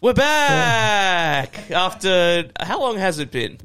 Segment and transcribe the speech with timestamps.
[0.00, 3.58] We're back after how long has it been?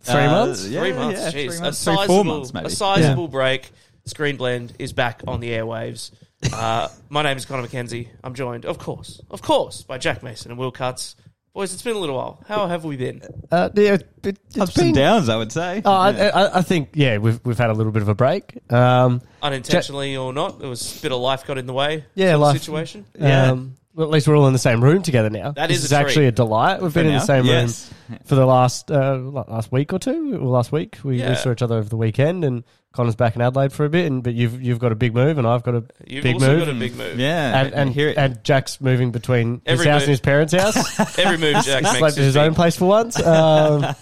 [0.00, 0.66] Three Uh, months.
[0.66, 1.20] yeah, three months.
[1.20, 1.84] yeah, Jeez, three a months.
[1.84, 2.66] Three, sizable, four months, maybe.
[2.66, 3.70] a sizable break.
[4.06, 6.12] Screen Blend is back on the airwaves.
[6.52, 8.08] Uh, my name is Connor McKenzie.
[8.24, 11.16] I'm joined, of course, of course, by Jack Mason and Will Cuts.
[11.52, 12.42] Boys, it's been a little while.
[12.46, 13.22] How have we been?
[13.50, 15.82] Uh, yeah, it, it, it's Ups been, and downs, I would say.
[15.84, 16.30] Oh, I, Yeah.
[16.34, 18.58] I, I think yeah, we've we've had a little bit of a break.
[18.72, 22.04] Um, Unintentionally or not, there was a bit of life got in the way.
[22.14, 23.06] Yeah, sort of life- situation.
[23.18, 23.50] Yeah.
[23.52, 25.50] um, well, at least we're all in the same room together now.
[25.52, 26.80] That this is is a actually a delight.
[26.82, 27.90] We've For been in the same yes.
[28.08, 30.34] room for the last uh, last week or two.
[30.40, 31.30] Or last week we, Yeah.
[31.30, 34.06] we saw each other over the weekend, and Connor's back in Adelaide for a bit.
[34.06, 36.48] And but you've you've got a big move, and I've got a You've big also
[36.56, 36.66] move.
[36.66, 37.18] got a big move.
[37.18, 38.18] Yeah, and and, hear it.
[38.18, 40.08] and Jack's moving between his Every house move.
[40.08, 41.18] and his parents' house.
[41.18, 43.18] Every move Jack makes Slept is his own place for once.
[43.26, 43.94] Um,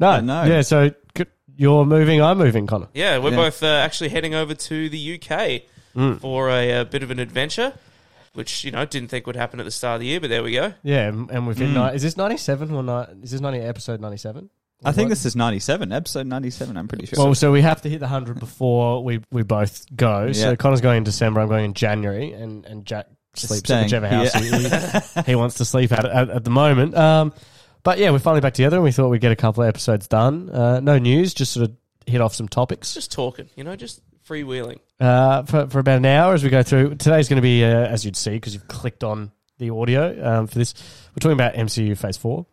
[0.00, 0.44] no, I know.
[0.44, 0.60] yeah.
[0.62, 0.90] So
[1.56, 2.86] you're moving, I'm moving, Connor.
[2.94, 3.36] Yeah, we're Yeah.
[3.36, 5.62] both uh, actually heading over to the UK
[5.96, 6.20] Mm.
[6.20, 7.72] for a, uh bit of an adventure,
[8.38, 10.42] which you know didn't think would happen at the start of the year, but there
[10.42, 10.72] we go.
[10.84, 11.70] Yeah, and and we've hit.
[11.70, 11.90] Mm.
[11.90, 13.10] Ni- is this ninety seven or not?
[13.22, 14.48] Is this ninety episode ninety seven?
[14.84, 17.24] I think this is 97, episode 97, I'm pretty sure.
[17.24, 20.30] Well, so we have to hit the hundred before we we both go.
[20.30, 21.40] So Connor's going in December.
[21.40, 25.02] I'm going in January, and and Jack sleeps Staying at whichever house here.
[25.24, 26.96] he, he wants to sleep at, at at the moment.
[26.96, 27.32] Um,
[27.82, 30.06] but yeah, we're finally back together, and we thought we'd get a couple of episodes
[30.06, 30.48] done.
[30.48, 34.00] Uh, no news, just sort of hit off some topics Just talking, you know, just
[34.28, 34.78] freewheeling.
[35.00, 36.96] uh, for for about an hour as we go through.
[36.96, 40.46] Today's going to be uh, as you'd see because you've clicked on the audio um,
[40.46, 40.74] for this.
[41.10, 42.46] We're talking about MCU Phase Four.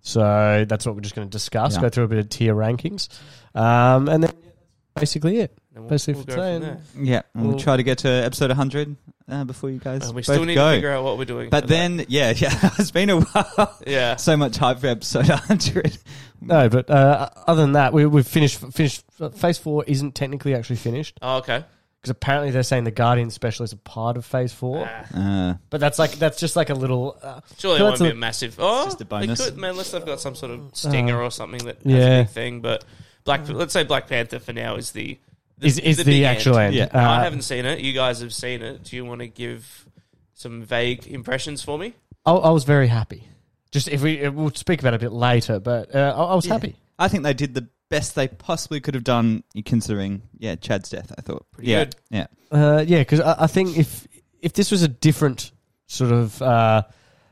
[0.00, 1.74] So that's what we're just going to discuss.
[1.74, 1.82] Yeah.
[1.82, 3.08] Go through a bit of tier rankings,
[3.54, 4.50] um, and then yeah,
[4.94, 5.58] that's basically it.
[5.76, 7.82] And we'll, Basically we'll for go today, from and- yeah, and we'll Well- try to
[7.82, 8.96] get to episode 100
[9.28, 10.70] uh, before you guys And we both still need go.
[10.70, 11.50] to figure out what we're doing.
[11.50, 13.78] but then, yeah, yeah, it's been a while.
[13.86, 15.98] yeah, so much hype for episode 100.
[16.40, 18.58] No, but uh, other than that, we, we've finished.
[18.72, 19.04] Finished.
[19.36, 21.64] Phase Four isn't technically actually finished oh, okay.
[22.00, 24.86] because apparently they're saying the Guardian special is a part of Phase Four.
[25.14, 27.16] Ah, Uh, But that's like that's just like a little.
[27.22, 28.56] Uh, surely it won't that's be a- a massive.
[28.58, 29.44] Oh, just a they bonus.
[29.44, 32.06] could, man, unless they've got some sort of stinger or something that has Uh, yeah.
[32.18, 32.60] a big thing.
[32.60, 32.84] But
[33.24, 35.18] Black, let's say Black Panther for now is the,
[35.58, 36.74] the is is the, big actual end?
[36.74, 36.88] Yeah.
[36.92, 37.80] Uh, I haven't seen it.
[37.80, 38.84] You guys have seen it.
[38.84, 39.86] Do you want to give
[40.34, 41.94] some vague impressions for me?
[42.24, 43.26] I, I was very happy.
[43.70, 46.46] Just if we we'll speak about it a bit later, but uh, I, I was
[46.46, 46.54] Yeah.
[46.54, 46.76] happy.
[46.98, 51.12] I think they did the best they possibly could have done, considering, yeah, Chad's death,
[51.16, 51.46] I thought.
[51.52, 51.96] Pretty yeah, good.
[52.10, 52.26] Yeah.
[52.50, 54.06] Uh, yeah, because I, I think if
[54.40, 55.52] if this was a different
[55.86, 56.82] sort of uh,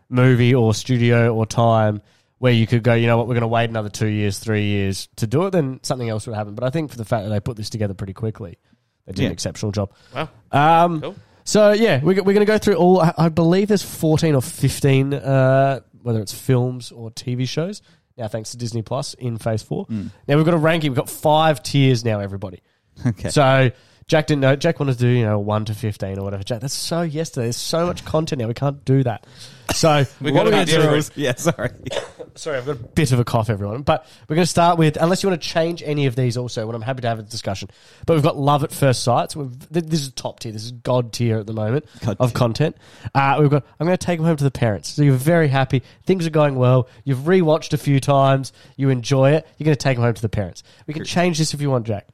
[0.09, 2.03] movie or studio or time
[2.45, 4.65] where you could go, you know what, we're going to wait another two years, three
[4.65, 6.55] years to do it, then something else would happen.
[6.55, 8.59] But I think for the fact that they put this together pretty quickly,
[9.07, 9.27] they did Yeah.
[9.29, 9.91] an exceptional job.
[10.15, 10.29] Wow.
[10.53, 11.17] Um, Cool.
[11.45, 13.01] So yeah, we're, we're going to go through all.
[13.01, 17.81] I, I believe there's 14 or 15, uh, whether it's films or TV shows.
[18.19, 19.87] Now, thanks to Disney Plus in Phase Four.
[19.87, 20.11] Mm.
[20.29, 20.91] Now we've got a ranking.
[20.93, 22.21] We've got five tiers now.
[22.21, 22.61] Everybody.
[23.07, 23.31] Okay.
[23.31, 23.71] So
[24.07, 24.55] Jack didn't know.
[24.57, 26.43] Jack wanted to do you know one to fifteen or whatever.
[26.43, 27.47] Jack, that's so yesterday.
[27.47, 28.49] There's so much content now.
[28.49, 29.27] We can't do that.
[29.75, 31.71] So We what got to do is yeah, sorry.
[32.35, 33.83] sorry, I've got a bit of a cough, everyone.
[33.83, 36.37] But we're going to start with unless you want to change any of these.
[36.37, 37.71] Also, when I'm happy to have a discussion.
[38.07, 39.33] But we've got love at first sight.
[39.33, 40.53] So th- this is top tier.
[40.53, 42.39] This is god tier at the moment God of tier.
[42.39, 42.77] content.
[43.15, 43.65] Uh, we've got.
[43.81, 44.91] I'm going to take them home to the parents.
[44.91, 45.83] So you're very happy.
[46.05, 46.89] Things are going well.
[47.05, 48.53] You've rewatched a few times.
[48.77, 49.47] You enjoy it.
[49.57, 50.63] You're going to take them home to the parents.
[50.87, 52.07] We can change this if you want, Jack.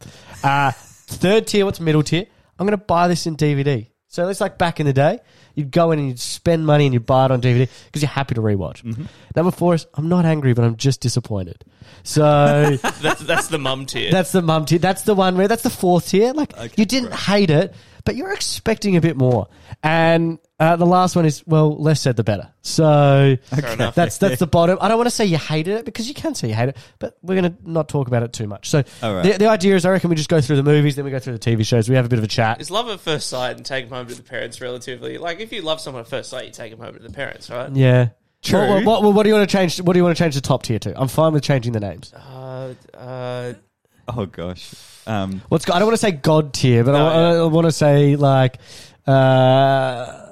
[0.44, 0.70] Uh,
[1.10, 1.64] third tier.
[1.64, 2.26] What's middle tier?
[2.58, 3.86] I'm going to buy this in DVD.
[4.08, 5.20] So it's like back in the day,
[5.54, 8.08] you'd go in and you'd spend money and you'd buy it on DVD because you're
[8.10, 8.82] happy to rewatch.
[8.82, 9.04] Mm-hmm.
[9.36, 11.64] Number four is I'm not angry, but I'm just disappointed.
[12.02, 14.10] So That's that's the mum tier.
[14.10, 14.80] that's the mum tier.
[14.80, 16.32] That's the one where that's the fourth tier.
[16.32, 17.72] Like you didn't hate it,
[18.04, 19.48] but you're expecting a bit more.
[19.82, 22.52] And uh, the last one is well, less said the better.
[22.62, 23.94] So Fair enough.
[23.94, 24.78] that's that's the bottom.
[24.80, 26.76] I don't want to say you hated it because you can say you hate it,
[26.98, 28.68] but we're going to not talk about it too much.
[28.68, 29.22] So All right.
[29.32, 31.18] the, the idea is, I reckon we just go through the movies, then we go
[31.18, 31.88] through the TV shows.
[31.88, 32.60] We have a bit of a chat.
[32.60, 35.52] Is love at first sight and take them home to the parents relatively like if
[35.52, 37.70] you love someone at first sight, you take them home to the parents, right?
[37.74, 38.08] Yeah.
[38.42, 38.58] True.
[38.66, 39.80] What, what, what, what do you want to change?
[39.80, 40.98] What do you want to change the top tier to?
[40.98, 42.12] I'm fine with changing the names.
[42.14, 43.52] Uh, uh,
[44.16, 44.74] Oh, gosh.
[45.06, 47.40] Um, What's I don't want to say God tier, but No, I, yeah.
[47.40, 48.58] I want to say like.
[49.06, 50.26] Uh,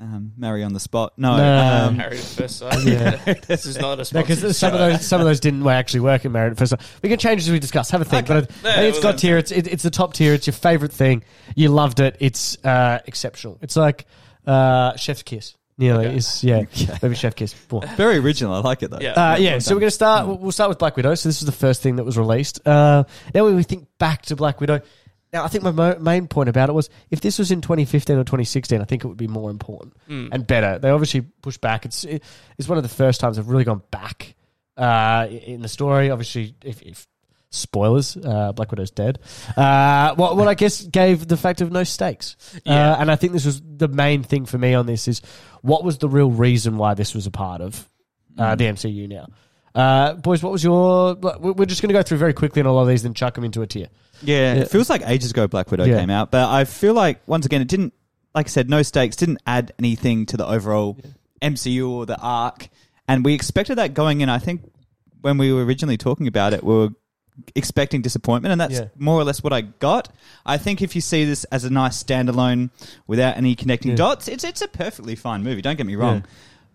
[0.00, 1.14] um, Marry on the spot.
[1.16, 1.36] No.
[1.36, 1.86] No.
[1.88, 2.78] Um, married at first sight.
[2.86, 3.16] Yeah.
[3.48, 4.90] this is not a sponsored because some of show.
[4.90, 6.80] those some of those didn't actually work in Married at First Sight.
[7.02, 7.90] We can change as we discuss.
[7.90, 8.30] Have a think.
[8.30, 8.46] Okay.
[8.62, 9.38] But I, I Yeah, think it's well, God tier.
[9.38, 10.34] It's it, it's the top tier.
[10.34, 11.24] It's your favorite thing.
[11.56, 12.16] You loved it.
[12.20, 13.58] It's uh, exceptional.
[13.60, 14.06] It's like
[14.46, 15.56] uh, Chef's Kiss.
[15.78, 16.06] Nearly.
[16.08, 16.16] Okay.
[16.16, 16.56] It's yeah.
[16.62, 16.98] Okay.
[17.02, 17.54] Maybe Chef Kiss.
[17.54, 17.80] Boy.
[17.96, 18.52] very original.
[18.54, 18.98] I like it, though.
[19.00, 19.12] Yeah.
[19.12, 20.26] Uh, yeah, well so we're going to start.
[20.26, 21.14] we'll- We'll start with Black Widow.
[21.14, 22.66] So this was the first thing that was released.
[22.66, 23.04] Uh,
[23.34, 24.80] now when we think back to Black Widow,
[25.32, 28.16] now I think my mo- main point about it was if this was in 2015
[28.16, 30.30] or 2016, I think it would be more important Mm.
[30.32, 30.78] and better.
[30.78, 31.84] They obviously pushed back.
[31.84, 32.22] It's it,
[32.58, 34.34] it's one of the first times I've really gone back
[34.76, 36.10] uh, in the story.
[36.10, 37.06] Obviously, if, if
[37.50, 39.18] Spoilers: uh, Black Widow's dead.
[39.56, 42.92] Uh, what, what I guess gave the fact of no stakes, Yeah.
[42.92, 45.22] uh, and I think this was the main thing for me on this is
[45.62, 47.88] what was the real reason why this was a part of
[48.36, 49.28] uh, the MCU now.
[49.74, 51.14] Uh, boys, what was your?
[51.14, 53.14] we- We're just going to go through very quickly on a lot of these, then
[53.14, 53.88] chuck them into a tier.
[54.22, 54.60] Yeah, Yeah.
[54.62, 56.00] it feels like ages ago Black Widow Yeah.
[56.00, 57.94] came out, but I feel like once again it didn't.
[58.34, 60.98] Like I said, no stakes didn't add anything to the overall
[61.40, 62.68] MCU or the arc,
[63.08, 64.28] and we expected that going in.
[64.28, 64.70] I think
[65.22, 66.88] when we were originally talking about it, we were
[67.54, 68.88] expecting disappointment, and that's Yeah.
[68.96, 70.08] more or less what I got.
[70.44, 72.70] I think if you see this as a nice standalone
[73.06, 73.96] without any connecting Yeah.
[73.96, 75.62] dots, it's it's a perfectly fine movie.
[75.62, 76.22] Don't get me wrong, Yeah.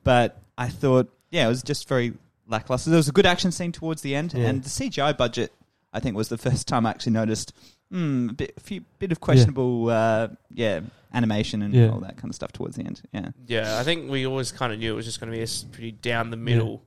[0.03, 2.13] but I thought, yeah, it was just very
[2.47, 2.89] lackluster.
[2.89, 4.47] There was a good action scene towards the end, Yeah.
[4.47, 5.51] and the CGI budget,
[5.93, 7.53] I think, was the first time I actually noticed
[7.91, 10.79] hmm, a bit, a few, bit of questionable, uh, yeah,
[11.13, 11.89] animation and Yeah.
[11.89, 13.03] all that kind of stuff towards the end.
[13.13, 15.43] Yeah, Yeah, I think we always kind of knew it was just going to be
[15.43, 16.81] a pretty down the middle,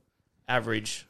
[0.49, 1.07] average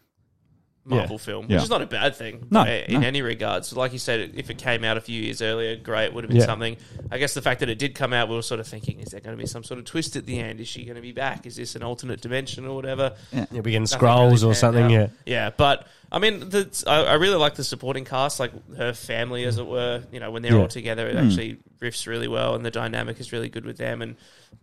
[0.87, 1.61] Marvel film, which Yeah.
[1.63, 3.07] is not a bad thing No, uh, in no.
[3.07, 3.75] any regards.
[3.75, 6.39] Like you said, if it came out a few years earlier, great, would have been
[6.39, 6.45] Yeah.
[6.45, 6.77] something.
[7.11, 9.09] I guess the fact that it did come out, we were sort of thinking, is
[9.09, 10.59] there going to be some sort of twist at the end?
[10.61, 11.45] Is she going to be back?
[11.45, 13.13] Is this an alternate dimension or whatever?
[13.33, 14.83] Yeah, we getting Nothing scrolls really or something.
[14.85, 14.91] out.
[14.91, 18.93] Yeah, Yeah, but I mean, the, I, I really like the supporting cast, like her
[18.93, 20.03] family, as it were.
[20.11, 20.61] You know, when they're Yeah.
[20.61, 21.27] all together, it Hmm.
[21.27, 24.01] actually riffs really well, and the dynamic is really good with them.
[24.01, 24.15] And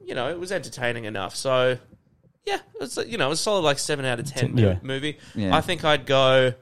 [0.06, 1.34] you know, it was entertaining enough.
[1.36, 1.78] So
[2.46, 4.78] yeah, it's you know, it was solid like seven out of ten Yeah.
[4.82, 5.18] movie.
[5.34, 5.56] Yeah.
[5.56, 6.54] I think I'd go.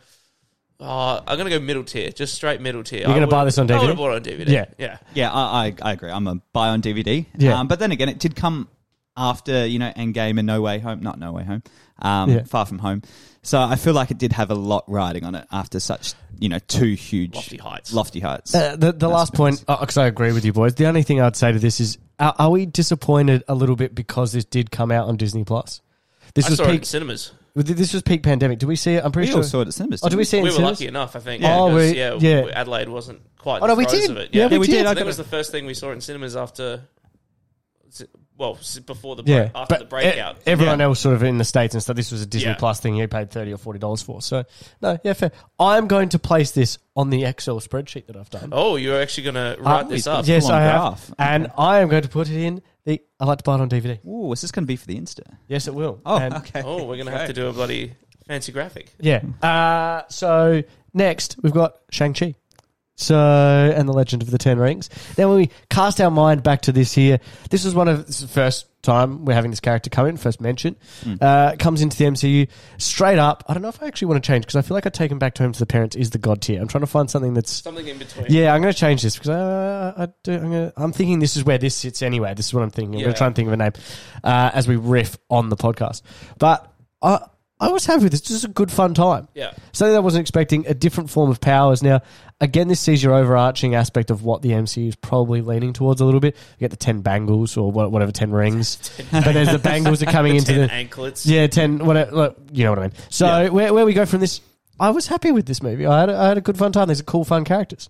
[0.85, 3.01] Oh, I'm gonna go middle tier, just straight middle tier.
[3.01, 3.87] You're gonna buy this on I would DVD?
[3.89, 4.49] have bought it on DVD.
[4.49, 4.65] Yeah.
[4.79, 4.99] yeah.
[5.15, 6.11] yeah, I, I, I agree.
[6.11, 7.25] I'm a buy on DVD.
[7.37, 7.61] Yeah.
[7.61, 8.69] um, but then again, it did come
[9.17, 11.63] after you know Endgame and No Way Home, not No Way Home,
[12.01, 12.43] um, Yeah.
[12.45, 13.03] Far From Home.
[13.45, 16.49] So I feel like it did have a lot riding on it after such you
[16.49, 17.93] know two huge Lofty heights.
[17.93, 18.53] lofty heights.
[18.53, 20.75] Uh, the the last point, because I agree with you boys.
[20.75, 23.95] The only thing I'd say to this is, are, are we disappointed a little bit
[23.95, 25.81] because this did come out on Disney Plus?
[26.35, 26.87] This I was saw it in peak.
[26.87, 27.33] cinemas.
[27.55, 28.59] This was peak pandemic.
[28.59, 29.05] Did we see it?
[29.05, 29.41] I'm pretty we sure.
[29.41, 30.03] all saw it at cinemas.
[30.03, 30.81] Oh, did didn't we see it We in were cinemas?
[30.81, 31.43] lucky enough, I think.
[31.43, 31.59] Yeah.
[31.59, 32.15] Oh, because, we- yeah,
[32.47, 32.51] yeah.
[32.55, 33.59] Adelaide wasn't quite.
[33.61, 34.11] Oh, the no, we throes did.
[34.13, 34.31] Of it.
[34.33, 34.73] Yeah, Yeah, we we did.
[34.73, 34.87] did.
[34.87, 36.81] I I think it was the first thing we saw in cinemas after,
[38.43, 40.37] well, before the Yeah, break, after the breakout.
[40.37, 40.85] e- everyone Yeah.
[40.87, 41.97] else sort of in the states and stuff.
[41.97, 42.57] This was a Disney Yeah.
[42.57, 42.97] Plus thing.
[42.97, 44.21] You paid thirty or forty dollars for.
[44.21, 44.45] So
[44.83, 45.33] no, yeah, fair.
[45.59, 48.51] I'm going to place this on the Excel spreadsheet that I've done.
[48.53, 50.27] Oh, you're actually going to write this Oh, up?
[50.27, 51.13] yes, full-on I have, graph.
[51.19, 53.01] and I am going to put it in the.
[53.21, 53.99] I like to buy it on DVD.
[54.07, 55.23] Ooh, is this going to be for the Insta?
[55.49, 56.01] Yes, it will.
[56.05, 56.63] Oh, And- okay.
[56.65, 57.93] Oh, we're going to have to do a bloody
[58.27, 58.93] fancy graphic.
[59.01, 59.21] Yeah.
[59.43, 60.63] Uh, so
[60.93, 62.35] next we've got Shang Chi.
[62.95, 64.89] So and the Legend of the Ten Rings.
[65.17, 68.17] Then when we cast our mind back to this here, this is one of this
[68.17, 70.77] is the first time we're having this character come in, first mention.
[71.21, 72.49] Uh, comes into the MCU
[72.79, 73.45] straight up.
[73.49, 75.11] I don't know if I actually want to change because I feel like I take
[75.11, 76.61] him back to home to the parents is the god tier.
[76.61, 78.27] I'm trying to find something that's Something in between.
[78.29, 81.37] yeah, I'm going to change this because I, I do, I'm, gonna, I'm thinking this
[81.37, 82.35] is where this sits anyway.
[82.35, 82.97] This is what I'm thinking.
[82.97, 83.73] I'm going to try and think of a name
[84.25, 86.03] uh, as we riff on the podcast.
[86.39, 86.69] But
[87.01, 87.21] I,
[87.63, 88.23] I was happy with this.
[88.23, 89.29] This is a good, fun time.
[89.35, 89.53] Yeah.
[89.73, 91.83] Something I wasn't expecting, a different form of powers.
[91.83, 92.01] Now,
[92.41, 96.05] again, this sees your overarching aspect of what the MCU is probably leaning towards a
[96.05, 96.35] little bit.
[96.35, 98.79] You get the 10 bangles or whatever, 10 rings.
[99.13, 100.73] but there's the bangles are coming into Ten the.
[100.73, 101.25] anklets.
[101.25, 102.93] Yeah, 10, whatever, look, you know what I mean.
[103.11, 103.49] So, Yeah.
[103.51, 104.41] where, where we go from this,
[104.81, 105.87] I was happy with this movie.
[105.87, 106.89] I had a, I had a good, fun time.
[106.89, 107.89] These are cool, fun characters.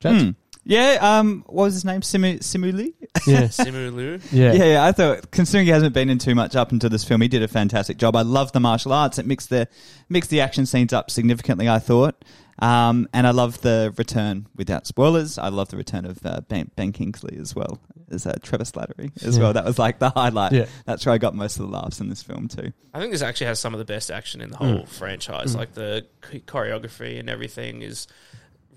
[0.00, 0.22] James?
[0.22, 0.30] Hmm.
[0.68, 0.98] Yeah.
[1.00, 1.42] Um.
[1.46, 2.02] What was his name?
[2.02, 2.94] Simu Simu Simuli.
[3.26, 3.42] Yeah.
[3.48, 4.52] Simu Yeah.
[4.52, 4.64] Yeah.
[4.64, 7.28] yeah, I thought considering he hasn't been in too much up until this film, he
[7.28, 8.14] did a fantastic job.
[8.14, 9.18] I love the martial arts.
[9.18, 9.66] It mixed the
[10.08, 11.68] mixed the action scenes up significantly.
[11.68, 12.22] I thought.
[12.60, 16.68] Um, and I love the return, without spoilers, I love the return of uh, ben,
[16.74, 17.78] ben Kingsley as well
[18.10, 19.44] as uh, Trevor Slattery as Yeah.
[19.44, 19.52] well.
[19.52, 20.50] That was like the highlight.
[20.50, 20.66] Yeah.
[20.84, 22.72] That's where I got most of the laughs in this film too.
[22.92, 24.76] I think this actually has some of the best action in the Mm.
[24.78, 25.54] whole franchise.
[25.54, 26.04] Like the
[26.48, 28.08] choreography and everything is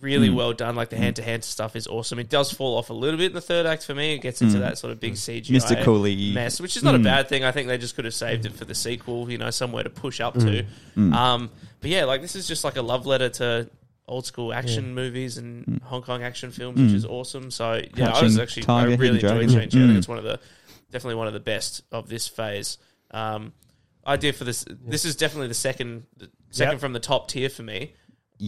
[0.02, 0.36] really Mm.
[0.36, 0.76] well done.
[0.76, 2.20] Like the hand to hand stuff is awesome.
[2.20, 4.14] It does fall off a little bit in the third act for me.
[4.16, 4.62] It gets into Mm.
[4.62, 7.04] that sort of big CGI Mystically mess, which is not a Mm.
[7.04, 7.44] bad thing.
[7.44, 9.30] I think they just could have saved it for the sequel.
[9.32, 10.42] You know, somewhere to push up Mm.
[10.42, 10.66] to.
[11.00, 11.14] Mm.
[11.14, 13.70] Um, but yeah, like this is just like a love letter to
[14.08, 16.96] old school action movies and Hong Kong action films, which Mm.
[16.96, 17.50] is awesome.
[17.52, 19.50] So yeah, I was actually Tiger, I really enjoyed Dragon.
[19.50, 19.64] Shang-Chi.
[19.66, 19.98] I think Mm.
[19.98, 20.40] it's one of the
[20.92, 22.78] definitely one of the best of this phase.
[23.12, 23.54] Um,
[24.06, 24.66] idea for this.
[24.68, 26.04] This is definitely the second
[26.50, 26.80] second Yep.
[26.82, 27.94] from the top tier for me.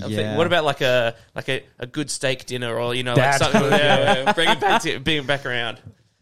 [0.01, 0.15] I Yeah.
[0.17, 3.41] think- what about like a like a, a good steak dinner or you know That's
[3.41, 5.79] like something good, yeah, yeah, bring it back to bring it back around.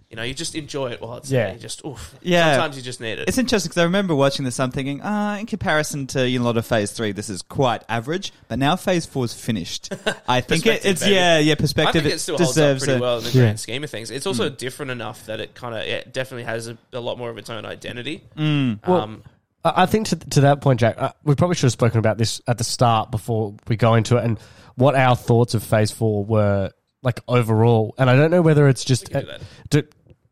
[0.09, 1.45] You know, you just enjoy it while it's Yeah.
[1.45, 1.53] there.
[1.53, 2.15] You just oof.
[2.21, 2.55] Yeah.
[2.55, 3.29] Sometimes you just need it.
[3.29, 4.59] It's interesting because I remember watching this.
[4.59, 7.41] I'm thinking, ah, in comparison to you know, a lot of Phase Three, this is
[7.41, 8.33] quite average.
[8.49, 9.87] But now Phase Four is finished.
[10.27, 11.15] I think it, Perspective, it's baby.
[11.15, 11.51] yeah, yeah.
[11.53, 12.03] I Perspective.
[12.03, 13.41] think it still it holds up deserves pretty a- well in the Yeah.
[13.43, 14.11] grand scheme of things.
[14.11, 14.57] It's also Mm.
[14.57, 17.49] different enough that it kind of it definitely has a, a lot more of its
[17.49, 18.21] own identity.
[18.37, 18.85] Mm.
[18.85, 19.23] Well, um,
[19.63, 22.17] I I think to, to that point, Jack, uh, we probably should have spoken about
[22.17, 24.39] this at the start before we go into it and
[24.75, 26.71] what our thoughts of Phase 4 were
[27.03, 27.93] like overall.
[27.97, 29.09] And I don't know whether it's just.
[29.11, 29.41] can do that.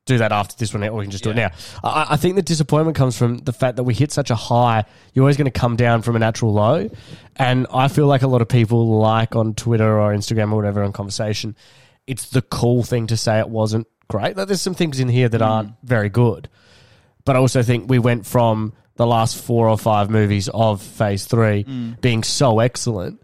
[0.06, 1.52] do, that after this one, or we can just do it now.
[1.84, 4.86] I, I think the disappointment comes from the fact that we hit such a high.
[5.14, 6.90] You're always going to come down from a natural low,
[7.36, 10.82] and I feel like a lot of people like on Twitter or Instagram or whatever
[10.84, 11.56] on conversation,
[12.08, 14.36] it's the cool thing to say it wasn't great.
[14.36, 16.50] Like, there's some things in here that aren't very good,
[17.24, 21.24] but I also think we went from the last four or five movies of Phase
[21.24, 22.02] Three mm.
[22.02, 23.22] being so excellent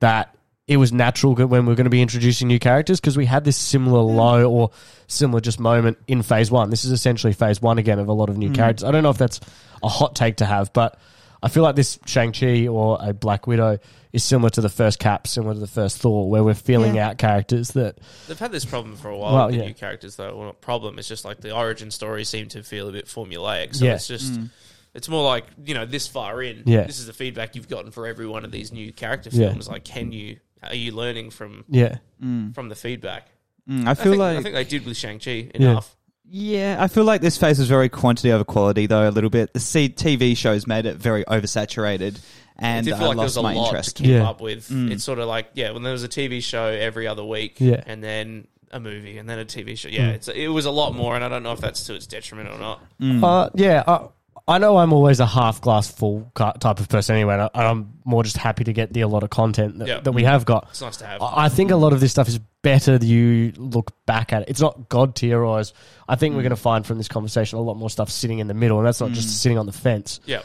[0.00, 0.34] that
[0.66, 3.44] it was natural when we are going to be introducing new characters because we had
[3.44, 4.70] this similar low or
[5.06, 6.70] similar just moment in phase one.
[6.70, 8.54] This is essentially phase one again of a lot of new mm.
[8.54, 8.84] characters.
[8.84, 9.38] I don't know if that's
[9.82, 10.98] a hot take to have, but
[11.42, 13.80] I feel like this Shang-Chi or a Black Widow
[14.14, 17.18] is similar to the first Cap, similar to the first Thor, where we're feeling out
[17.18, 19.66] characters that They've had this problem for a while Well, with the yeah.
[19.68, 20.34] new characters, though.
[20.34, 20.98] Well, not problem.
[20.98, 23.74] It's just like the origin stories seem to feel a bit formulaic.
[23.74, 23.94] So Yeah.
[23.96, 24.48] it's just, mm.
[24.94, 26.84] It's more like you know, this far in, Yeah.
[26.84, 29.48] this is the feedback you've gotten for every one of these new character Yeah.
[29.50, 29.68] films.
[29.68, 31.98] Like, can you are you learning from yeah.
[32.20, 33.28] from the feedback?
[33.68, 35.94] Mm, I I feel think, like I think they did with Shang Chi enough.
[36.30, 39.54] Yeah, I feel like this phase was very quantity over quality, though, a little bit.
[39.54, 42.18] The C- TV shows made it very oversaturated,
[42.58, 43.96] I and did I feel like there was lost a my lot interest.
[43.96, 44.28] to keep Yeah.
[44.28, 44.68] up with.
[44.68, 44.90] Mm.
[44.92, 47.82] It's sort of like yeah, when there was a TV show every other week, Yeah.
[47.86, 49.88] and then a movie, and then a TV show.
[49.88, 52.06] Yeah, it's it was a lot more, and I don't know if that's to its
[52.06, 52.82] detriment or not.
[53.00, 53.24] Mm.
[53.24, 54.08] Uh, yeah, I,
[54.48, 57.34] I know I'm always a half glass full type of person anyway.
[57.34, 60.00] And I, I'm more just happy to get the a lot of content that, Yeah.
[60.00, 60.68] that we have got.
[60.70, 61.20] It's nice to have.
[61.20, 64.42] I I think a lot of this stuff is better that you look back at
[64.42, 64.48] it.
[64.48, 65.74] It's not god tier, or as
[66.08, 66.44] I think we're mm.
[66.44, 68.86] going to find from this conversation a lot more stuff sitting in the middle, and
[68.86, 69.32] that's not just mm.
[69.32, 70.20] sitting on the fence.
[70.24, 70.40] yeah,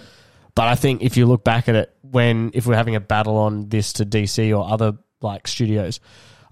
[0.53, 3.37] But I think if you look back at it, when if we're having a battle
[3.37, 6.01] on this to DC or other like studios,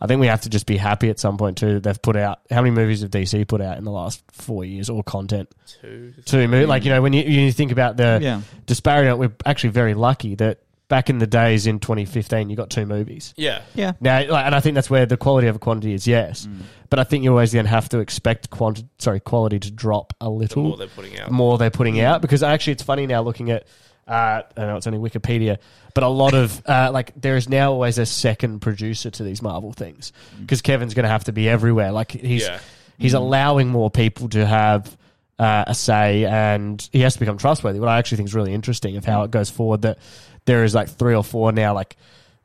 [0.01, 1.75] I think we have to just be happy at some point too.
[1.75, 4.65] that They've put out how many movies have DC put out in the last four
[4.65, 5.49] years or content?
[5.81, 6.13] two.
[6.25, 6.67] Two movies.
[6.67, 8.41] Like you know when you you think about the Yeah.
[8.65, 12.85] disparity, we're actually very lucky that back in the days in 2015 you got two
[12.85, 13.33] movies.
[13.37, 13.93] Yeah, Yeah.
[14.01, 16.45] Now, like, and I think that's where the quality of quantity is, yes.
[16.45, 16.63] Mm.
[16.89, 20.25] But I think you always then have to expect quanti- sorry, quality to drop a
[20.25, 21.31] the little more they're putting out.
[21.31, 23.67] more they're putting out because actually it's funny now looking at
[24.11, 25.57] uh, I know it's only Wikipedia,
[25.93, 29.41] but a lot of uh, like there is now always a second producer to these
[29.41, 31.91] Marvel things because Kevin's going to have to be everywhere.
[31.91, 32.59] Like he's Yeah.
[32.97, 34.97] he's allowing more people to have
[35.39, 37.79] uh, a say, and he has to become trustworthy.
[37.79, 39.97] What I actually think is really interesting of how it goes forward that
[40.45, 41.73] there is like three or four now.
[41.73, 41.95] Like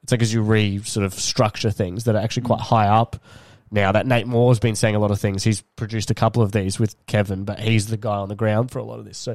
[0.02, 3.16] it's like as you re sort of structure things that are actually quite high up
[3.70, 5.42] now that Nate Moore's been saying a lot of things.
[5.44, 8.70] He's produced a couple of these with Kevin, but he's the guy on the ground
[8.70, 9.18] for a lot of this.
[9.18, 9.32] So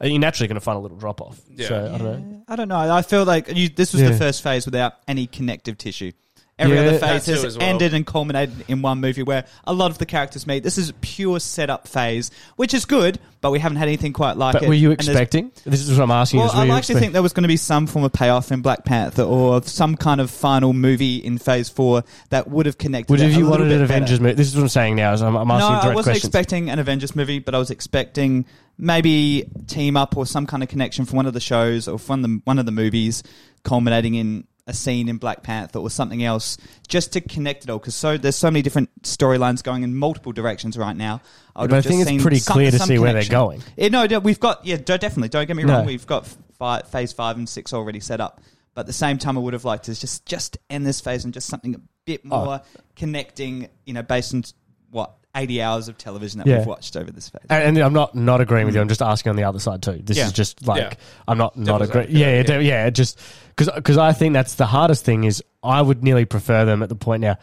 [0.00, 1.40] uh, you're naturally going to find a little drop off.
[1.50, 1.68] Yeah.
[1.68, 2.42] So I don't know.
[2.48, 2.78] I don't know.
[2.94, 4.10] I feel like you, this was Yeah.
[4.10, 6.12] the first phase without any connective tissue.
[6.56, 6.82] Every Yeah.
[6.82, 7.66] other phase has well.
[7.68, 10.62] ended and culminated in one movie where a lot of the characters meet.
[10.62, 14.52] This is pure setup phase, which is good, but we haven't had anything quite like
[14.52, 14.68] But it.
[14.68, 15.50] were you expecting?
[15.64, 16.38] This is what I'm asking.
[16.40, 18.12] Well, I you like to expect- think there was going to be some form of
[18.12, 22.66] payoff in Black Panther or some kind of final movie in Phase Four that would
[22.66, 23.10] have connected.
[23.10, 23.94] Would it have you little wanted bit an better.
[23.94, 24.34] Avengers movie?
[24.34, 25.12] This is what I'm saying now.
[25.12, 26.24] Is I'm, I'm No, asking I wasn't questions.
[26.24, 28.44] expecting an Avengers movie, but I was expecting
[28.78, 32.22] maybe team up or some kind of connection from one of the shows or from
[32.22, 33.24] the, one of the movies,
[33.64, 36.56] culminating in a scene in Black Panther or something else,
[36.88, 37.78] just to connect it all.
[37.78, 41.20] Because so there's so many different storylines going in multiple directions right now.
[41.54, 43.24] I would But I have think just it's pretty some- clear to see where they're
[43.28, 43.62] going.
[43.76, 45.28] Yeah, no, no, we've got yeah, definitely.
[45.28, 45.74] Don't get me No.
[45.74, 45.86] wrong.
[45.86, 46.26] We've got
[46.58, 48.40] fi phase five and six already set up.
[48.74, 51.24] But at the same time, I would have liked to just just end this phase
[51.24, 52.44] and just something a bit Oh.
[52.44, 52.60] more
[52.96, 53.68] connecting.
[53.86, 54.44] You know, based on
[54.90, 56.58] what eighty hours of television that Yeah.
[56.58, 57.42] we've watched over this phase.
[57.50, 58.80] And, and I'm not not agreeing with you.
[58.80, 60.00] I'm just asking on the other side too.
[60.02, 60.26] This Yeah.
[60.26, 60.92] is just like Yeah.
[61.26, 62.06] I'm not not Devil's agreeing.
[62.06, 62.58] advocate, Yeah, yeah, yeah.
[62.60, 62.90] yeah, yeah.
[62.90, 63.20] Just
[63.56, 66.94] because I think that's the hardest thing is I would nearly prefer them at the
[66.96, 67.38] point now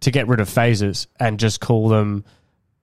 [0.00, 2.24] to get rid of phases and just call them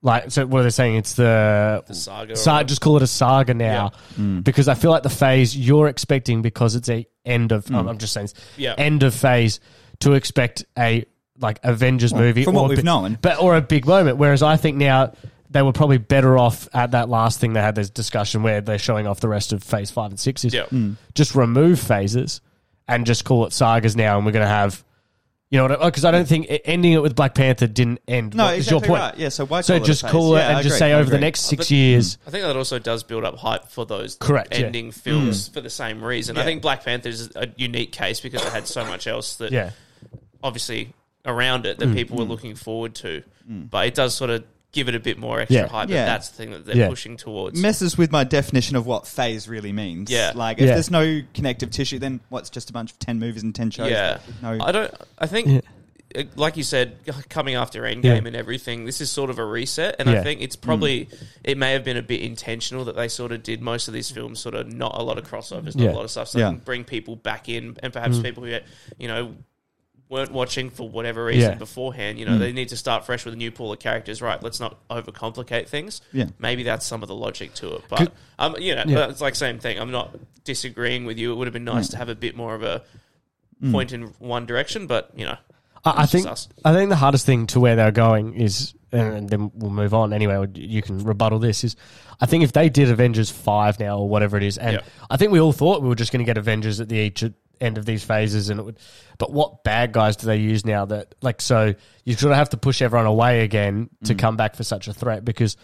[0.02, 0.46] like so.
[0.46, 0.96] What are they saying?
[0.96, 2.36] It's the The saga.
[2.36, 4.42] Sa- just call it a saga now mm.
[4.42, 7.70] because I feel like the phase you're expecting because it's a end of.
[7.72, 7.88] I'm- mm.
[7.90, 8.74] I'm just saying, Yeah.
[8.76, 9.60] end of phase
[10.00, 11.04] to expect a
[11.42, 13.18] like Avengers movie from or what a we've bi- known.
[13.20, 14.16] but or a big moment.
[14.18, 15.12] Whereas I think now
[15.50, 18.78] they were probably better off at that last thing they had this discussion where they're
[18.78, 20.44] showing off the rest of phase five and six.
[20.44, 20.64] Is Yeah.
[20.72, 20.96] Mm.
[21.14, 22.40] just remove phases
[22.88, 24.82] and just call it sagas now, and we're going to have.
[25.50, 28.34] You know, because I don't think ending it with Black Panther didn't end.
[28.34, 29.02] No, what is exactly your point?
[29.12, 29.18] right.
[29.18, 30.78] Yeah, so why So call it a just call it Yeah, I and just agree,
[30.78, 32.16] say I over the next six but- years.
[32.26, 34.64] I think that also does build up hype for those Correct, yeah.
[34.64, 35.52] ending films Mm.
[35.52, 36.38] for the same reason.
[36.38, 39.52] I think Black Panther is a unique case because it had so much else that
[39.52, 39.72] Yeah,
[40.42, 40.94] obviously
[41.24, 41.94] around it that Mm.
[41.94, 43.22] people were looking forward to.
[43.48, 45.68] But it does sort of give it a bit more extra Yeah.
[45.68, 45.88] hype.
[45.90, 46.06] Yeah.
[46.06, 46.88] That's the thing that they're Yeah.
[46.88, 47.60] pushing towards.
[47.60, 50.10] messes with my definition of what phase really means.
[50.10, 50.32] Yeah.
[50.34, 50.74] like if Yeah.
[50.74, 53.90] there's no connective tissue, then what's just a bunch of ten movies and ten shows?
[53.90, 54.56] yeah, no.
[54.60, 54.92] I don't.
[55.18, 55.60] I think, Yeah.
[56.22, 56.96] uh, like you said,
[57.28, 58.14] coming after Endgame Yeah.
[58.26, 60.20] and everything, this is sort of a reset, and Yeah.
[60.20, 61.08] I think it's probably
[61.44, 64.10] it may have been a bit intentional that they sort of did most of these
[64.10, 65.92] films sort of not a lot of crossovers, not Yeah.
[65.92, 66.46] a lot of stuff, so Yeah.
[66.46, 68.22] they can bring people back in, and perhaps Mm.
[68.22, 68.56] people who
[68.98, 69.34] you know
[70.12, 71.56] weren't watching for whatever reason Yeah.
[71.56, 72.38] beforehand, you know, mm.
[72.38, 74.20] they need to start fresh with a new pool of characters.
[74.20, 76.02] Right, let's not overcomplicate things.
[76.12, 76.26] Yeah.
[76.38, 77.84] Maybe that's some of the logic to it.
[77.88, 79.08] But Could- um, you know, Yeah.
[79.08, 79.80] it's like same thing.
[79.80, 80.14] I'm not
[80.44, 81.32] disagreeing with you.
[81.32, 81.92] It would have been nice mm.
[81.92, 82.82] to have a bit more of a
[83.62, 83.72] mm.
[83.72, 85.36] point in one direction, but you know,
[85.84, 86.54] I, I It's think just us.
[86.64, 90.12] I think the hardest thing to where they're going is, and then we'll move on
[90.12, 90.34] anyway.
[90.34, 91.64] or You can rebuttal this.
[91.64, 91.74] Is
[92.20, 94.82] I think if they did Avengers five now or whatever it is, and Yeah.
[95.10, 97.24] I think we all thought we were just going to get Avengers at the each
[97.60, 98.78] end of these phases, and it would.
[99.18, 100.84] But what bad guys do they use now?
[100.84, 104.18] That like so you sort of have to push everyone away again to mm.
[104.18, 105.56] come back for such a threat because.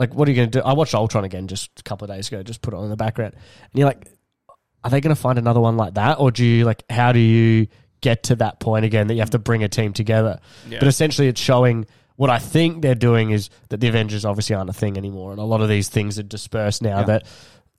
[0.00, 0.64] Like, what are you going to do?
[0.64, 2.40] I watched Ultron again just a couple of days ago.
[2.44, 4.06] Just put it on in the background, and you're like,
[4.84, 7.18] are they going to find another one like that, or do you like how do
[7.18, 7.66] you
[8.00, 10.40] get to that point again that you have to bring a team together?
[10.68, 10.78] Yeah.
[10.78, 14.70] But essentially, it's showing what I think they're doing is that the Avengers obviously aren't
[14.70, 17.00] a thing anymore, and a lot of these things are dispersed now.
[17.00, 17.04] Yeah.
[17.04, 17.26] That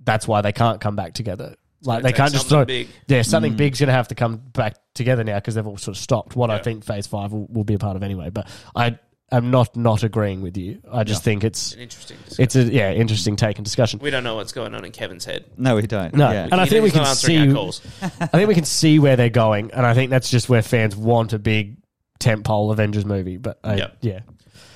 [0.02, 1.56] that's why they can't come back together.
[1.82, 2.66] Like they can't just throw.
[2.66, 2.90] big.
[3.08, 3.58] Yeah, something mm.
[3.58, 6.36] big's going to have to come back together now because they've all sort of stopped.
[6.36, 8.30] What I think Phase Five will, will be a part of anyway.
[8.30, 9.00] But I
[9.32, 10.82] am not not agreeing with you.
[10.92, 12.18] I just think it's an interesting.
[12.18, 12.44] Discussion.
[12.44, 14.00] it's a yeah interesting take and discussion.
[14.00, 15.46] we don't know what's going on in Kevin's head.
[15.58, 16.14] No, we don't.
[16.14, 16.50] No, Yeah.
[16.52, 17.52] and I think we can see.
[17.54, 17.82] calls.
[18.02, 20.96] I think we can see where they're going, and I think that's just where fans
[20.96, 21.78] want a big
[22.20, 23.38] tentpole Avengers movie.
[23.38, 23.98] But I, Yep.
[24.02, 24.20] yeah,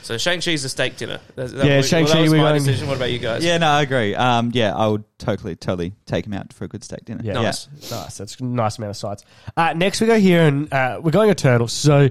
[0.03, 1.19] So Shang Chi's a steak dinner.
[1.35, 2.87] That's- that Yeah, was- Shang-Chi, Well, that was my going- decision.
[2.87, 3.43] What about you guys?
[3.43, 4.13] Yeah, no, I agree.
[4.15, 7.21] Um, yeah, I would totally, totally take him out for a good steak dinner.
[7.23, 7.33] Yeah.
[7.33, 7.67] Nice.
[7.89, 8.17] nice.
[8.17, 9.23] That's a nice amount of sides.
[9.57, 11.71] Uh, next, we go here, and uh, we're going Eternals.
[11.73, 12.09] So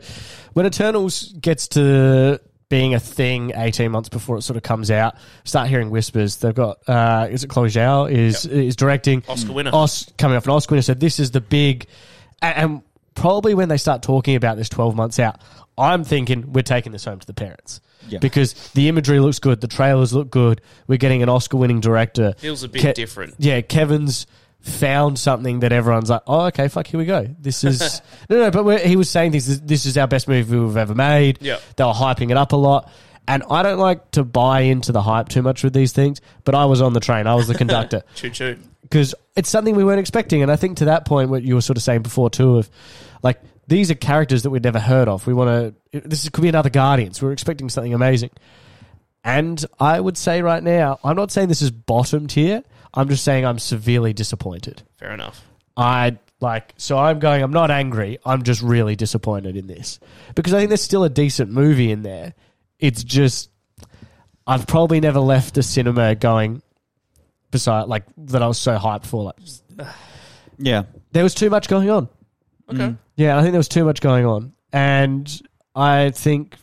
[0.54, 5.14] when Eternals gets to being a thing 18 months before it sort of comes out,
[5.44, 6.36] start hearing whispers.
[6.36, 9.70] They've got uh, is it Chloe Zhao is is directing Oscar winner.
[9.74, 10.82] Os coming off an Oscar winner.
[10.82, 11.86] So this is the big,
[12.40, 12.82] and, and
[13.14, 15.38] probably when they start talking about this 12 months out,
[15.78, 17.80] I'm thinking we're taking this home to the parents.
[18.08, 18.18] Yeah.
[18.18, 20.60] Because the imagery looks good, the trailers look good.
[20.86, 22.34] We're getting an Oscar-winning director.
[22.38, 23.34] Feels a bit Ke- different.
[23.38, 24.26] Yeah, Kevin's
[24.60, 27.26] found something that everyone's like, oh, okay, fuck, here we go.
[27.40, 28.00] This is
[28.30, 28.50] no, no.
[28.50, 31.38] But he was saying this is this is our best movie we've ever made.
[31.40, 31.58] Yeah.
[31.76, 32.90] they were hyping it up a lot.
[33.26, 36.56] And I don't like to buy into the hype too much with these things, but
[36.56, 37.26] I was on the train.
[37.28, 38.58] I was the conductor Choo choo.
[38.82, 40.42] because it's something we weren't expecting.
[40.42, 42.68] And I think to that point, what you were sort of saying before too, of
[43.22, 45.26] like these are characters that we'd never heard of.
[45.26, 46.00] We want to.
[46.08, 47.22] This could be another Guardians.
[47.22, 48.30] We're expecting something amazing.
[49.24, 52.64] And I would say right now, I'm not saying this is bottom tier.
[52.92, 54.82] I'm just saying I'm severely disappointed.
[54.96, 55.44] Fair enough.
[55.76, 57.42] I like so I'm going.
[57.42, 58.18] I'm not angry.
[58.26, 60.00] I'm just really disappointed in this
[60.34, 62.34] because I think there's still a decent movie in there.
[62.80, 63.48] It's just
[64.46, 66.62] I've probably never left the cinema going
[67.52, 68.42] beside like that.
[68.42, 69.22] I was so hyped for.
[69.22, 69.86] Like
[70.58, 70.82] Yeah.
[71.12, 72.08] there was too much going on.
[72.68, 72.78] Okay.
[72.80, 72.98] Mm.
[73.22, 75.42] Yeah, I think there was too much going on, and
[75.74, 76.56] I think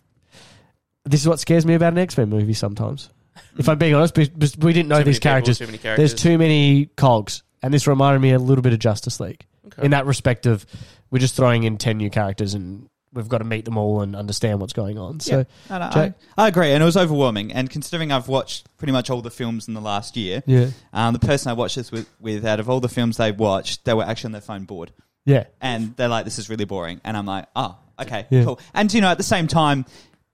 [1.05, 2.53] this is what scares me about an X Men movie.
[2.53, 3.09] Sometimes,
[3.57, 5.57] if I'm being honest, because we didn't know Too many these people, characters.
[5.59, 6.11] too many characters.
[6.11, 9.85] There's too many cogs, and this reminded me a little bit of Justice League Okay.
[9.85, 10.65] in that respect of
[11.11, 14.15] we're just throwing in ten new characters and we've got to meet them all and
[14.15, 15.19] understand what's going on.
[15.19, 16.13] So No, no, Jake?
[16.37, 17.51] I, I agree, and it was overwhelming.
[17.51, 21.13] And considering I've watched pretty much all the films in the last year, yeah, um,
[21.13, 23.93] the person I watched this with, with, out of all the films they watched, they
[23.95, 24.91] were actually on their phone bored,
[25.29, 28.43] yeah, and they're like, "This is really boring." And I'm like, "Oh, okay, Yeah.
[28.43, 29.85] cool." And you know, at the same time,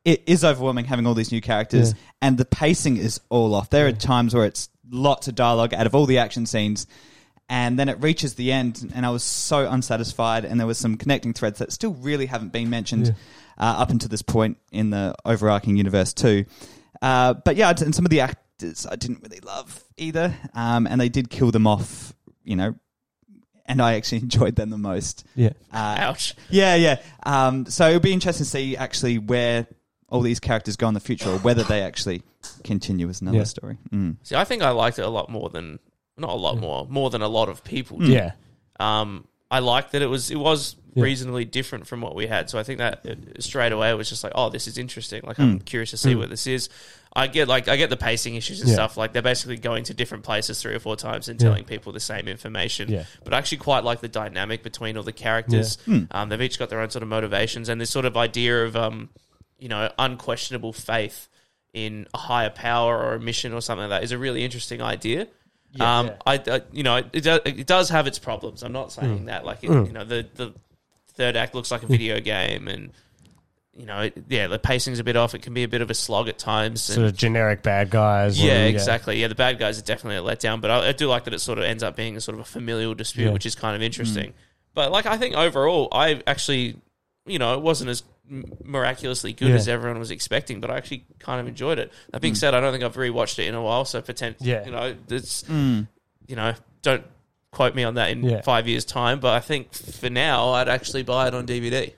[0.04, 1.98] it is overwhelming having all these new characters, Yeah.
[2.22, 3.70] and the pacing is all off.
[3.70, 6.88] There are times where it's lots of dialogue out of all the action scenes.
[7.48, 10.46] And then it reaches the end, and I was so unsatisfied.
[10.46, 13.14] And there was some connecting threads that still really haven't been mentioned Yeah.
[13.60, 16.46] uh, up until this point in the overarching universe too.
[17.04, 21.00] Uh, but yeah, and some of the actors I didn't really love either, um, and
[21.00, 22.74] they did kill them off, you know.
[23.68, 25.26] And I actually enjoyed them the most.
[25.36, 25.50] yeah.
[25.74, 26.36] Uh, Ouch.
[26.50, 27.02] yeah, yeah.
[27.24, 29.66] Um, so it'll be interesting to see actually where
[30.10, 32.22] all these characters go in the future, or whether they actually
[32.64, 33.44] continue as another Yeah.
[33.46, 33.78] story.
[33.92, 34.18] Mm.
[34.24, 35.80] See, I think I liked it a lot more than
[36.18, 37.98] not a lot more, more than a lot of people.
[37.98, 38.06] Mm.
[38.06, 38.10] did.
[38.14, 38.32] Yeah,
[38.80, 41.04] Um, I liked that it was it was Yeah.
[41.04, 42.50] reasonably different from what we had.
[42.50, 45.22] So I think that it, straight away it was just like, oh, this is interesting.
[45.26, 46.20] Like I'm curious to see Mm.
[46.20, 46.70] what this is.
[47.18, 48.76] I get like I get the pacing issues and Yeah.
[48.76, 48.98] stuff.
[48.98, 51.48] Like they're basically going to different places three or four times and Yeah.
[51.48, 52.90] telling people the same information.
[52.92, 53.06] Yeah.
[53.24, 55.78] But I actually quite like the dynamic between all the characters.
[56.12, 58.76] Um, they've each got their own sort of motivations and this sort of idea of
[58.76, 59.10] um,
[59.60, 61.30] you know, unquestionable faith
[61.74, 64.82] in a higher power or a mission or something like that is a really interesting
[64.82, 65.28] idea.
[65.80, 66.14] um, yeah.
[66.26, 68.64] I, I, you know, it, does, it does have its problems.
[68.64, 69.26] I'm not saying Mm.
[69.26, 69.46] that.
[69.46, 70.54] Like, it, you know, the the
[71.16, 72.92] third act looks like a video game, and
[73.78, 75.36] you know, it, yeah, the pacing's a bit off.
[75.36, 76.88] It can be a bit of a slog at times.
[76.90, 78.42] and- sort of generic bad guys.
[78.42, 79.20] yeah, or- exactly.
[79.20, 81.40] Yeah, the bad guys are definitely a letdown, but I, I do like that it
[81.40, 83.32] sort of ends up being a sort of a familial dispute, Yeah.
[83.32, 84.34] which is kind of interesting.
[84.74, 86.78] But like, I think overall, I actually,
[87.26, 88.04] you know, it wasn't as
[88.64, 89.56] miraculously good Yeah.
[89.56, 91.92] as everyone was expecting, but I actually kind of enjoyed it.
[92.12, 94.66] That being said, I don't think I've rewatched it in a while, so pretend, Yeah.
[94.66, 95.88] you know, it's, Mm.
[96.28, 97.04] you know, don't
[97.52, 98.42] quote me on that in Yeah.
[98.42, 101.94] five years' time, but I think for now, I'd actually buy it on DVD.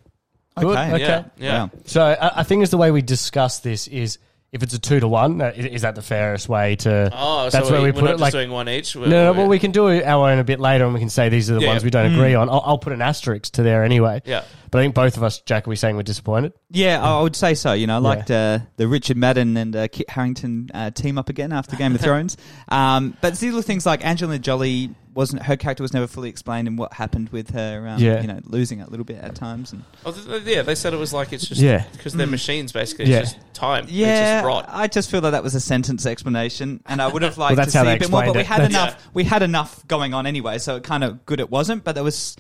[0.60, 0.78] Good.
[0.78, 0.93] Okay.
[0.93, 1.00] Okay.
[1.04, 1.63] Yeah, yeah.
[1.63, 1.72] Wow.
[1.86, 4.20] So I, I think is the way we discuss this is
[4.54, 7.10] if it's a two to one, uh, is, is that the fairest way to?
[7.13, 8.13] Oh, that's so where we we, put are not it.
[8.13, 8.96] just Like doing one each.
[8.96, 11.28] no, no, well, we can do our own a bit later, and we can say
[11.28, 11.67] these are the Yeah.
[11.67, 12.48] ones we don't agree on.
[12.50, 14.22] I'll, I'll put an asterisk to there anyway.
[14.26, 14.46] Yeah.
[14.72, 16.54] But I think both of us, Jack, are we saying we're disappointed?
[16.70, 17.74] Yeah, I would say so.
[17.74, 18.08] You know, I Yeah.
[18.08, 21.93] liked uh, the Richard Madden and uh, Kit Harington uh, team up again after Game
[21.93, 22.38] of Thrones.
[22.70, 26.67] Um, but these little things like Angelina Jolie wasn't her character was never fully explained
[26.69, 27.86] and what happened with her.
[27.88, 28.21] Um, Yeah.
[28.21, 29.73] you know, losing it a little bit at times.
[29.73, 31.84] And Oh, th- th- yeah, they said it was like it's just Yeah.
[31.91, 33.06] because they're machines basically.
[33.06, 33.19] It's Yeah.
[33.21, 33.84] just time.
[33.86, 34.65] It's yeah, just rot.
[34.69, 37.73] I just feel that that was a sentence explanation, and I would have liked that's
[37.73, 38.21] to see a bit more.
[38.21, 39.10] But explained we had That's- enough.
[39.13, 41.84] We had enough going on anyway, so it kind of good it wasn't.
[41.84, 42.36] But there was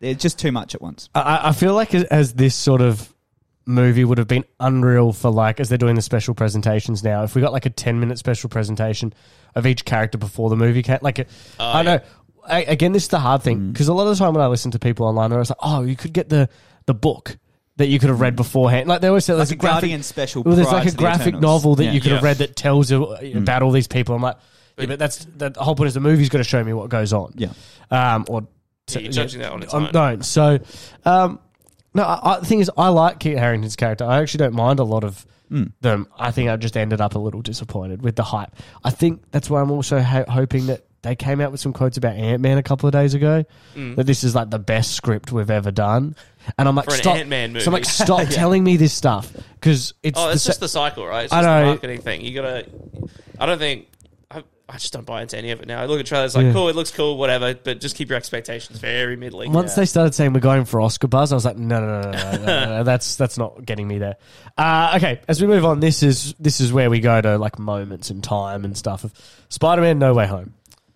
[0.00, 1.08] there's just too much at once.
[1.14, 3.08] I, I feel like as, as this sort of
[3.64, 7.22] movie would have been unreal for like as they're doing the special presentations now.
[7.22, 9.12] If we got like a ten minute special presentation
[9.54, 11.24] of each character before the movie came, like Oh,
[11.60, 12.00] I know.
[12.48, 13.72] I, again, this is the hard thing Mm.
[13.72, 15.58] because a lot of the time when I listen to people online, they're always like,
[15.62, 16.48] "Oh, you could get the
[16.86, 17.36] the book."
[17.78, 19.38] That you could have read beforehand, like they always say, Mm.
[19.38, 20.42] Like there's a a graphic Guardian special.
[20.42, 21.42] Well, there's prior like a the graphic Eternals.
[21.42, 21.92] novel that Yeah.
[21.92, 22.28] you could have Yeah.
[22.28, 24.14] read that tells you about all these people.
[24.14, 24.36] I'm like,
[24.76, 27.14] yeah, but that's the whole point is the movie's going to show me what goes
[27.14, 27.32] on.
[27.36, 27.48] Yeah.
[27.90, 28.42] Um, or
[28.90, 29.88] Yeah, you're judging that on its own.
[29.90, 30.22] Don't.
[30.22, 30.58] So,
[31.06, 31.38] um,
[31.94, 32.02] no.
[32.02, 34.04] I, I, the thing is, I like Kit Harington's character.
[34.04, 35.72] I actually don't mind a lot of Mm.
[35.80, 36.08] them.
[36.18, 38.54] I think I just ended up a little disappointed with the hype.
[38.84, 41.96] I think that's why I'm also ho- hoping that they came out with some quotes
[41.96, 43.96] about Ant Man a couple of days ago mm.
[43.96, 46.14] that this is like the best script we've ever done.
[46.58, 47.26] And I'm like, For stop.
[47.26, 47.52] man!
[47.52, 47.64] movie.
[47.64, 48.30] So I'm like, stop yeah.
[48.30, 50.18] telling me this stuff because it's.
[50.18, 51.24] Oh, it's the, just the cycle, right?
[51.24, 51.66] It's I know.
[51.66, 52.20] marketing thing.
[52.22, 52.66] You gotta.
[53.38, 53.88] I don't think.
[54.68, 55.82] I, just don't buy into any of it now.
[55.82, 56.52] I look at trailers like, yeah.
[56.54, 59.52] cool, it looks cool, whatever, but just keep your expectations very middling.
[59.52, 59.82] Once yeah.
[59.82, 62.12] they started saying we're going for Oscar buzz, I was like, no, no, no, no,
[62.12, 64.16] no, no, no that's that's not getting me there.
[64.56, 67.58] Uh, okay, as we move on, this is this is where we go to like
[67.58, 69.12] moments in time and stuff of
[69.50, 70.54] Spider-Man: No Way Home.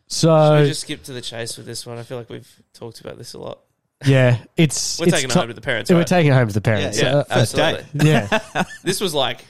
[0.08, 1.98] Should So we just skip to the chase with this one?
[1.98, 3.60] I feel like we've talked about this a lot.
[4.06, 5.90] yeah, it's We're it's taking it to- home to the parents.
[5.90, 6.06] We're right?
[6.06, 7.00] taking it home to the parents.
[7.00, 8.10] Yeah, Uh, First absolutely.
[8.10, 8.38] yeah,
[8.84, 9.44] This was like,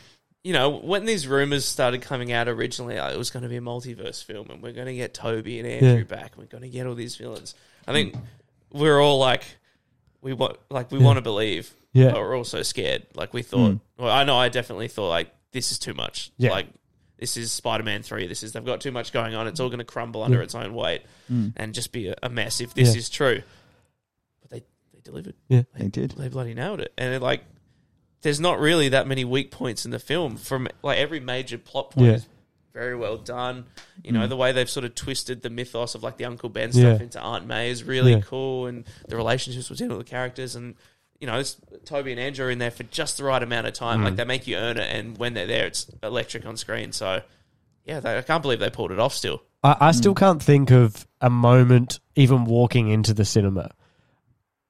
[0.45, 3.57] you know, when these rumors started coming out originally, like, it was going to be
[3.57, 6.03] a multiverse film, and we're going to get Tobey and Andrew Yeah.
[6.05, 7.55] back, and we're going to get all these villains.
[7.87, 8.15] I think
[8.73, 9.43] we're all like,
[10.23, 12.13] we want, like, we want to believe, Yeah.
[12.13, 13.07] but we're also scared.
[13.15, 13.81] Like, we thought, Mm.
[13.99, 16.31] well, I know, I definitely thought like this is too much.
[16.39, 16.51] Yeah.
[16.53, 16.67] Like,
[17.19, 18.27] this is Spider-Man three.
[18.27, 19.47] This is they've got too much going on.
[19.47, 21.03] It's all going to crumble under its own weight
[21.33, 21.53] Mm.
[21.57, 22.99] and just be a, a mess if this Yeah.
[22.99, 23.43] is true.
[24.43, 24.61] But they
[24.93, 25.35] they delivered.
[25.49, 26.13] Yeah, they did.
[26.13, 26.93] They bloody nailed it.
[26.99, 27.45] And it, like,
[28.23, 30.37] there's not really that many weak points in the film.
[30.37, 32.13] From like every major plot point Yeah.
[32.15, 32.27] is
[32.73, 33.65] very well done.
[34.05, 34.29] You know, Mm.
[34.29, 37.03] the way they've sort of twisted the mythos of like the Uncle Ben stuff Yeah.
[37.05, 40.75] into Aunt May is really cool, and the relationships between all the characters and.
[41.21, 41.43] You know,
[41.85, 44.01] Tobey and Andrew are in there for just the right amount of time.
[44.01, 44.05] Mm.
[44.05, 46.93] Like they make you earn it, and when they're there, it's electric on screen.
[46.93, 47.23] So,
[47.85, 49.15] yeah, they, I can't believe they pulled it off.
[49.15, 53.71] Still, I, I still can't think of a moment even walking into the cinema.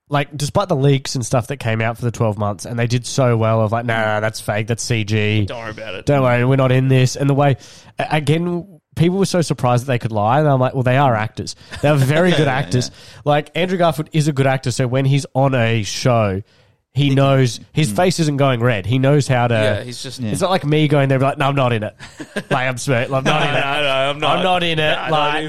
[0.08, 2.86] Like, despite the leaks and stuff that came out for the 12 months, and they
[2.86, 5.48] did so well of like, nah, nah, that's fake, that's CG.
[5.48, 6.06] don't worry about it.
[6.06, 7.16] Don't worry, we're not in this.
[7.16, 7.56] And the way,
[7.98, 10.40] again, people were so surprised that they could lie.
[10.40, 11.54] And I'm like, well, they are actors.
[11.82, 12.90] They're very good Yeah, actors.
[13.24, 14.72] Like, Andrew Garfield is a good actor.
[14.72, 16.42] So when he's on a show,
[16.92, 18.86] he knows his face isn't going red.
[18.86, 19.54] He knows how to.
[19.54, 20.18] yeah, he's just.
[20.18, 20.30] Yeah.
[20.30, 21.94] It's not like me going there, like, no, I'm not in it.
[22.34, 23.04] like, I'm smart.
[23.12, 23.60] I'm not No, in no, it.
[23.60, 24.36] no, I'm not.
[24.38, 24.94] I'm not in it.
[24.96, 25.48] Nah, like, even-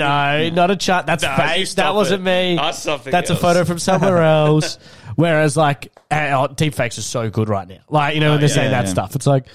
[0.56, 1.06] no, not a chat.
[1.06, 1.76] That's Nah, you fake.
[1.78, 2.26] That wasn't it.
[2.26, 2.56] me.
[2.58, 3.40] That's something That's else.
[3.40, 4.78] a photo from somewhere else.
[5.16, 7.80] Whereas, like, uh, oh, deepfakes are so good right now.
[7.90, 8.92] Like, you know, when Oh, they're yeah, saying that yeah.
[8.92, 9.46] stuff, it's like,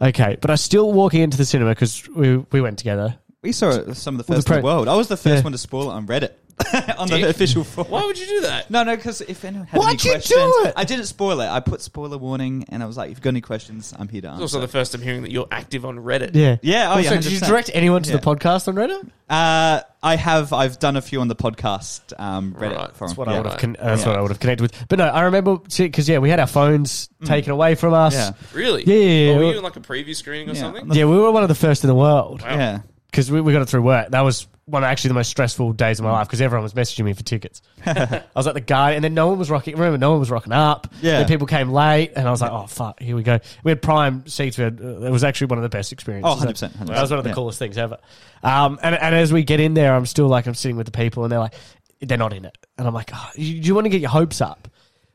[0.00, 0.38] okay.
[0.40, 3.18] But I still walking into the cinema because we we went together.
[3.42, 4.88] We saw it, some of the Well, the first in the world.
[4.88, 5.42] I was the first Yeah.
[5.42, 6.30] one to spoil it on Reddit.
[6.98, 7.22] on Dick.
[7.22, 7.90] the official forum.
[7.90, 8.70] Why would you do that?
[8.70, 10.74] No, no, because if anyone had Why'd any you questions, do it?
[10.76, 11.48] I didn't spoil it.
[11.48, 14.20] I put spoiler warning, and I was like, "If you've got any questions, I'm here
[14.20, 16.32] to answer." It's answer." also the first time hearing that you're active on Reddit.
[16.34, 16.58] Yeah.
[16.62, 17.20] yeah, oh Also, yeah.
[17.20, 18.18] did you direct anyone to Yeah.
[18.18, 19.08] the podcast on Reddit?
[19.30, 20.52] Uh, I have.
[20.52, 23.08] I've done a few on the podcast um, Reddit Right, forum.
[23.08, 23.34] That's what yeah.
[23.34, 23.58] I would have.
[23.58, 23.80] Con- right.
[23.80, 24.88] that's what I would have connected with.
[24.88, 28.12] But no, I remember because yeah, we had our phones taken away from us.
[28.14, 28.84] Yeah, Really?
[28.84, 29.32] Yeah, yeah, yeah.
[29.32, 30.60] Oh, were you in like a preview screening or Yeah.
[30.60, 30.92] something?
[30.92, 32.48] Yeah, we were one of the first in the world Wow.
[32.56, 32.78] yeah.
[33.12, 34.08] Because we, we got it through work.
[34.10, 36.72] That was one of actually the most stressful days of my life because everyone was
[36.72, 37.60] messaging me for tickets.
[37.86, 39.74] I was like the guy, and then no one was rocking.
[39.74, 40.92] Remember, no one was rocking up.
[41.02, 41.18] Yeah.
[41.18, 43.82] Then people came late, and I was like, "Oh fuck, here we go." We had
[43.82, 44.56] prime seats.
[44.58, 46.42] We had, uh, it was actually one of the best experiences.
[46.42, 46.86] Oh, 100%, 100%.
[46.86, 47.34] That was one of the Yeah.
[47.34, 47.98] coolest things ever.
[48.42, 50.92] Um, and and as we get in there, I'm still like I'm sitting with the
[50.92, 51.54] people, and they're like,
[52.00, 54.40] they're not in it, and I'm like, oh, you, you want to get your hopes
[54.40, 54.68] up.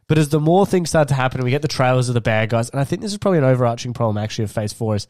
[0.08, 2.22] But as the more things start to happen, and we get the trailers of the
[2.22, 4.96] bad guys, and I think this is probably an overarching problem actually of Phase Four
[4.96, 5.08] is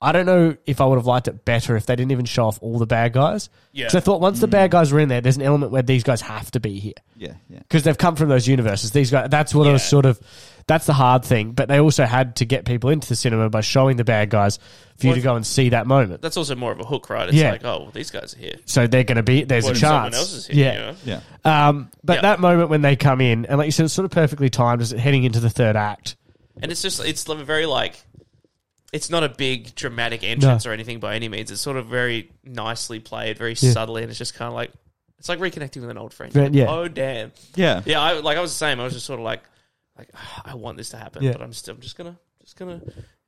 [0.00, 2.44] I don't know if I would have liked it better if they didn't even show
[2.46, 3.48] off all the bad guys.
[3.72, 3.86] Yeah.
[3.86, 6.02] Because I thought once the bad guys were in there, there's an element where these
[6.04, 7.60] guys have to be here Yeah, yeah.
[7.60, 8.90] because they've come from those universes.
[8.90, 9.88] These guys, that's what I was Yeah.
[9.88, 10.20] sort of.
[10.66, 13.60] That's the hard thing, but they also had to get people into the cinema by
[13.62, 14.58] showing the bad guys
[14.98, 16.20] for you Well, to go and see that moment.
[16.22, 17.28] That's also more of a hook, right?
[17.28, 17.52] It's Yeah.
[17.52, 18.56] like, oh, well, these guys are here.
[18.66, 19.92] So they're going to be there's What a if chance.
[19.92, 20.56] someone else is here?
[20.64, 20.72] yeah.
[20.74, 21.20] You know?
[21.44, 21.68] Yeah.
[21.68, 22.22] Um, but Yeah.
[22.22, 24.82] that moment when they come in, and like you said, it's sort of perfectly timed
[24.82, 26.16] as it heading into the third act.
[26.60, 28.02] And it's just, it's a very like,
[28.96, 31.50] it's not a big dramatic entrance or anything by any means.
[31.50, 33.72] It's sort of very nicely played, very Yeah.
[33.72, 34.70] subtly, and it's just kind of like,
[35.18, 36.34] it's like reconnecting with an old friend.
[36.34, 36.66] Yeah, yeah.
[36.70, 37.32] Oh, damn.
[37.54, 37.82] Yeah.
[37.84, 38.80] Yeah, I like I was the same.
[38.80, 39.42] I was just sort of like,
[39.98, 41.32] like "Ah, I want this to happen, Yeah.
[41.32, 42.80] but I'm still I'm just gonna just gonna.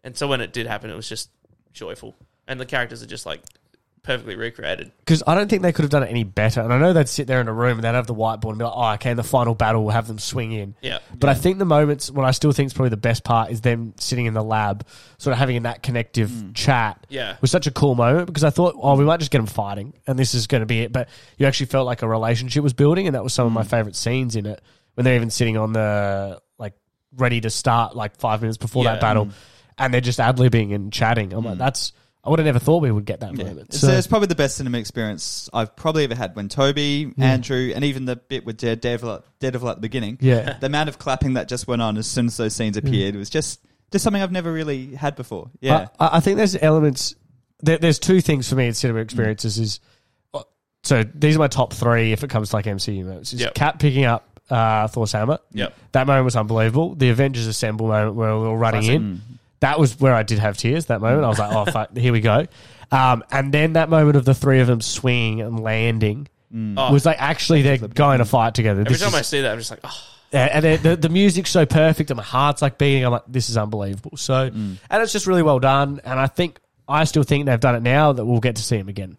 [0.04, 1.30] And so when it did happen, it was just
[1.72, 2.14] joyful,
[2.46, 3.40] and the characters are just like
[4.08, 4.90] perfectly recreated.
[5.00, 6.62] Because I don't think they could have done it any better.
[6.62, 8.58] And I know they'd sit there in a room and they'd have the whiteboard and
[8.58, 10.74] be like, oh, okay, in the final battle, we'll have them swing in.
[10.80, 13.50] Yeah, But I think the moments, what I still think is probably the best part
[13.50, 14.86] is them sitting in the lab,
[15.18, 16.54] sort of having that connective mm.
[16.54, 17.06] chat.
[17.10, 17.36] Yeah.
[17.42, 19.92] Was such a cool moment because I thought, oh, we might just get them fighting
[20.06, 20.92] and this is going to be it.
[20.92, 23.06] But you actually felt like a relationship was building.
[23.08, 23.68] And that was some of my mm.
[23.68, 24.62] favorite scenes in it
[24.94, 26.72] when they're even sitting on the, like,
[27.14, 28.92] ready to start like five minutes before Yeah.
[28.92, 29.32] that battle mm.
[29.76, 31.34] and they're just ad libbing and chatting.
[31.34, 31.92] I'm like, that's,
[32.24, 33.60] I would have never thought we would get that moment.
[33.68, 36.34] It's, So, it's probably the best cinema experience I've probably ever had.
[36.36, 40.18] When Tobey, Andrew, and even the bit with Dare- Daredevil, at- Daredevil at the beginning,
[40.20, 40.58] yeah.
[40.58, 43.30] the amount of clapping that just went on as soon as those scenes appeared was
[43.30, 45.50] just just something I've never really had before.
[45.60, 47.14] Yeah, I, I think there's elements.
[47.60, 49.58] There, there's two things for me in cinema experiences.
[49.58, 49.80] Is
[50.34, 50.42] uh,
[50.82, 53.32] so these are my top three if it comes to like MCU moments.
[53.32, 53.54] Is Yep.
[53.54, 55.38] Cap picking up uh, Thor's hammer.
[55.52, 55.74] Yep.
[55.92, 56.94] That moment was unbelievable.
[56.96, 58.96] The Avengers assemble moment where we were all running Classic.
[58.96, 59.22] in.
[59.60, 60.86] That was where I did have tears.
[60.86, 62.46] That moment, I was like, "Oh fuck, here we go."
[62.90, 67.04] Um, and then that moment of the three of them swinging and landing Oh, was
[67.04, 68.80] like actually they're going to fight together.
[68.80, 71.08] every This time is- I see that, I'm just like, oh, and the, the, the
[71.10, 73.04] music's so perfect, and my heart's like beating.
[73.04, 74.16] I'm like, this is unbelievable.
[74.16, 76.00] So, and it's just really well done.
[76.04, 78.76] And I think I still think they've done it now that we'll get to see
[78.78, 79.18] him again.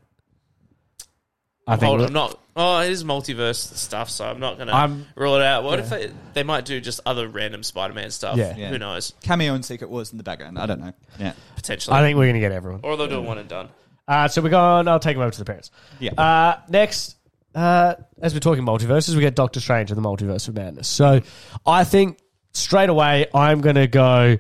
[1.70, 1.88] I think.
[1.90, 2.40] hold on, I'm not.
[2.56, 5.64] Oh, it is multiverse stuff, so I'm not gonna I'm- rule it out.
[5.64, 8.38] What if they, they might do just other random Spider-Man stuff?
[8.38, 8.56] Yeah.
[8.58, 8.70] Yeah.
[8.70, 9.14] Who knows?
[9.24, 10.60] cameo and Secret Wars in the background.
[10.60, 10.94] I don't know.
[11.20, 12.82] Yeah, Potentially, I think we're gonna get everyone.
[12.84, 13.70] or they'll do one and done.
[14.08, 14.88] Uh, so we're going.
[14.88, 15.70] I'll take him over to the parents.
[16.00, 16.12] yeah.
[16.14, 17.16] Uh, next,
[17.56, 20.88] uh, as we're talking multiverses, we get Doctor Strange and the Multiverse of Madness.
[20.88, 21.22] So
[21.66, 22.18] I think
[22.54, 24.38] straight away I'm going to go.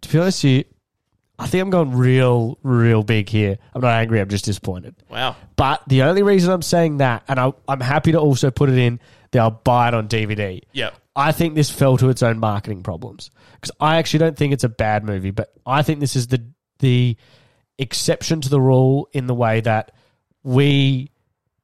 [0.00, 0.64] To be honest, with you,
[1.42, 3.58] I think I'm going real, real big here.
[3.74, 4.20] I'm not angry.
[4.20, 4.94] I'm just disappointed.
[5.10, 5.34] Wow.
[5.56, 8.78] But the only reason I'm saying that, and I, I'm happy to also put it
[8.78, 9.00] in,
[9.32, 10.62] that I'll buy it on DVD.
[10.72, 10.90] Yeah.
[11.16, 14.64] I think this fell to its own marketing problems because I actually don't think it's
[14.64, 16.42] a bad movie, but I think this is the
[16.78, 17.16] the
[17.78, 19.92] exception to the rule in the way that
[20.42, 21.10] we,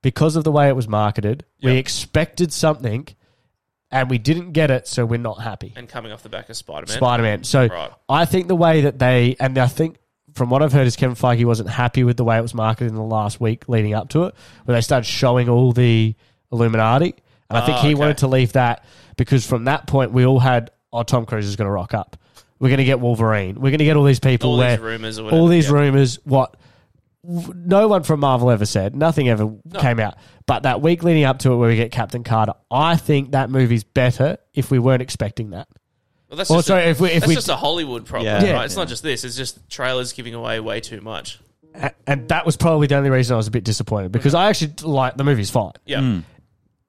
[0.02, 3.06] because of the way it was marketed, we expected something
[3.90, 5.72] and we didn't get it, so we're not happy.
[5.76, 6.96] And coming off the back of Spider-Man.
[6.96, 7.44] Spider Man.
[7.44, 7.90] So Right.
[8.08, 9.96] I think the way that they and I think
[10.34, 12.90] from what I've heard is Kevin Feige wasn't happy with the way it was marketed
[12.90, 14.34] in the last week leading up to it,
[14.66, 16.14] where they started showing all the
[16.52, 17.14] Illuminati.
[17.50, 17.94] And I think Ah, he okay.
[17.94, 18.84] wanted to leave that
[19.16, 22.16] because from that point we all had, oh, Tom Cruise is going to rock up.
[22.60, 23.54] We're going to get Wolverine.
[23.56, 25.74] We're going to get all these people all where these rumors all these Yep.
[25.74, 26.18] rumors.
[26.24, 26.56] What
[27.24, 28.94] no one from Marvel ever said.
[28.94, 30.14] Nothing ever came out.
[30.48, 33.50] But that week leading up to it, where we get Captain Carter, I think that
[33.50, 35.68] movie's better if we weren't expecting that.
[36.30, 38.34] Well, that's Well, just sorry, a, if we- if that's we- just a Hollywood problem,
[38.34, 38.42] Yeah.
[38.42, 38.52] Yeah.
[38.54, 38.64] right?
[38.64, 39.24] It's not just this.
[39.24, 41.38] It's just trailers giving away way too much.
[41.74, 44.40] A- and that was probably the only reason I was a bit disappointed because mm-hmm.
[44.42, 45.72] I actually like the movie's fine.
[45.84, 46.00] Yeah.
[46.00, 46.24] Mm.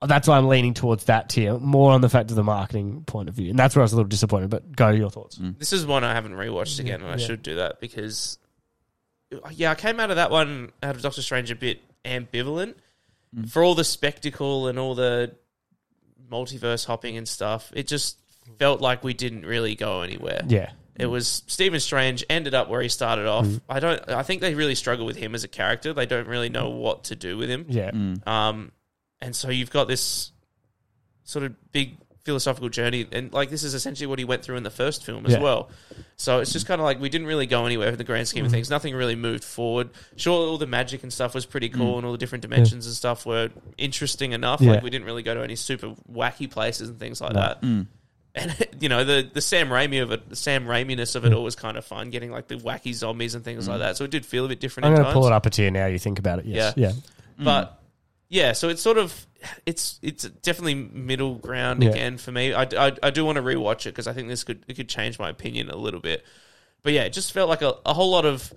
[0.07, 3.27] That's why I'm leaning towards that tier more on the fact of the marketing point
[3.27, 4.49] of view, and that's where I was a little disappointed.
[4.49, 5.37] But go your thoughts.
[5.37, 5.59] Mm.
[5.59, 7.27] This is one I haven't rewatched again, and I Yeah.
[7.27, 8.37] should do that because,
[9.51, 12.75] yeah, I came out of that one out of Doctor Strange a bit ambivalent
[13.35, 13.49] Mm.
[13.49, 15.35] for all the spectacle and all the
[16.31, 17.71] multiverse hopping and stuff.
[17.75, 18.17] It just
[18.57, 20.41] felt like we didn't really go anywhere.
[20.47, 23.45] Yeah, It was Stephen Strange ended up where he started off.
[23.45, 23.61] Mm.
[23.69, 24.09] I don't.
[24.09, 25.93] I think they really struggle with him as a character.
[25.93, 27.65] They don't really know what to do with him.
[27.69, 28.25] yeah, mm.
[28.27, 28.71] Um,
[29.21, 30.31] and so you've got this
[31.23, 31.97] sort of big
[32.29, 35.25] philosophical journey, and like this is essentially what he went through in the first film
[35.25, 35.39] as Yeah.
[35.39, 35.69] well.
[36.15, 38.45] So it's just kind of like we didn't really go anywhere in the grand scheme
[38.45, 38.57] of mm-hmm.
[38.57, 38.69] things.
[38.69, 39.89] Nothing really moved forward.
[40.15, 41.77] Sure, all the magic and stuff was pretty mm.
[41.77, 44.61] cool, and all the different dimensions and stuff were interesting enough.
[44.61, 44.73] Yeah.
[44.73, 47.39] Like we didn't really go to any super wacky places and things like No.
[47.39, 47.61] that.
[47.63, 47.87] Mm.
[48.35, 51.43] And you know the the Sam Raimi of it, the Sam Raiminess of it all
[51.43, 52.11] was kind of fun.
[52.11, 53.79] Getting like the wacky zombies and things like mm.
[53.79, 53.97] that.
[53.97, 54.85] So it did feel a bit different.
[54.85, 55.87] I'm at going to pull it up a tier now.
[55.87, 56.45] You think about it?
[56.45, 56.75] Yes.
[56.77, 56.91] Yeah,
[57.39, 57.81] But
[58.29, 59.25] yeah, so it's sort of
[59.65, 61.89] it's it's definitely middle ground Yeah.
[61.89, 62.53] again for me.
[62.53, 64.89] I, I, I do want to rewatch it because I think this could it could
[64.89, 66.23] change my opinion a little bit.
[66.83, 68.53] But yeah, it just felt like a, a whole lot of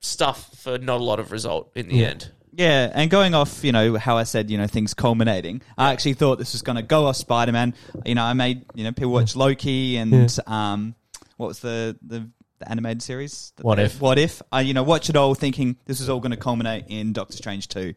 [0.00, 2.06] stuff for not a lot of result in the Yeah.
[2.08, 2.30] end.
[2.52, 5.60] Yeah, and going off, you know, how I said, you know, things culminating.
[5.76, 7.74] I actually thought this was going to go off Spider Man.
[8.06, 10.94] You know, I made, you know, people watch Loki and um,
[11.36, 13.52] what was the the the animated series.
[13.60, 14.00] What they- If.
[14.00, 14.40] What if?
[14.50, 17.36] I you know watch it all, thinking this is all going to culminate in Doctor
[17.36, 17.92] Strange two,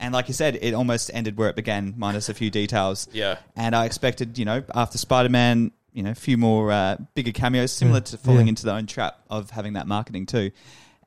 [0.00, 3.08] and like you said, it almost ended where it began, minus a few details.
[3.12, 3.36] Yeah.
[3.56, 7.32] And I expected, you know, after Spider Man, you know, a few more uh, bigger
[7.32, 8.50] cameos, similar to falling Yeah.
[8.50, 10.50] into their own trap of having that marketing too.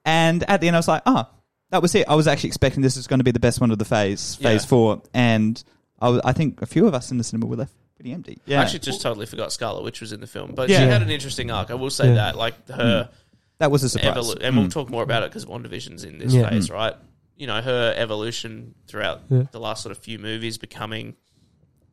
[0.06, 1.26] And at the end, I was like, oh,
[1.72, 2.08] that was it.
[2.10, 4.36] I was actually expecting this was going to be the best one of the phase,
[4.36, 4.68] phase Yeah.
[4.68, 5.64] four, and
[6.00, 8.40] I, was, I think a few of us in the cinema were left pretty empty.
[8.46, 8.60] Yeah.
[8.60, 10.80] I actually just totally forgot Scarlet Witch was in the film, but Yeah.
[10.80, 11.70] she had an interesting arc.
[11.70, 12.14] I will say Yeah.
[12.16, 13.10] that, like her
[13.60, 14.16] that was a surprise.
[14.16, 14.72] evolu- and we'll Mm.
[14.72, 16.50] talk more about it because WandaVision's in this Yeah.
[16.50, 16.96] phase, right?
[17.40, 19.44] You know, her evolution throughout Yeah.
[19.52, 21.16] the last sort of few movies, becoming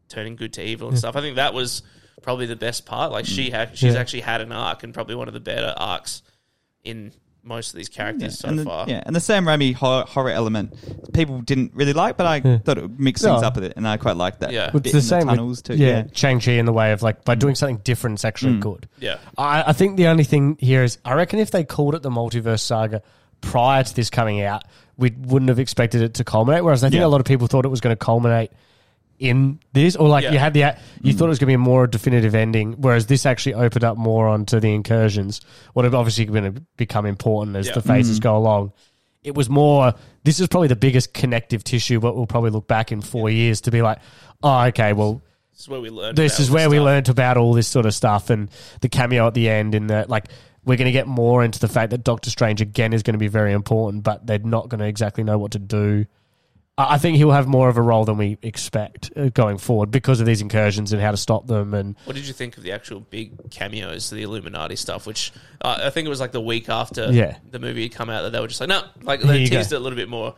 [0.08, 1.16] turning good to evil and stuff.
[1.16, 1.82] I think that was
[2.22, 3.10] probably the best part.
[3.12, 4.00] Like she had, she's Yeah.
[4.00, 6.22] actually had an arc and probably one of the better arcs
[6.84, 7.12] in
[7.44, 8.86] most of these characters so and the, far.
[8.88, 10.74] Yeah, and the Sam Raimi horror, horror element,
[11.12, 12.58] people didn't really like, but I Yeah.
[12.58, 13.46] thought it would mix things No.
[13.46, 14.50] up with it, and I quite liked that.
[14.52, 14.64] Yeah.
[14.66, 15.76] It's bit the in same with- tunnels too.
[15.76, 18.54] yeah, Yeah, Shang Chi in the way of like by doing something different, it's actually
[18.54, 18.60] Mm.
[18.60, 18.88] good.
[18.98, 19.18] Yeah.
[19.38, 22.10] I, I think the only thing here is I reckon if they called it the
[22.10, 23.00] multiverse saga
[23.42, 24.64] prior to this coming out,
[24.98, 26.64] we wouldn't have expected it to culminate.
[26.64, 27.06] Whereas I think Yeah.
[27.06, 28.50] a lot of people thought it was going to culminate
[29.18, 30.32] in this, or like Yeah.
[30.32, 31.18] you had the you Mm.
[31.18, 32.74] thought it was going to be a more definitive ending.
[32.78, 35.40] Whereas this actually opened up more onto the incursions,
[35.72, 37.74] what have obviously going to become important as Yeah.
[37.74, 38.22] the phases Mm.
[38.22, 38.72] go along.
[39.24, 39.94] It was more.
[40.24, 43.60] This is probably the biggest connective tissue, but we'll probably look back in four years
[43.62, 43.98] to be like,
[44.42, 46.16] oh, okay, well, This is where we learned.
[46.18, 46.84] this about is all where we stuff.
[46.84, 48.50] learned about all this sort of stuff and
[48.82, 50.26] the cameo at the end and the like
[50.66, 53.18] we're going to get more into the fact that Doctor Strange again is going to
[53.18, 56.04] be very important but they're not going to exactly know what to do
[56.78, 60.20] I think he'll have more of a role than we expect uh, going forward because
[60.20, 62.72] of these incursions and how to stop them and What did you think of the
[62.72, 65.06] actual big cameos, the Illuminati stuff?
[65.06, 67.38] Which uh, I think it was like the week after Yeah.
[67.50, 69.76] the movie had come out that they were just like, no, like they teased go.
[69.76, 70.34] it a little bit more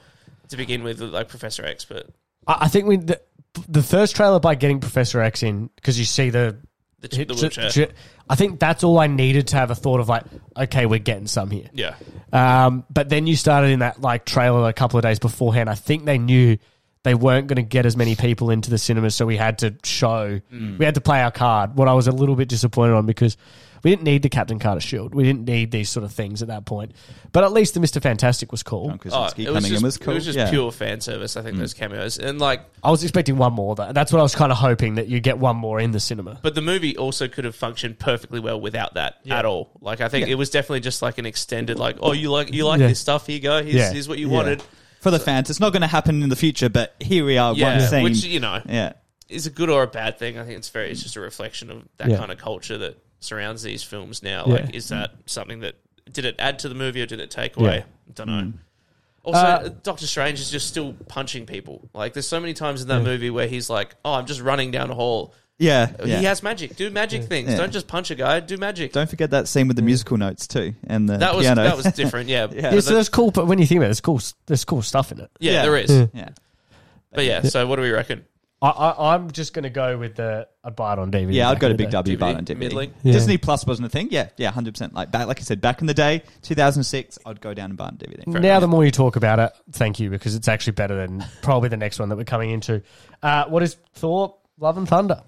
[0.50, 1.84] to begin with, like Professor X.
[1.84, 2.08] But
[2.46, 3.20] I I think we the,
[3.68, 6.56] the first trailer by getting Professor X in because you see the
[7.00, 7.88] the, the wheelchair,
[8.28, 10.24] I think that's all I needed to have a thought of like,
[10.56, 11.70] okay, we're getting some here.
[11.72, 11.94] yeah,
[12.32, 15.70] Um, but then you started in that like trailer a couple of days beforehand.
[15.70, 16.58] I think they knew
[17.04, 19.74] they weren't going to get as many people into the cinemas, so we had to
[19.84, 21.76] show, we had to play our card.
[21.76, 23.36] What I was a little bit disappointed on because
[23.82, 26.48] we didn't need the Captain Carter shield, we didn't need these sort of things at
[26.48, 26.92] that point.
[27.32, 28.88] But at least the Mister Fantastic was cool.
[28.88, 30.12] John oh, it was coming just, in was cool.
[30.12, 30.50] it was just yeah.
[30.50, 31.36] pure fan service.
[31.36, 31.60] I think mm.
[31.60, 33.74] those cameos and like, I was expecting one more.
[33.74, 33.92] Though.
[33.92, 36.38] That's what I was kind of hoping that you get one more in the cinema.
[36.42, 39.70] but the movie also could have functioned perfectly well without that at all.
[39.80, 40.32] Like, I think Yeah.
[40.32, 42.88] it was definitely just like an extended, like, oh, you like you like Yeah.
[42.88, 43.26] this stuff?
[43.26, 43.62] Here you go.
[43.62, 43.92] Here's, Yeah.
[43.92, 44.34] here's what you Yeah.
[44.34, 44.62] wanted.
[45.00, 45.48] for the fans.
[45.48, 48.02] It's not going to happen in the future, but here we are, Yeah, one scene.
[48.02, 48.94] which you know, yeah,
[49.28, 50.38] is a good or a bad thing.
[50.38, 52.18] I think it's very it's just a reflection of that Yeah.
[52.18, 54.44] kind of culture that surrounds these films now.
[54.46, 54.54] Yeah.
[54.54, 54.90] Like, is mm.
[54.90, 55.76] that something that
[56.10, 57.78] did it add to the movie or did it take away?
[57.78, 58.12] Yeah.
[58.14, 58.42] Don't know.
[58.42, 58.52] Mm.
[59.24, 61.88] Also, Uh, Doctor Strange is just still punching people.
[61.92, 64.70] Like, there's so many times in that movie where he's like, "Oh, I'm just running
[64.70, 66.20] down a hall." yeah, yeah.
[66.20, 66.76] He has magic.
[66.76, 67.50] Do magic things.
[67.50, 67.56] Yeah.
[67.56, 68.40] Don't just punch a guy.
[68.40, 68.92] Do magic.
[68.92, 69.86] Don't forget that scene with the mm.
[69.86, 71.64] musical notes too, and the that was piano.
[71.64, 72.28] that was different.
[72.28, 72.72] Yeah, Yeah.
[72.74, 74.82] Yeah, so that- there's cool, but when you think about it, there's cool, there's cool
[74.82, 75.30] stuff in it.
[75.40, 75.62] yeah, Yeah.
[75.62, 75.90] there is.
[75.90, 76.06] Yeah.
[76.14, 76.28] yeah.
[77.12, 78.24] But yeah, so what do we reckon?
[78.60, 81.32] I, I, I'm just going to go with the I'd buy it on DVD.
[81.32, 81.90] Yeah, I'd back go to Big.
[81.90, 82.56] W, DVD, buy it on DVD.
[82.58, 82.94] middling?
[83.04, 83.12] Yeah.
[83.12, 84.08] Disney Plus wasn't a thing.
[84.10, 84.94] Yeah, yeah, hundred percent.
[84.94, 87.86] Like back, like I said, back in the day, 2006, I'd go down and buy
[87.86, 88.24] it on DVD.
[88.24, 88.60] Fair now, enough.
[88.62, 91.76] the more you talk about it, thank you, because it's actually better than probably the
[91.76, 92.82] next one that we're coming into.
[93.22, 94.34] Uh, what is Thor?
[94.58, 95.22] Love and Thunder.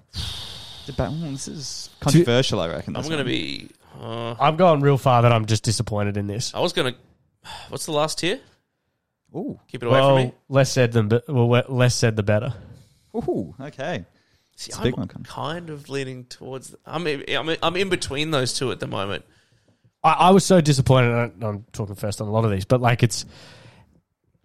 [0.97, 2.97] But, oh, this is controversial, I reckon.
[2.97, 3.69] I'm going to be.
[3.97, 6.53] Uh, I'm going real far that I'm just disappointed in this.
[6.53, 6.99] I was going to.
[7.69, 8.41] What's the last tier?
[9.33, 10.33] Ooh, Keep it away from me.
[10.49, 12.53] Less said than well, less said the better.
[13.15, 14.05] Ooh, okay.
[14.55, 15.23] See, It's a I'm big one, Con.
[15.23, 16.75] kind of leaning towards.
[16.85, 19.25] I'm I'm I'm in between those two at the moment.
[20.03, 21.11] I, I was so disappointed.
[21.35, 23.25] and I'm talking first on a lot of these, but like it's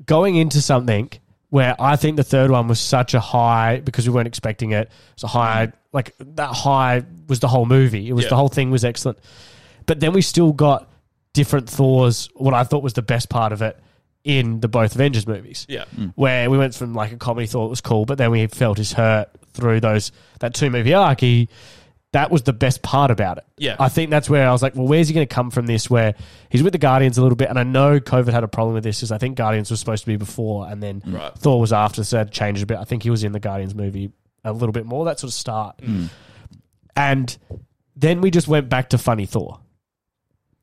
[0.04, 1.10] going into something
[1.48, 4.90] where I think the third one was such a high because we weren't expecting it.
[5.14, 8.08] It's a high, like that high was the whole movie.
[8.08, 8.30] It was Yeah.
[8.30, 9.18] the whole thing was excellent,
[9.86, 10.90] but then we still got
[11.32, 12.28] different Thors.
[12.34, 13.78] What I thought was the best part of it
[14.26, 16.08] in the both Avengers movies Yeah, hmm.
[16.16, 18.76] where we went from like a comedy thought it was cool, but then we felt
[18.76, 20.10] his hurt through those
[20.40, 21.20] that two movie arc.
[21.20, 21.48] He,
[22.10, 23.44] that was the best part about it.
[23.56, 23.76] Yeah.
[23.78, 25.88] I think that's where I was like, well, where's he going to come from this?
[25.88, 26.16] Where
[26.50, 28.82] he's with the Guardians a little bit, and I know COVID had a problem with
[28.82, 31.32] this, because I think Guardians was supposed to be before, and then Right.
[31.38, 32.78] Thor was after, so it changed a bit.
[32.78, 34.10] I think he was in the Guardians movie
[34.42, 35.04] a little bit more.
[35.04, 36.06] That sort of start, hmm.
[36.96, 37.36] and
[37.94, 39.60] then we just went back to funny Thor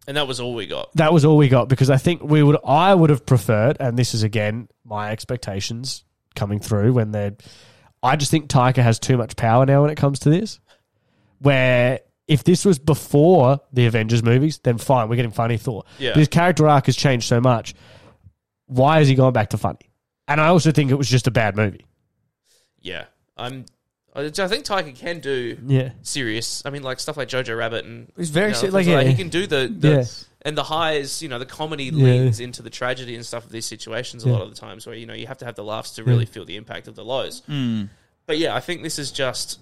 [0.07, 0.93] and that was all we got.
[0.95, 3.97] that was all we got because I think we would I would have preferred, and
[3.97, 6.03] this is again my expectations
[6.35, 7.35] coming through when they're.
[8.01, 10.59] I just think Taika has too much power now when it comes to this.
[11.39, 15.83] Where if this was before the Avengers movies, then fine, we're getting funny Thor.
[15.99, 16.11] Yeah.
[16.11, 17.73] But his character arc has changed so much.
[18.67, 19.89] Why is he going back to funny?
[20.27, 21.85] And I also think it was just a bad movie.
[22.79, 23.05] Yeah,
[23.37, 23.65] I'm
[24.15, 25.91] I think Taika can do Yeah.
[26.03, 26.61] serious.
[26.65, 28.85] I mean, like stuff like Jojo Rabbit and He's very you know, se- things like,
[28.85, 29.03] that.
[29.05, 29.09] yeah.
[29.09, 30.03] he can do the, the Yeah.
[30.43, 31.21] and the highs.
[31.21, 32.03] You know, the comedy Yeah.
[32.05, 34.33] leans into the tragedy and stuff of these situations a Yeah.
[34.33, 36.25] lot of the times where you know you have to have the laughs to really
[36.25, 37.41] feel the impact of the lows.
[37.49, 37.89] Mm.
[38.27, 39.59] But yeah, I think this is just.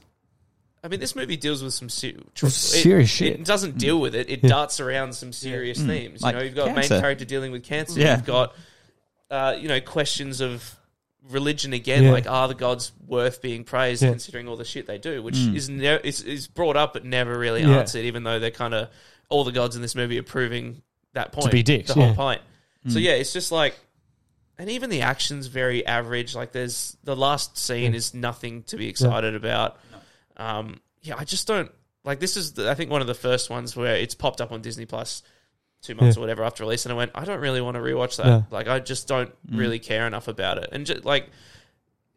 [0.83, 3.33] I mean, this movie deals with some se- truthful- it- serious shit.
[3.39, 4.29] It doesn't deal with it.
[4.31, 4.49] It Yeah.
[4.49, 6.23] darts around some serious themes.
[6.23, 6.93] Like you know, you've got cancer.
[6.95, 7.99] main character dealing with cancer.
[7.99, 8.15] Yeah.
[8.17, 8.55] You've got,
[9.29, 10.75] uh, you know, questions of
[11.29, 12.03] religion again.
[12.05, 12.11] Yeah.
[12.11, 14.09] Like, are the gods worth being praised Yeah.
[14.09, 15.21] considering all the shit they do?
[15.21, 15.55] Which Mm.
[15.55, 17.79] is, ne- is is brought up but never really Yeah.
[17.79, 18.05] answered.
[18.05, 18.89] Even though they're kind of
[19.29, 20.81] all the gods in this movie are proving
[21.13, 22.13] that point to be dicks, The whole yeah.
[22.15, 22.41] point.
[22.87, 23.03] So Mm.
[23.03, 23.75] yeah, it's just like.
[24.57, 26.35] And even the action's very average.
[26.35, 27.97] Like there's the last scene Yeah.
[27.97, 29.79] is nothing to be excited about.
[30.37, 31.71] Um, yeah, I just don't
[32.03, 32.19] like.
[32.19, 34.61] This is the, I think one of the first ones where it's popped up on
[34.61, 35.23] Disney Plus
[35.81, 36.19] two months Yeah.
[36.19, 38.25] or whatever after release, and I went, I don't really want to rewatch that.
[38.25, 38.41] Yeah.
[38.51, 39.57] Like I just don't Mm.
[39.59, 41.29] really care enough about it, and just like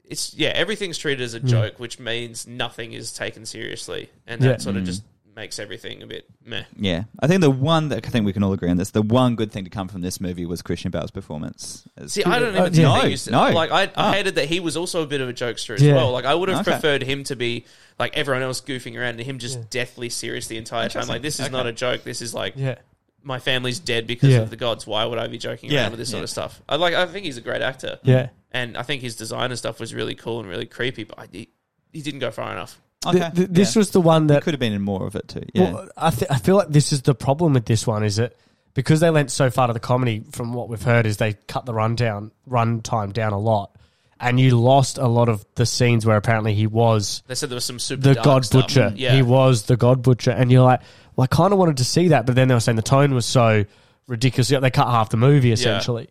[0.05, 1.45] it's yeah, everything's treated as a Yeah.
[1.47, 4.49] joke, which means nothing is taken seriously, and Yeah.
[4.51, 4.87] that sort of Mm.
[4.87, 5.03] just
[5.35, 6.63] makes everything a bit meh.
[6.79, 8.91] Yeah, I think the one that I think we can all agree on this.
[8.91, 11.83] The one good thing to come from this movie was Christian Bale's performance.
[12.07, 12.91] See, I don't Uh, even yeah.
[12.93, 13.51] think No, he's no.
[13.51, 14.13] like I, I Ah.
[14.13, 15.95] hated that he was also a bit of a jokester as Yeah.
[15.95, 16.13] well.
[16.13, 16.71] Like I would have Okay.
[16.71, 17.65] preferred him to be
[17.99, 19.65] like everyone else goofing around and him just Yeah.
[19.71, 21.09] deathly serious the entire time.
[21.09, 21.53] Like this is Okay.
[21.53, 22.05] not a joke.
[22.05, 22.77] This is like Yeah.
[23.25, 24.41] My family's dead because Yeah.
[24.43, 24.87] of the gods.
[24.87, 26.25] Why would I be joking Yeah, around with this sort yeah.
[26.25, 26.61] of stuff?
[26.69, 26.95] I like.
[26.95, 28.29] I think he's a great actor, Yeah.
[28.53, 31.05] and I think his design and stuff was really cool and really creepy.
[31.05, 31.49] But I, he,
[31.93, 32.81] he didn't go far enough.
[33.07, 33.81] Okay, Th- th- this yeah.
[33.81, 35.43] was the one that could have been in more of it too.
[35.53, 38.17] Yeah, Well, I, th- I feel like this is the problem with this one is
[38.17, 38.35] that
[38.73, 41.67] because they went so far to the comedy, from what we've heard, is they cut
[41.67, 43.77] the run down, run time down a lot,
[44.25, 47.55] and you lost a lot of the scenes where apparently he was They said there
[47.57, 48.63] was some super the dark God stuff.
[48.69, 48.93] Butcher.
[48.97, 50.81] Yeah, He was the God Butcher, and you're like,
[51.15, 53.15] well, I kind of wanted to see that, but then they were saying the tone
[53.15, 53.65] was so
[54.09, 54.49] ridiculous.
[54.49, 56.09] They cut half the movie essentially,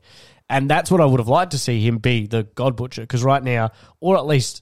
[0.50, 3.24] and that's what I would have liked to see him be the God Butcher because
[3.24, 4.62] right now, or at least.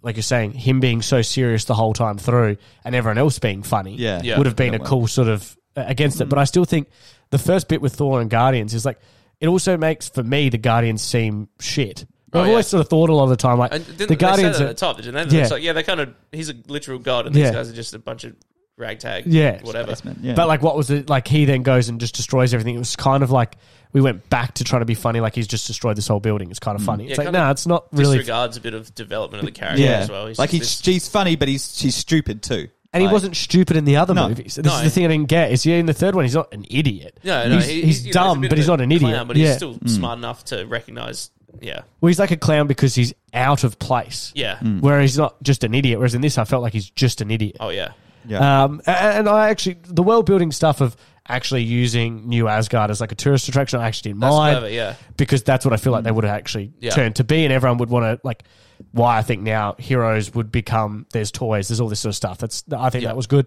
[0.00, 3.64] Like you're saying, him being so serious the whole time through, and everyone else being
[3.64, 4.38] funny, yeah, Yeah.
[4.38, 6.28] would have been a cool sort of uh, against it.
[6.28, 6.86] But I still think
[7.30, 9.00] the first bit with Thor and Guardians is like
[9.40, 12.06] it also makes for me the Guardians seem shit.
[12.32, 12.50] Oh, I've yeah.
[12.50, 14.56] always sort of thought a lot of the time like And didn't the they Guardians
[14.56, 15.36] say that are, at the top, didn't they?
[15.36, 15.42] Yeah.
[15.42, 17.44] It's like, yeah, they kind of he's a literal god, and Yeah.
[17.46, 18.34] these guys are just a bunch of
[18.76, 19.60] ragtag, Yeah.
[19.62, 19.88] whatever.
[19.88, 20.34] Basement, yeah.
[20.34, 21.08] But like, what was it?
[21.08, 22.74] Like, he then goes and just destroys everything.
[22.74, 23.56] It was kind of like
[23.92, 25.20] we went back to trying to be funny.
[25.20, 26.50] Like he's just destroyed this whole building.
[26.50, 26.86] It's kind of mm.
[26.86, 27.04] funny.
[27.04, 28.18] Yeah, It's like, kinda no, it's not really.
[28.18, 30.30] Disregards a bit of development of the character yeah, as well.
[30.36, 32.68] like he's this- she's funny, but he's she's stupid too.
[32.92, 34.28] And he Like- wasn't stupid in the other No.
[34.28, 34.54] movies.
[34.54, 34.76] This No.
[34.78, 35.52] is the thing I didn't get.
[35.52, 36.24] Is he in the third one?
[36.24, 37.18] He's not an idiot.
[37.22, 38.80] No, no, he's, he- he's you know, dumb, a bit but of he's a not
[38.80, 39.12] an idiot.
[39.12, 39.46] clown, but yeah.
[39.48, 39.90] he's still mm.
[39.90, 41.30] smart enough to recognize.
[41.60, 44.32] Yeah, well, he's like a clown because he's out of place.
[44.34, 44.60] yeah.
[44.62, 45.98] Where he's not just an idiot.
[45.98, 47.56] Whereas in this, I felt like he's just an idiot.
[47.60, 47.92] Oh yeah,
[48.26, 50.96] Yeah, Um, a- and I actually, the world building stuff of
[51.28, 54.70] actually using New Asgard as like a tourist attraction, I actually didn't that's mind clever.
[54.70, 56.90] Yeah, because that's what I feel like they would have actually Yeah.
[56.90, 58.44] turned to be, and everyone would want to like.
[58.92, 62.38] Why I think now heroes would become there's toys, there's all this sort of stuff.
[62.38, 63.08] That's I think Yeah.
[63.08, 63.46] that was good.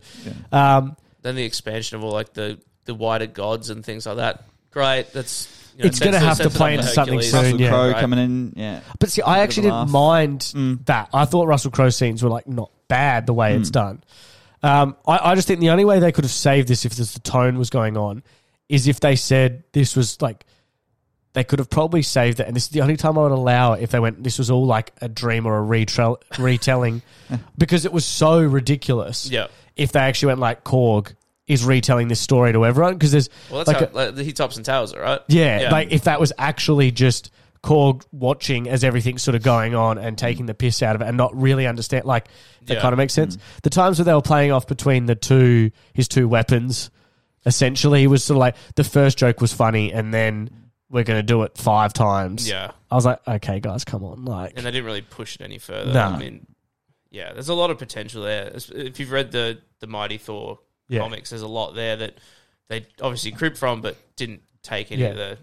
[0.51, 4.43] Um, then the expansion of all like the the wider gods and things like that.
[4.71, 5.13] Great.
[5.13, 5.47] That's
[5.81, 7.31] you know, It's gonna have to play into something Hercules.
[7.31, 7.69] soon, Russell yeah.
[7.69, 7.99] Crowe Right.
[8.01, 8.53] coming in.
[8.55, 9.89] Yeah, but see, I actually didn't laugh.
[9.89, 10.85] mind Mm.
[10.85, 11.09] that.
[11.13, 14.03] I thought Russell Crowe scenes were like not bad the way it's done.
[14.63, 17.13] Um, I, I just think the only way they could have saved this if this,
[17.13, 18.21] the tone was going on
[18.69, 20.45] is if they said this was like
[21.33, 23.73] they could have probably saved it, and this is the only time I would allow
[23.73, 27.01] it if they went this was all like a dream or a retrel- retelling
[27.57, 29.29] because it was so ridiculous.
[29.31, 29.47] Yeah.
[29.77, 31.13] If they actually went like Korg
[31.51, 34.57] is retelling this story to everyone because there's Well, that's like how like, he tops
[34.57, 35.21] and tails it, right?
[35.27, 35.71] yeah, Yeah.
[35.71, 37.31] like if that was actually just
[37.63, 41.07] Korg watching as everything's sort of going on and taking the piss out of it
[41.07, 42.27] and not really understand, like
[42.65, 42.81] that Yeah.
[42.81, 43.37] kind of makes sense.
[43.37, 43.41] Mm.
[43.63, 46.89] The times where they were playing off between the two, his two weapons,
[47.45, 50.49] essentially, he was sort of like the first joke was funny and then
[50.89, 52.49] we're going to do it five times.
[52.49, 55.41] Yeah, I was like, okay, guys, come on, like, and they didn't really push it
[55.41, 55.93] any further.
[55.93, 56.01] No.
[56.01, 56.45] I mean,
[57.11, 58.51] yeah, there's a lot of potential there.
[58.55, 60.59] If you've read the the Mighty Thor
[60.91, 60.99] Yeah.
[61.01, 62.17] comics, there's a lot there that
[62.69, 65.07] they obviously cribbed from, but didn't take any Yeah.
[65.09, 65.37] of the.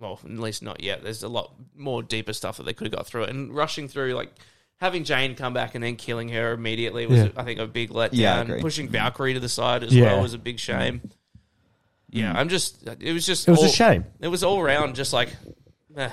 [0.00, 1.02] Well, at least not yet.
[1.04, 3.88] There's a lot more deeper stuff that they could have got through it, and rushing
[3.88, 4.32] through like.
[4.78, 7.28] Having Jane come back and then killing her immediately was, Yeah.
[7.36, 8.10] I think, a big letdown.
[8.12, 8.60] Yeah, I agree.
[8.60, 10.06] Pushing Valkyrie to the side as Yeah.
[10.14, 11.00] well was a big shame.
[12.10, 12.82] Yeah, I'm just.
[13.00, 13.46] It was just.
[13.46, 14.04] it was all, a shame.
[14.20, 15.30] It was all around just like.
[15.96, 16.10] eh.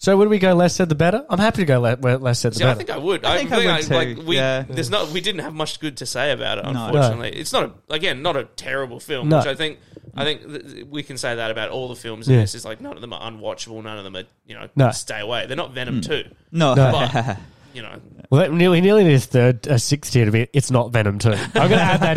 [0.00, 1.26] So would we go less said the better?
[1.28, 3.24] I'm happy to go le- where less said the See, I think I would.
[3.24, 4.62] I think I would too, Like we, yeah.
[4.68, 5.08] there's not.
[5.08, 6.64] We didn't have much good to say about it.
[6.64, 6.86] No.
[6.86, 9.28] Unfortunately, it's not a, again not a terrible film.
[9.28, 9.38] No.
[9.38, 9.78] Which I think.
[10.16, 12.40] I think th- we can say that about all the films in Yeah.
[12.40, 12.54] this.
[12.54, 13.82] Is like none of them are unwatchable.
[13.82, 14.90] None of them are you know No.
[14.92, 15.46] stay away.
[15.46, 16.24] They're not Venom two.
[16.52, 16.92] no, No.
[17.12, 17.38] But
[17.74, 20.48] you know, Well, that nearly nearly needs third, uh, sixth tier to be.
[20.52, 21.30] It's not Venom two.
[21.32, 22.16] I'm going to add that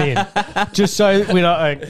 [0.67, 1.45] in, just so we don't.
[1.45, 1.85] Uh,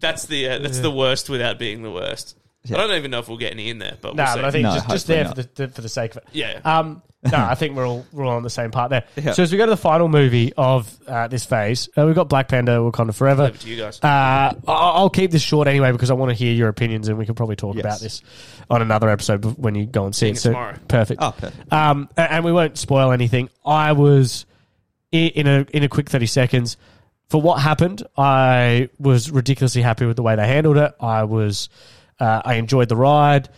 [0.00, 2.36] that's the uh, that's the worst without being the worst.
[2.64, 2.76] Yeah.
[2.76, 4.36] I don't even know if we'll get any in there, but nah, we'll see.
[4.36, 6.10] No, but I think No, just, just hopefully there for the, the for the sake
[6.12, 6.24] of it.
[6.32, 9.04] yeah, Um, no, I think we're all we're all on the same part there.
[9.16, 9.32] Yeah.
[9.32, 12.28] So as we go to the final movie of uh, this phase, uh, we've got
[12.28, 13.44] Black Panther: Wakanda Forever.
[13.44, 13.98] Over to you guys.
[14.02, 17.16] Uh, I- I'll keep this short anyway because I want to hear your opinions, and
[17.18, 17.84] we can probably talk Yes.
[17.84, 18.22] about this
[18.68, 20.32] on another episode bef- when you go and see it.
[20.32, 20.76] it So tomorrow.
[20.88, 21.22] perfect.
[21.22, 21.72] Oh, perfect.
[21.72, 23.48] Um, a- and we won't spoil anything.
[23.64, 24.44] I was
[25.14, 26.76] i- in a in a quick thirty seconds
[27.28, 28.02] for what happened.
[28.18, 30.92] I was ridiculously happy with the way they handled it.
[31.00, 31.68] I was
[32.20, 33.48] uh, I enjoyed the ride.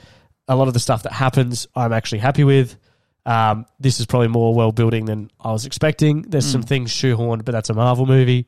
[0.49, 2.77] A lot of the stuff that happens, I'm actually happy with.
[3.25, 6.23] Um, this is probably more world building than I was expecting.
[6.23, 8.47] There's some things shoehorned, but that's a Marvel movie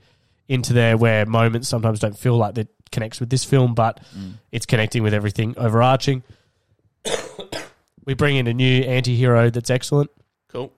[0.48, 4.00] into there where moments sometimes don't feel like that connects with this film, but
[4.50, 6.22] it's connecting with everything overarching.
[8.06, 10.10] we bring in a new anti-hero that's excellent
[10.48, 10.72] Cool.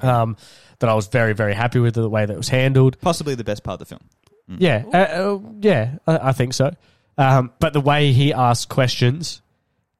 [0.00, 0.36] um,
[0.78, 3.00] that I was very, very happy with the way that it was handled.
[3.00, 4.08] Possibly the best part of the film.
[4.58, 6.74] Yeah, uh, uh, yeah, I, I think so.
[7.18, 9.42] Um, but the way he asks questions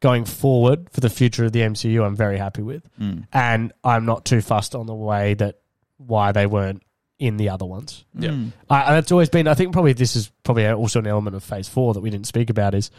[0.00, 3.26] going forward for the future of the MCU, I'm very happy with, Mm.
[3.32, 5.60] and I'm not too fussed on the way that
[5.98, 6.82] why they weren't
[7.18, 8.04] in the other ones.
[8.18, 8.30] Yeah.
[8.30, 8.52] Mm.
[8.68, 9.46] I, that's always been.
[9.46, 12.26] I think probably this is probably also an element of Phase Four that we didn't
[12.26, 12.90] speak about is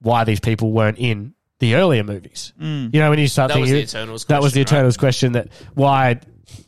[0.00, 2.52] why these people weren't in the earlier movies.
[2.60, 2.94] Mm.
[2.94, 4.24] You know, when you start That was the thinking, Eternals.
[4.26, 4.78] that was the question, right?
[4.78, 6.20] Eternals question that why,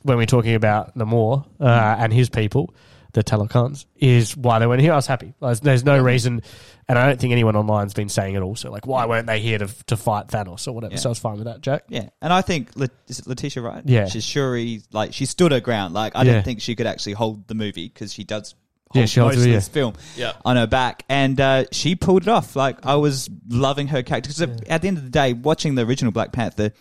[0.02, 2.74] when we're talking about Namor uh, and his people,
[3.12, 4.92] the Talokans, is why they weren't here.
[4.92, 5.34] I was happy.
[5.40, 6.42] There's, there's no reason,
[6.88, 8.70] and I don't think anyone online's been saying it also.
[8.70, 10.94] Like, why weren't they here to, to fight Thanos or whatever?
[10.94, 11.00] Yeah.
[11.00, 11.84] So I was fine with that, Jack.
[11.88, 13.82] Yeah, and I think Let- is it Letitia right?
[13.86, 14.06] Yeah.
[14.06, 14.82] she's Shuri.
[14.92, 15.94] Like she stood her ground.
[15.94, 16.34] Like I Yeah.
[16.34, 18.54] don't think she could actually hold the movie because she does.
[18.94, 19.56] Yeah, Hold she holds most of yeah.
[19.56, 20.32] this film Yeah.
[20.46, 22.56] on her back, and uh, she pulled it off.
[22.56, 25.82] Like I was loving her character because at the end of the day, watching the
[25.86, 26.72] original Black Panther,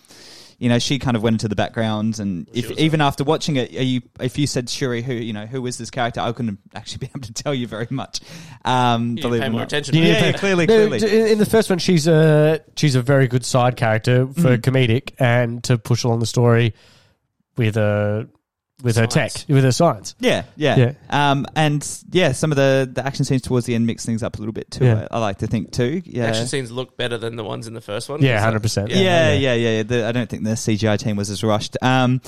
[0.59, 3.71] you know, she kind of went into the background, and if even after watching it,
[3.75, 6.19] are you if you said Shuri, who you know, who is this character?
[6.19, 8.21] I couldn't actually be able to tell you very much.
[8.65, 9.67] Um, You believe pay more not.
[9.67, 9.93] attention.
[9.95, 10.19] You to need it.
[10.19, 11.31] to Yeah, clearly, No, clearly.
[11.31, 14.61] In the first one, she's a she's a very good side character for Mm.
[14.61, 16.73] comedic and to push along the story
[17.55, 18.27] with a
[18.83, 20.15] with her tech with her science.
[20.19, 21.31] Yeah, yeah, Yeah.
[21.31, 24.35] Um, and yeah, some of the, the action scenes towards the end mix things up
[24.35, 24.85] a little bit too.
[24.85, 25.07] Yeah.
[25.09, 26.01] I, I like to think too.
[26.05, 28.21] Yeah, Action scenes look better than the ones in the first one.
[28.21, 28.89] Yeah, hundred percent.
[28.91, 29.69] yeah, yeah, yeah.
[29.77, 31.75] yeah, The, I don't think the CGI team was as rushed.
[31.81, 32.21] Um,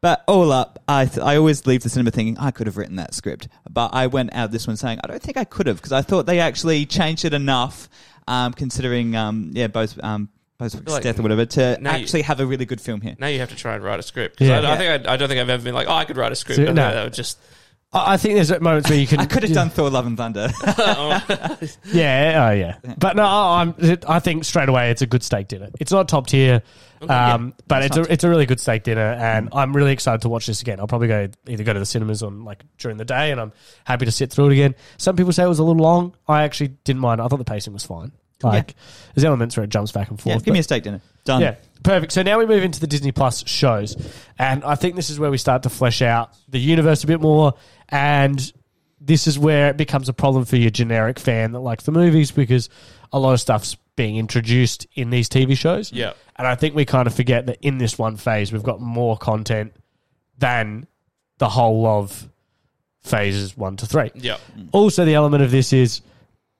[0.00, 2.96] but all up, I th- I always leave the cinema thinking I could have written
[2.96, 5.66] that script, but I went out of this one saying I don't think I could
[5.68, 7.88] have because I thought they actually changed it enough,
[8.26, 10.28] um, considering um, yeah, both um,
[10.70, 13.14] both like- death or whatever to Now you- actually have a really good film here.
[13.18, 14.38] Now you have to try and write a script.
[14.38, 14.60] 'Cause Yeah.
[14.60, 16.32] I, I think I, I don't think I've ever been like, oh, I could write
[16.32, 16.56] a script.
[16.56, 16.68] So, no.
[16.72, 17.38] think I would just
[17.92, 19.20] I I think there's moments where you can.
[19.20, 20.50] I could have done Thor: Love and Thunder.
[21.92, 22.76] Yeah, oh yeah.
[22.98, 23.74] But no, I'm.
[24.08, 25.68] I think straight away it's a good steak dinner.
[25.78, 26.62] It's not top tier,
[27.08, 30.28] um, but it's a it's a really good steak dinner, and I'm really excited to
[30.28, 30.80] watch this again.
[30.80, 33.52] I'll probably go either go to the cinemas on like during the day, and I'm
[33.84, 34.74] happy to sit through it again.
[34.96, 36.14] Some people say it was a little long.
[36.26, 37.20] I actually didn't mind.
[37.20, 38.12] I thought the pacing was fine.
[38.50, 38.74] Like
[39.14, 40.26] there's elements where it jumps back and forth.
[40.32, 41.00] yeah, but- give me a steak dinner.
[41.24, 41.40] Done.
[41.40, 42.12] yeah, perfect.
[42.12, 43.96] So now we move into the Disney Plus shows,
[44.38, 47.20] and I think this is where we start to flesh out the universe a bit
[47.20, 47.54] more,
[47.88, 48.52] and
[49.00, 52.30] this is where it becomes a problem for your generic fan that likes the movies
[52.32, 52.68] because
[53.12, 55.92] a lot of stuff's being introduced in these TV shows.
[55.92, 56.12] Yeah.
[56.36, 59.16] and I think we kind of forget that in this one phase we've got more
[59.16, 59.74] content
[60.38, 60.86] than
[61.38, 62.28] the whole of
[63.02, 64.10] phases one to three.
[64.14, 64.38] yeah.
[64.72, 66.00] Also, the element of this is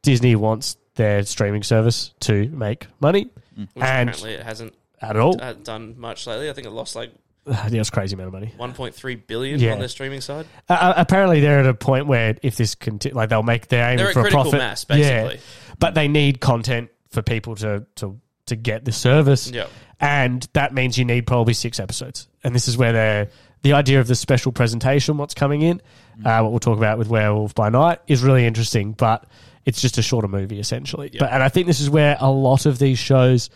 [0.02, 5.40] Disney wants their streaming service to make money, Which and apparently it hasn't at all.
[5.40, 6.50] uh, done much lately.
[6.50, 7.12] I think it lost like
[7.46, 8.52] yeah, it's a crazy amount of money.
[8.58, 9.72] 1.3 billion Yeah.
[9.72, 10.46] on their streaming side.
[10.68, 13.96] Uh, apparently, they're at a point where if this conti- like they'll make their aim
[13.96, 14.54] They're at for a profit.
[14.54, 15.34] mass, basically.
[15.36, 15.40] Yeah,
[15.78, 19.50] but they need content for people to to to get the service.
[19.50, 19.66] Yeah.
[20.00, 22.28] and that means you need probably six episodes.
[22.44, 23.28] And this is where they're
[23.62, 25.80] the idea of the special presentation, what's coming in,
[26.24, 28.92] uh, what we'll talk about with Werewolf by Night, is really interesting.
[28.92, 29.24] But
[29.64, 31.10] it's just a shorter movie essentially.
[31.12, 31.20] Yeah.
[31.20, 33.50] But and I think this is where a lot of these shows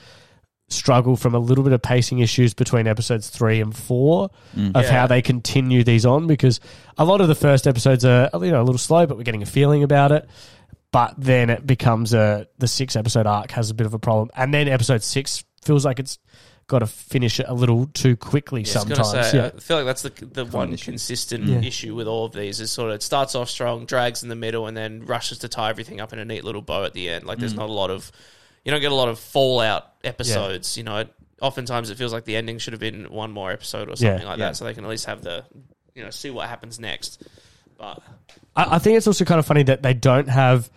[0.68, 4.74] struggle from a little bit of pacing issues between episodes three and four mm.
[4.74, 4.90] of Yeah.
[4.90, 6.58] how they continue these on because
[6.98, 9.42] a lot of the first episodes are you know a little slow, but we're getting
[9.42, 10.28] a feeling about it.
[10.92, 14.30] But then it becomes a the six episode arc has a bit of a problem,
[14.36, 16.18] and then episode six feels like it's
[16.68, 19.30] got to finish it a little too quickly Yeah, I was sometimes.
[19.30, 19.50] say, yeah.
[19.54, 20.84] I feel like that's the the one issue.
[20.90, 21.60] consistent Yeah.
[21.60, 24.34] issue with all of these is sort of it starts off strong, drags in the
[24.34, 27.08] middle, and then rushes to tie everything up in a neat little bow at the
[27.08, 27.24] end.
[27.24, 28.10] Like there's not a lot of
[28.64, 30.76] you don't get a lot of fallout episodes.
[30.76, 33.88] You know, it, oftentimes it feels like the ending should have been one more episode
[33.88, 34.10] or Yeah.
[34.14, 34.46] something like Yeah.
[34.46, 35.44] that, so they can at least have the
[35.94, 37.22] you know see what happens next.
[37.78, 38.02] But
[38.56, 40.68] I, I think it's also kind of funny that they don't have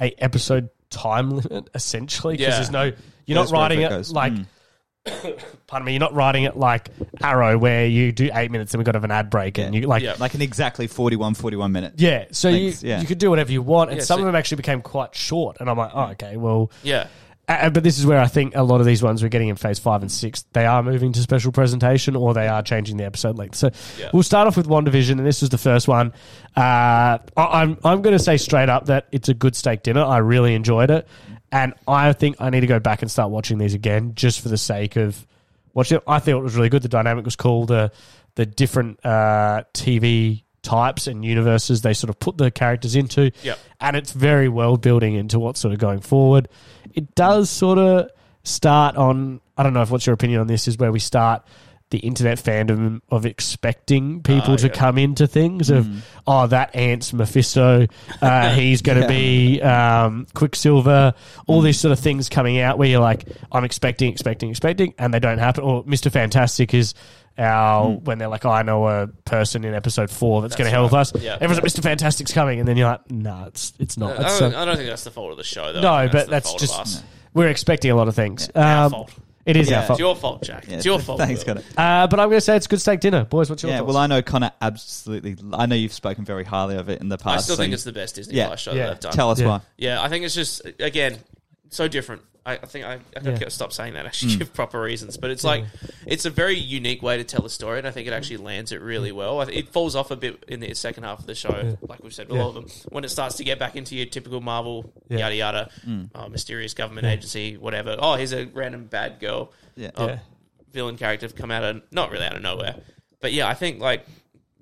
[0.00, 2.56] a episode time limit essentially because Yeah.
[2.56, 2.92] there's no
[3.26, 4.10] you're Goes not writing it it goes.
[4.10, 4.32] like.
[4.32, 4.46] Mm.
[5.66, 6.90] Pardon me, you're not writing it like
[7.22, 9.74] Arrow, where you do eight minutes and we've got to have an ad break, and
[9.74, 10.10] you like, Yeah.
[10.12, 11.94] yeah, Like an exactly 41, 41 minute.
[11.96, 13.00] Yeah, so Thanks, you yeah.
[13.00, 15.14] you could do whatever you want, and Yeah, some so- of them actually became quite
[15.14, 17.06] short, and I'm like, oh, okay, well, yeah,
[17.48, 19.54] Uh, but this is where I think a lot of these ones we're getting in
[19.54, 23.04] phase five and six, they are moving to special presentation or they are changing the
[23.04, 23.54] episode length.
[23.54, 24.10] So Yeah.
[24.12, 26.12] we'll start off with WandaVision, and this was the first one.
[26.56, 30.02] Uh, I- I'm I'm going to say straight up that it's a good steak dinner.
[30.02, 31.06] I really enjoyed it,
[31.52, 34.48] and I think I need to go back and start watching these again just for
[34.48, 35.26] the sake of
[35.74, 35.98] watching.
[35.98, 36.02] it.
[36.06, 36.82] I thought it was really good.
[36.82, 37.66] The dynamic was cool.
[37.66, 37.92] The
[38.34, 43.58] the different uh, TV types and universes they sort of put the characters into Yep.
[43.80, 46.48] and it's very well building into what's sort of going forward.
[46.92, 48.10] It does sort of
[48.42, 51.42] start on I don't know if what's your opinion on this is where we start
[51.90, 54.72] the internet fandom of expecting people Ah, to yeah.
[54.72, 55.86] come into things of
[56.26, 57.86] oh that ant's Mephisto,
[58.20, 61.14] uh, he's going to be um, Quicksilver,
[61.46, 65.14] all these sort of things coming out where you're like I'm expecting, expecting, expecting, and
[65.14, 65.62] they don't happen.
[65.64, 66.94] Or Mister Fantastic is.
[67.38, 70.70] Our when they're like, oh, I know a person in episode four that's, That's going
[70.72, 71.00] to help right.
[71.00, 71.14] us.
[71.20, 71.34] Yeah.
[71.34, 74.18] Everyone's like, Mister Fantastic's coming, and then you're like, no, it's it's not.
[74.18, 75.82] I It's, don't, uh, I don't think that's the fault of the show, though.
[75.82, 78.48] no, but the that's just we're expecting a lot of things.
[78.54, 79.10] Our Um, fault.
[79.46, 79.84] It is Yeah.
[79.84, 80.64] our It's your fault, Jack.
[80.68, 81.18] Yeah, It's your fault.
[81.20, 81.54] Thanks, Will.
[81.54, 81.66] Connor.
[81.76, 83.48] Uh, but I'm going to say it's a good steak dinner, boys.
[83.48, 83.88] What's your Yeah, thoughts?
[83.88, 85.36] well, I know Connor absolutely.
[85.52, 87.38] I know you've spoken very highly of it in the past.
[87.38, 88.48] I still so think it's the best Disney Yeah.
[88.48, 88.86] Plus show Yeah.
[88.86, 89.12] that they've done.
[89.12, 89.46] Tell us Yeah.
[89.46, 89.60] why.
[89.78, 91.18] Yeah, I think it's just again
[91.70, 92.22] so different.
[92.44, 93.32] I, I think I, I Yeah.
[93.32, 94.06] gotta stop saying that.
[94.06, 94.38] Actually, Mm.
[94.38, 95.64] give proper reasons, but it's like
[96.06, 98.70] it's a very unique way to tell a story, and I think it actually lands
[98.70, 99.40] it really well.
[99.40, 102.14] I It falls off a bit in the second half of the show, like we've
[102.14, 102.42] said, with Yeah.
[102.44, 105.18] all of them, when it starts to get back into your typical Marvel Yeah.
[105.18, 106.10] yada yada, Mm.
[106.14, 107.96] uh, mysterious government agency, whatever.
[107.98, 109.90] Oh, here's a random bad girl, Yeah.
[109.98, 110.18] Yeah.
[110.72, 112.76] villain character come out of not really out of nowhere,
[113.20, 114.06] but yeah, I think like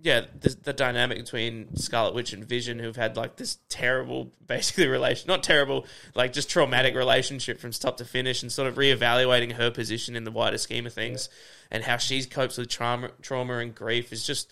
[0.05, 4.87] yeah, the, the dynamic between Scarlet Witch and Vision, who've had like this terrible, basically
[4.87, 9.53] relation, not terrible, like just traumatic relationship from top to finish, and sort of reevaluating
[9.53, 11.31] her position in the wider scheme of things,
[11.71, 14.51] and how she copes with trauma, trauma and grief is just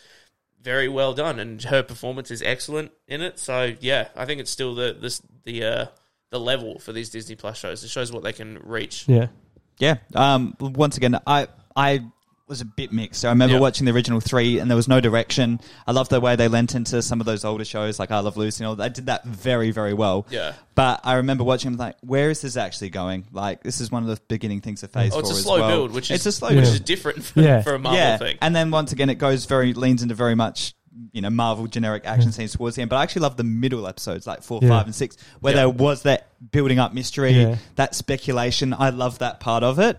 [0.63, 3.39] very well done, and her performance is excellent in it.
[3.39, 5.87] So yeah, I think it's still the this the uh,
[6.31, 7.85] the level for these Disney Plus shows.
[7.85, 9.07] It shows what they can reach.
[9.07, 9.27] yeah.
[9.79, 9.97] Yeah.
[10.15, 12.05] Um, once again, I I
[12.49, 13.25] was a bit mixed.
[13.25, 13.61] I remember Yeah.
[13.61, 15.61] watching the original three, and there was no direction.
[15.87, 18.37] I love the way they lent into some of those older shows, like I Love
[18.37, 18.65] Lucy.
[18.65, 18.77] And all.
[18.77, 20.27] They did that very, very well.
[20.31, 20.53] Yeah.
[20.75, 23.25] But I remember watching them like, where is this actually going?
[23.33, 25.61] Like, this is one of the beginning things of Phase Oh, it's a as slow
[25.61, 25.69] well.
[25.71, 26.75] build, which is it's a slow which build.
[26.75, 27.63] is different for, Yeah.
[27.63, 28.19] for a Marvel yeah.
[28.19, 28.37] thing.
[28.43, 30.75] And then once again, it goes very leans into very much
[31.13, 32.91] you know Marvel generic action scenes towards the end.
[32.91, 34.69] But I actually love the middle episodes, like four, Yeah.
[34.69, 35.61] five, and six, where Yeah.
[35.61, 37.57] there was that building up mystery, Yeah.
[37.77, 38.75] that speculation.
[38.79, 39.99] I love that part of it.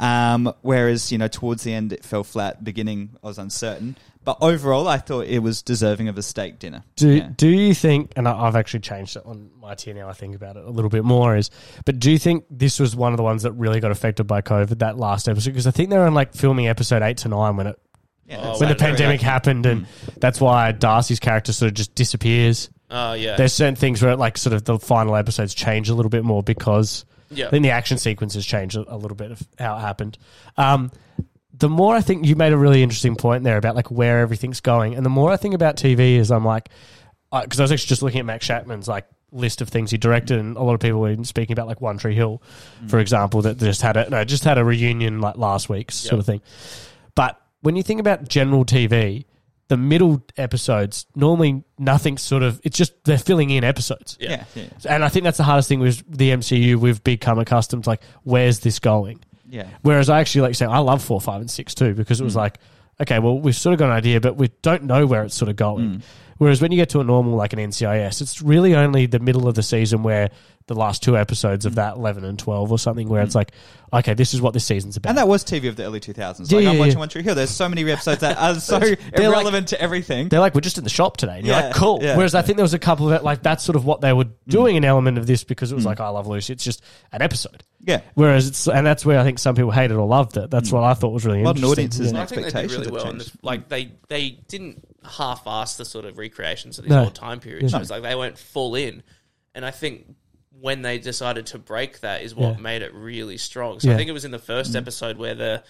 [0.00, 2.64] Um, whereas you know towards the end it fell flat.
[2.64, 6.82] Beginning I was uncertain, but overall I thought it was deserving of a steak dinner.
[6.96, 7.28] Do Yeah.
[7.36, 8.12] do you think?
[8.16, 10.08] And I- I've actually changed it on my tier now.
[10.08, 11.36] I think about it a little bit more.
[11.36, 11.50] Is
[11.84, 14.40] but do you think this was one of the ones that really got affected by
[14.42, 14.78] COVID?
[14.80, 17.56] That last episode because I think they were on like filming episode eight to nine
[17.56, 17.78] when it
[18.26, 19.22] Yeah, Oh, when the pandemic accurate.
[19.22, 19.86] happened, and
[20.18, 22.70] that's why Darcy's character sort of just disappears.
[22.90, 26.08] Oh yeah, There's certain things where like sort of the final episodes change a little
[26.10, 27.48] bit more because yeah.
[27.50, 30.18] then the action sequences change a, a little bit of how it happened.
[30.56, 30.90] Um,
[31.54, 34.60] the more I think you made a really interesting point there about like where everything's
[34.60, 36.68] going, and the more I think about TV is I'm like,
[37.30, 40.38] because I was actually just looking at Matt Shakman's like list of things he directed,
[40.38, 42.42] and a lot of people were speaking about like One Tree Hill,
[42.88, 46.12] for example, that just had a no, just had a reunion like last week sort
[46.14, 46.20] Yep.
[46.20, 46.40] of thing.
[47.14, 49.24] But when you think about general TV,
[49.68, 54.18] the middle episodes normally nothing sort of it's just they're filling in episodes.
[54.20, 54.44] yeah.
[54.54, 56.76] yeah, yeah, And I think that's the hardest thing with the MCU.
[56.76, 59.20] We've become accustomed to like, where's this going?
[59.48, 59.68] yeah.
[59.82, 62.34] Whereas I actually like saying I love four, five, and six too because it was
[62.34, 62.38] mm.
[62.38, 62.58] like,
[63.00, 65.48] okay, well we've sort of got an idea, but we don't know where it's sort
[65.48, 65.96] of going.
[65.96, 66.02] Mm.
[66.38, 69.48] Whereas when you get to a normal like an NCIS, it's really only the middle
[69.48, 70.30] of the season where
[70.66, 73.36] the last two episodes of that eleven and twelve or something where it's mm.
[73.36, 73.52] like,
[73.92, 75.10] okay, this is what this season's about.
[75.10, 76.50] And that was TV of the early 2000s.
[76.50, 76.98] Yeah, Like, yeah, I'm watching.
[76.98, 77.34] One Tree Hill.
[77.34, 80.28] There's so many episodes that are so like- irrelevant to everything.
[80.28, 81.38] they're like, we're just in the shop today.
[81.38, 81.98] And you're Yeah, like, cool.
[82.02, 82.16] yeah.
[82.16, 84.12] Whereas I think there was a couple of it, like, that's sort of what they
[84.12, 84.32] were mm.
[84.48, 85.88] doing an element of this because it was mm.
[85.88, 86.52] like, I love Lucy.
[86.52, 87.64] It's just an episode.
[87.84, 88.00] Yeah.
[88.14, 90.50] Whereas it's, and that's where I think some people hated or loved it.
[90.50, 90.74] That's mm.
[90.74, 91.84] what I thought was really Modern interesting.
[91.84, 92.12] audiences Yeah.
[92.12, 92.22] now.
[92.22, 93.10] I think they did expectations really have well.
[93.12, 93.42] And changed.
[93.42, 97.04] the, like they they didn't half-ass the sort of recreations of these No.
[97.04, 97.78] old time period Yeah.
[97.78, 97.90] shows.
[97.90, 99.02] Like they went full in,
[99.54, 100.14] and I think
[100.60, 102.60] when they decided to break that is what Yeah.
[102.60, 103.80] made it really strong.
[103.80, 103.94] So Yeah.
[103.94, 104.76] I think it was in the first mm.
[104.76, 105.64] episode where the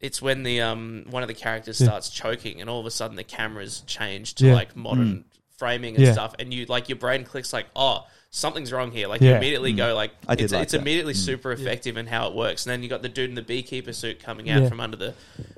[0.00, 3.16] it's when the um one of the characters starts choking, and all of a sudden
[3.16, 4.54] the cameras change to Yeah.
[4.54, 5.24] like modern mm.
[5.56, 6.12] framing and Yeah.
[6.12, 8.04] stuff, and you like your brain clicks like oh.
[8.34, 9.08] Something's wrong here.
[9.08, 9.36] Like you Yeah.
[9.36, 9.76] immediately mm.
[9.76, 10.80] go like I did it's, like it's that.
[10.80, 11.16] immediately mm.
[11.18, 12.64] super effective in how it works.
[12.64, 14.68] And then you got the dude in the beekeeper suit coming out Yeah.
[14.70, 15.14] from under the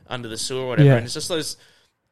[0.08, 0.88] under the sewer or whatever.
[0.88, 0.96] Yeah.
[0.96, 1.56] And it's just those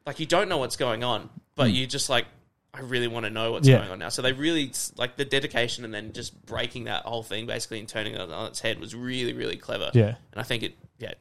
[0.05, 1.73] like you don't know what's going on, but mm.
[1.73, 2.25] you just like
[2.73, 3.79] I really want to know what's Yeah.
[3.79, 4.07] going on now.
[4.07, 7.87] So they really like the dedication and then just breaking that whole thing basically and
[7.87, 9.91] turning it on its head was really really clever.
[9.93, 10.15] Yeah.
[10.31, 11.13] and I think it yeah.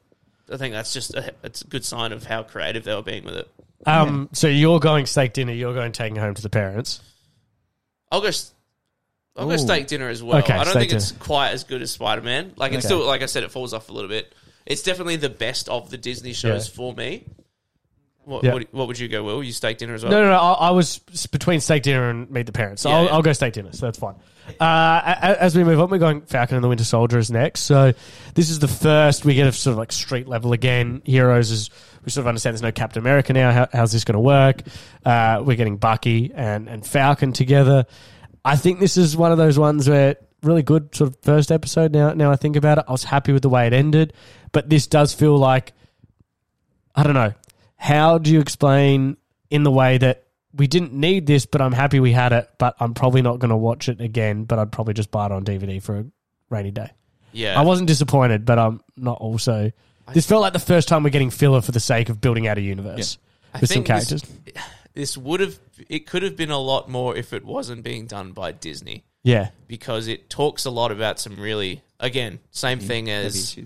[0.52, 3.24] I think that's just a, it's a good sign of how creative they were being
[3.24, 3.50] with it.
[3.86, 7.00] Um, so you're going steak dinner, you're going taking home to the parents.
[8.12, 8.28] I'll go.
[8.28, 8.52] s-
[9.36, 9.58] I'll go Ooh.
[9.58, 10.38] steak dinner as well.
[10.38, 12.52] Okay, I don't steak think it's quite as good as Spider Man.
[12.56, 12.94] Like it's Okay.
[12.94, 14.32] still, like I said, it falls off a little bit.
[14.66, 16.74] It's definitely the best of the Disney shows Yeah.
[16.74, 17.24] for me.
[18.24, 18.52] What, Yeah.
[18.52, 19.42] what, what would you go, Will?
[19.42, 20.12] You steak dinner as well?
[20.12, 20.36] No, no, no.
[20.38, 22.82] I, I was s- between steak dinner and meet the parents.
[22.82, 23.10] So Yeah, I'll, yeah.
[23.14, 23.72] I'll go steak dinner.
[23.72, 24.14] So that's fine.
[24.60, 27.30] Uh, a- a- as we move on, we're going Falcon and the Winter Soldier is
[27.32, 27.62] next.
[27.62, 27.94] So
[28.34, 31.02] this is the first we get of sort of like street level again.
[31.04, 31.70] Heroes is
[32.04, 33.50] we sort of understand there's no Captain America now.
[33.50, 34.62] How, how's this going to work?
[35.04, 37.86] Uh, we're getting Bucky and and Falcon together.
[38.44, 41.92] I think this is one of those ones where really good sort of first episode.
[41.92, 44.12] Now, now I think about it, I was happy with the way it ended,
[44.50, 45.72] but this does feel like
[46.94, 47.32] I don't know.
[47.76, 49.16] How do you explain
[49.50, 50.24] in the way that
[50.54, 53.50] we didn't need this, but I'm happy we had it, but I'm probably not going
[53.50, 56.04] to watch it again, but I'd probably just buy it on DVD for a
[56.50, 56.90] rainy day.
[57.32, 57.58] Yeah.
[57.58, 59.72] I wasn't disappointed, but I'm not also.
[60.12, 62.58] This felt like the first time we're getting filler for the sake of building out
[62.58, 63.16] a universe
[63.54, 64.64] I with some think this- characters.
[64.94, 68.32] This would have, it could have been a lot more if it wasn't being done
[68.32, 69.48] by Disney yeah.
[69.66, 73.56] because it talks a lot about some really, again, same thing Heavy as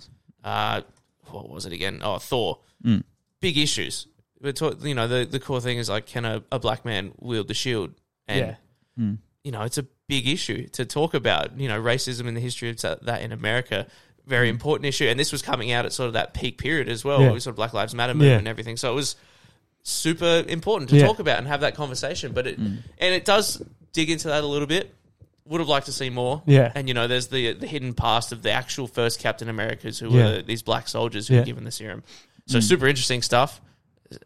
[0.45, 0.83] uh,
[1.31, 2.01] what was it again?
[2.03, 2.61] Oh, Thor.
[2.85, 3.03] Mm.
[3.41, 4.07] Big issues.
[4.41, 7.13] But talk, you know, the the core thing is like, can a, a black man
[7.19, 7.95] wield the shield?
[8.29, 8.55] And Yeah.
[9.03, 9.19] Mm.
[9.43, 11.59] you know, it's a big issue to talk about.
[11.59, 13.87] You know, racism in the history of that that in America,
[14.27, 15.07] very important issue.
[15.07, 17.33] And this was coming out at sort of that peak period as well, Yeah.
[17.33, 18.39] with sort of Black Lives Matter movement Yeah.
[18.39, 18.77] and everything.
[18.77, 19.17] So it was
[19.89, 21.07] super important to Yeah.
[21.07, 22.33] talk about and have that conversation.
[22.33, 22.79] But it Mm.
[22.99, 23.63] and it does
[23.93, 24.93] dig into that a little bit.
[25.47, 26.43] Would have liked to see more.
[26.45, 26.73] Yeah.
[26.75, 30.11] And you know, there's the the hidden past of the actual first Captain Americas who
[30.11, 30.25] Yeah.
[30.25, 31.41] were these black soldiers who Yeah.
[31.41, 32.03] were given the serum.
[32.47, 33.61] So super interesting stuff,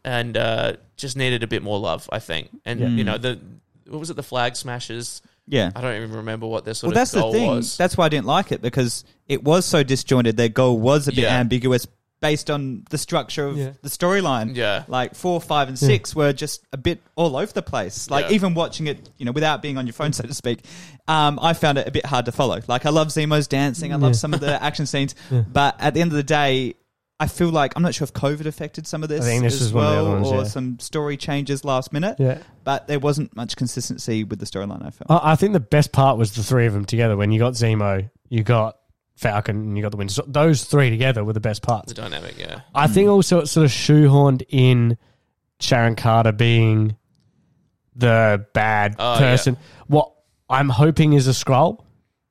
[0.03, 2.49] and uh, just needed a bit more love, I think.
[2.65, 2.87] And Yeah.
[2.89, 3.39] you know, the
[3.87, 4.15] what was it?
[4.15, 5.21] The flag smashes.
[5.47, 5.71] Yeah.
[5.75, 7.47] I don't even remember what their sort Well, of that's the goal thing.
[7.49, 7.77] was.
[7.77, 10.37] That's why I didn't like it because it was so disjointed.
[10.37, 11.37] Their goal was a bit Yeah.
[11.37, 11.85] ambiguous
[12.21, 13.71] based on the structure of Yeah.
[13.81, 14.55] the storyline.
[14.55, 14.83] Yeah.
[14.87, 18.09] Like four, five, and six were just a bit all over the place.
[18.09, 18.35] Like Yeah.
[18.35, 20.63] even watching it, you know, without being on your phone, so to speak,
[21.07, 22.61] um, I found it a bit hard to follow.
[22.67, 24.17] Like I love Zemo's dancing, I love Yeah.
[24.17, 25.15] some of the action scenes,
[25.51, 26.75] but at the end of the day.
[27.19, 29.53] I feel like I'm not sure if COVID affected some of this I think this
[29.53, 30.43] as is one of the well, other ones, or yeah.
[30.45, 32.15] some story changes last minute.
[32.17, 32.39] Yeah.
[32.63, 34.83] But there wasn't much consistency with the storyline.
[34.83, 35.05] I felt.
[35.11, 37.15] I I think the best part was the three of them together.
[37.15, 38.77] When you got Zemo, you got
[39.15, 40.13] Falcon, and you got the Winter.
[40.13, 41.93] Sol- Those three together were the best parts.
[41.93, 42.61] the dynamic, yeah.
[42.73, 43.13] I think hmm.
[43.13, 44.97] also it sort of shoehorned in
[45.59, 46.95] Sharon Carter being
[47.95, 49.57] the bad Oh, person.
[49.87, 50.11] What
[50.49, 51.85] I'm hoping is a scroll.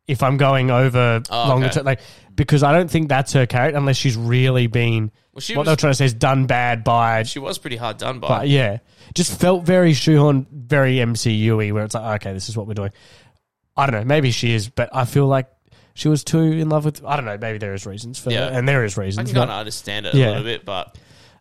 [0.07, 1.75] If I'm going over Oh, longer okay.
[1.77, 2.01] term, like
[2.35, 5.67] because I don't think that's her character unless she's really been Well, she what was
[5.67, 7.23] they're trying to say is done bad by.
[7.25, 8.29] she was pretty hard done by.
[8.29, 8.79] But yeah,
[9.15, 12.91] just felt very shoehorned, very MCU-y, where it's like, okay, this is what we're doing.
[13.77, 15.49] I don't know, maybe she is, but I feel like
[16.01, 17.05] she was too in love with.
[17.05, 18.41] I don't know, maybe there is reasons for Yeah.
[18.47, 19.29] that, and there is I reasons.
[19.31, 20.27] can but- kind of understand it Yeah.
[20.27, 20.97] a little bit, but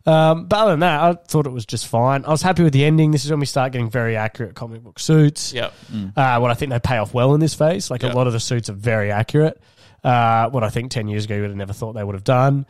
[0.06, 2.24] um, but other than that, I thought it was just fine.
[2.24, 3.10] I was happy with the ending.
[3.10, 5.52] This is when we start getting very accurate comic book suits.
[5.52, 5.70] yeah,
[6.16, 7.90] Uh, what I think they pay off well in this phase.
[7.90, 8.12] Like Yeah.
[8.12, 9.60] a lot of the suits are very accurate.
[10.02, 12.24] Uh, what I think 10 years ago you would have never thought they would have
[12.24, 12.64] done.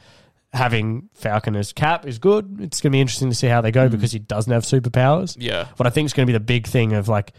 [0.52, 2.56] Having Falcon as Cap is good.
[2.60, 5.36] It's going to be interesting to see how they go because he doesn't have superpowers.
[5.38, 7.32] yeah, What I think is going to be the big thing of like,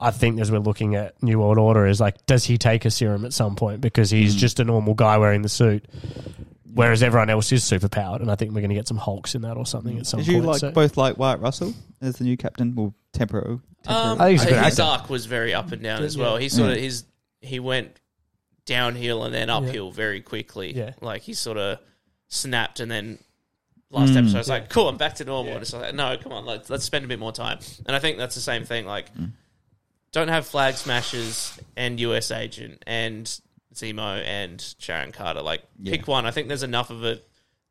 [0.00, 2.90] I think as we're looking at New World Order is like, does he take a
[2.90, 5.84] serum at some point because he's just a normal guy wearing the suit,
[6.72, 9.42] whereas everyone else is superpowered, and I think we're going to get some Hulks in
[9.42, 10.36] that or something at some Did point.
[10.36, 11.72] you like so- both like Wyatt Russell
[12.02, 12.74] as the new captain?
[12.74, 13.60] Well, temporary.
[13.86, 14.82] Um, I think he's a good his actor.
[15.02, 16.22] arc was very up and down as Yeah.
[16.24, 16.36] well.
[16.38, 16.82] He sort of Yeah.
[16.82, 17.04] his
[17.40, 18.00] he went
[18.66, 20.74] downhill and then uphill very quickly.
[20.74, 20.92] Yeah.
[21.02, 21.78] like he sort of
[22.28, 23.18] snapped and then
[23.90, 24.16] last Mm.
[24.18, 25.48] episode it's like cool, I'm back to normal.
[25.50, 25.52] Yeah.
[25.56, 27.58] And it's like no, come on, let's let's spend a bit more time.
[27.86, 28.86] And I think that's the same thing.
[28.86, 29.32] Like, Mm.
[30.14, 33.26] Don't have flag smashers and US agent and
[33.74, 35.42] Zemo and Sharon Carter.
[35.42, 36.24] Like, pick one.
[36.24, 37.20] I think there's enough of a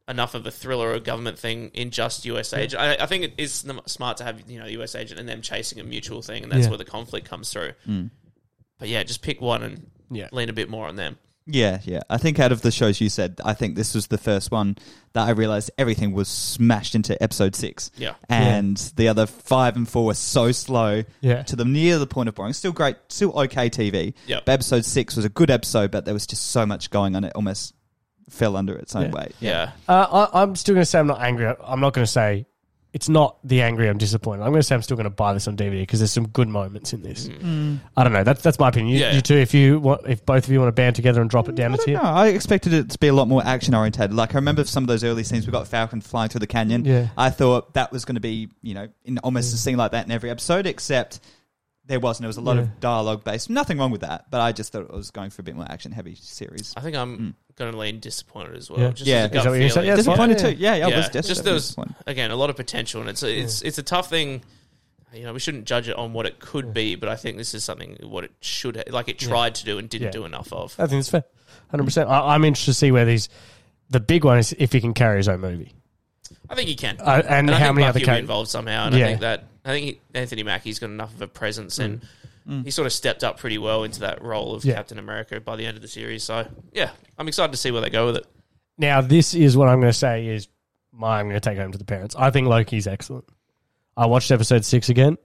[0.09, 2.81] enough of a thriller or a government thing in just US agent.
[2.81, 5.79] I, I think it is smart to have you know US agent and them chasing
[5.79, 6.69] a mutual thing, and that's Yeah.
[6.69, 7.71] where the conflict comes through.
[7.87, 8.09] Mm.
[8.77, 10.27] But yeah, just pick one and Yeah.
[10.33, 11.17] lean a bit more on them.
[11.45, 11.99] Yeah, yeah.
[12.09, 14.77] I think out of the shows you said, I think this was the first one
[15.13, 17.91] that I realized everything was smashed into episode six.
[17.97, 18.13] Yeah.
[18.29, 21.43] And the other five and four were so slow Yeah.
[21.43, 22.53] to the near the point of boring.
[22.53, 24.13] Still great, still okay TV.
[24.25, 24.39] Yeah.
[24.45, 27.23] But episode six was a good episode, but there was just so much going on.
[27.25, 27.73] It almost
[28.29, 29.11] fell under its own Yeah.
[29.11, 29.35] weight.
[29.41, 29.71] Yeah.
[29.87, 31.53] Uh, I, I'm still going to say I'm not angry.
[31.63, 32.45] I'm not going to say
[32.93, 33.89] it's not the angry.
[33.89, 34.43] I'm disappointed.
[34.43, 36.27] I'm going to say I'm still going to buy this on DVD because there's some
[36.27, 37.27] good moments in this.
[37.27, 37.39] Mm.
[37.41, 37.79] Mm.
[37.97, 38.23] I don't know.
[38.23, 38.93] That's that's my opinion.
[38.93, 39.13] You, Yeah.
[39.15, 41.49] you two, if you want, if both of you want to band together and drop
[41.49, 42.03] it mm, down I a don't tier, know.
[42.03, 44.13] I expected it to be a lot more action oriented.
[44.13, 45.47] Like I remember some of those early scenes.
[45.47, 46.85] We got Falcon flying through the canyon.
[46.85, 47.07] Yeah.
[47.17, 50.05] I thought that was going to be, you know, in almost a scene like that
[50.05, 51.19] in every episode, except
[51.85, 52.25] there wasn't.
[52.25, 52.61] It was a lot Yeah.
[52.63, 53.49] of dialogue based.
[53.49, 55.65] Nothing wrong with that, but I just thought it was going for a bit more
[55.69, 56.73] action heavy series.
[56.77, 57.33] I think I'm Mm.
[57.57, 58.79] going to lean disappointed as well.
[58.79, 58.89] Yeah.
[58.91, 59.15] Just Yeah.
[59.15, 59.87] as a Is gut that saying?
[59.87, 60.49] Yeah, disappointed Yeah.
[60.51, 60.55] too.
[60.57, 61.95] Yeah, yeah, I Yeah, was just definitely those- disappointed.
[62.07, 64.41] again a lot of potential and it's a, it's it's a tough thing
[65.13, 67.53] you know we shouldn't judge it on what it could be, but I think this
[67.53, 70.11] is something what it should ha- like it tried to do and didn't Yeah.
[70.11, 70.73] do enough of.
[70.79, 71.23] I think it's fair.
[71.71, 72.07] 100%.
[72.09, 73.29] I, I'm interested to see where these.
[73.89, 75.71] The big one is if he can carry his own movie.
[76.49, 76.97] I think he can.
[76.99, 78.21] Uh, and, I how think many Bucky other will be characters?
[78.21, 79.05] involved somehow, and Yeah.
[79.05, 82.01] I think that I think he, Anthony Mackie's got enough of a presence, and
[82.47, 82.65] Mm.
[82.65, 84.73] he sort of stepped up pretty well into that role of Yeah.
[84.75, 86.23] Captain America by the end of the series.
[86.23, 88.25] So yeah, I'm excited to see where they go with it.
[88.77, 90.49] Now, this is what I'm going to say is
[90.91, 92.15] my I'm going to take home to the parents.
[92.19, 93.23] I think Loki's excellent.
[93.95, 95.17] I watched episode six again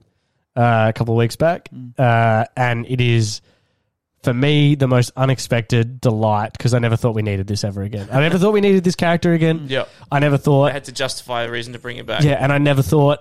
[0.55, 1.67] uh, a couple of weeks back,
[1.97, 3.41] uh, and it is
[4.23, 8.07] for me the most unexpected delight because I never thought we needed this ever again.
[8.11, 9.65] I never thought we needed this character again.
[9.67, 12.23] Yeah, I never thought I had to justify a reason to bring it back.
[12.23, 13.19] yeah, and I never thought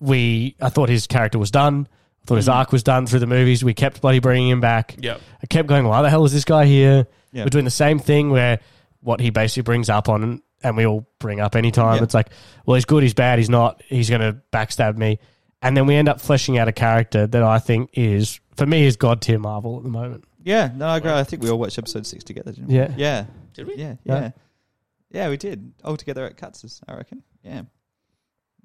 [0.00, 0.56] we.
[0.60, 1.88] I thought his character was done.
[2.22, 2.52] I thought his hmm.
[2.52, 3.64] arc was done through the movies.
[3.64, 4.96] We kept bloody bringing him back.
[4.98, 7.06] yeah, I kept going, why the hell is this guy here?
[7.32, 7.44] Yeah.
[7.44, 8.60] We're doing the same thing where
[9.00, 11.96] what he basically brings up on, and we all bring up anytime.
[11.96, 12.02] Yeah.
[12.02, 12.30] It's like,
[12.66, 15.18] well, he's good, he's bad, he's not, he's going to backstab me.
[15.62, 18.86] And then we end up fleshing out a character that I think is, for me,
[18.86, 20.24] is God tier Marvel at the moment.
[20.42, 21.10] Yeah, no, I agree.
[21.10, 22.76] I think we all watched episode six together, didn't we?
[22.76, 22.94] Yeah.
[22.96, 23.26] Yeah.
[23.54, 23.76] Did we?
[23.76, 24.20] Yeah, Yeah.
[24.20, 24.30] yeah.
[25.10, 25.72] Yeah, we did.
[25.84, 27.22] All together at Katz's, I reckon.
[27.42, 27.62] Yeah.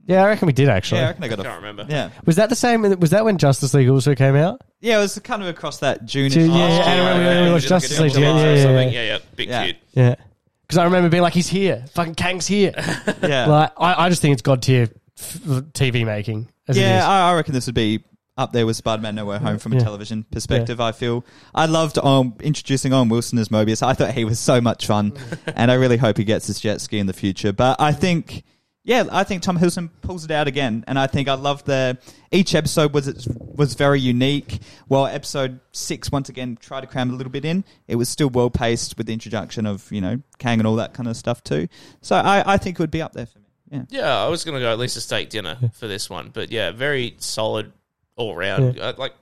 [0.05, 0.99] Yeah, I reckon we did actually.
[0.99, 1.57] Yeah, I reckon I got I can't a.
[1.67, 1.85] remember.
[1.89, 2.09] Yeah.
[2.25, 2.81] Was that the same?
[2.99, 4.61] Was that when Justice League also came out?
[4.81, 6.29] Yeah, it was kind of across that June.
[6.29, 8.55] June, yeah, yeah, I remember when we we watched did Justice League, yeah, yeah, or
[8.55, 8.89] yeah, something.
[8.93, 9.03] yeah.
[9.03, 9.63] yeah, yeah, big Yeah.
[9.63, 9.77] cute.
[9.93, 10.15] Yeah.
[10.61, 11.85] Because I remember being like, he's here.
[11.93, 12.73] Fucking Kang's here.
[13.21, 13.45] Yeah.
[13.47, 14.89] like, I, I just think it's God tier
[15.19, 15.39] f-
[15.73, 16.49] TV making.
[16.67, 17.03] As it yeah, is.
[17.05, 18.03] I, I reckon this would be
[18.35, 19.83] up there with Spider-Man No Way Home from a Yeah.
[19.83, 20.81] television perspective.
[20.81, 21.23] I feel
[21.53, 23.83] I loved um, introducing Owen Wilson as Mobius.
[23.83, 25.13] I thought he was so much fun,
[25.55, 27.53] and I really hope he gets his jet ski in the future.
[27.53, 28.43] But I think,
[28.83, 31.97] yeah, I think Tom Hiddleston pulls it out again, and I think I love the
[32.31, 34.59] each episode was was very unique.
[34.87, 38.29] While episode six once again tried to cram a little bit in, it was still
[38.29, 41.43] well paced with the introduction of you know Kang and all that kind of stuff
[41.43, 41.67] too.
[42.01, 43.45] So I, I think it would be up there for me.
[43.71, 43.83] Yeah.
[43.89, 46.51] Yeah, I was going to go at least a steak dinner for this one, but
[46.51, 47.71] yeah, very solid
[48.15, 48.77] all round.
[48.77, 49.13] Uh, like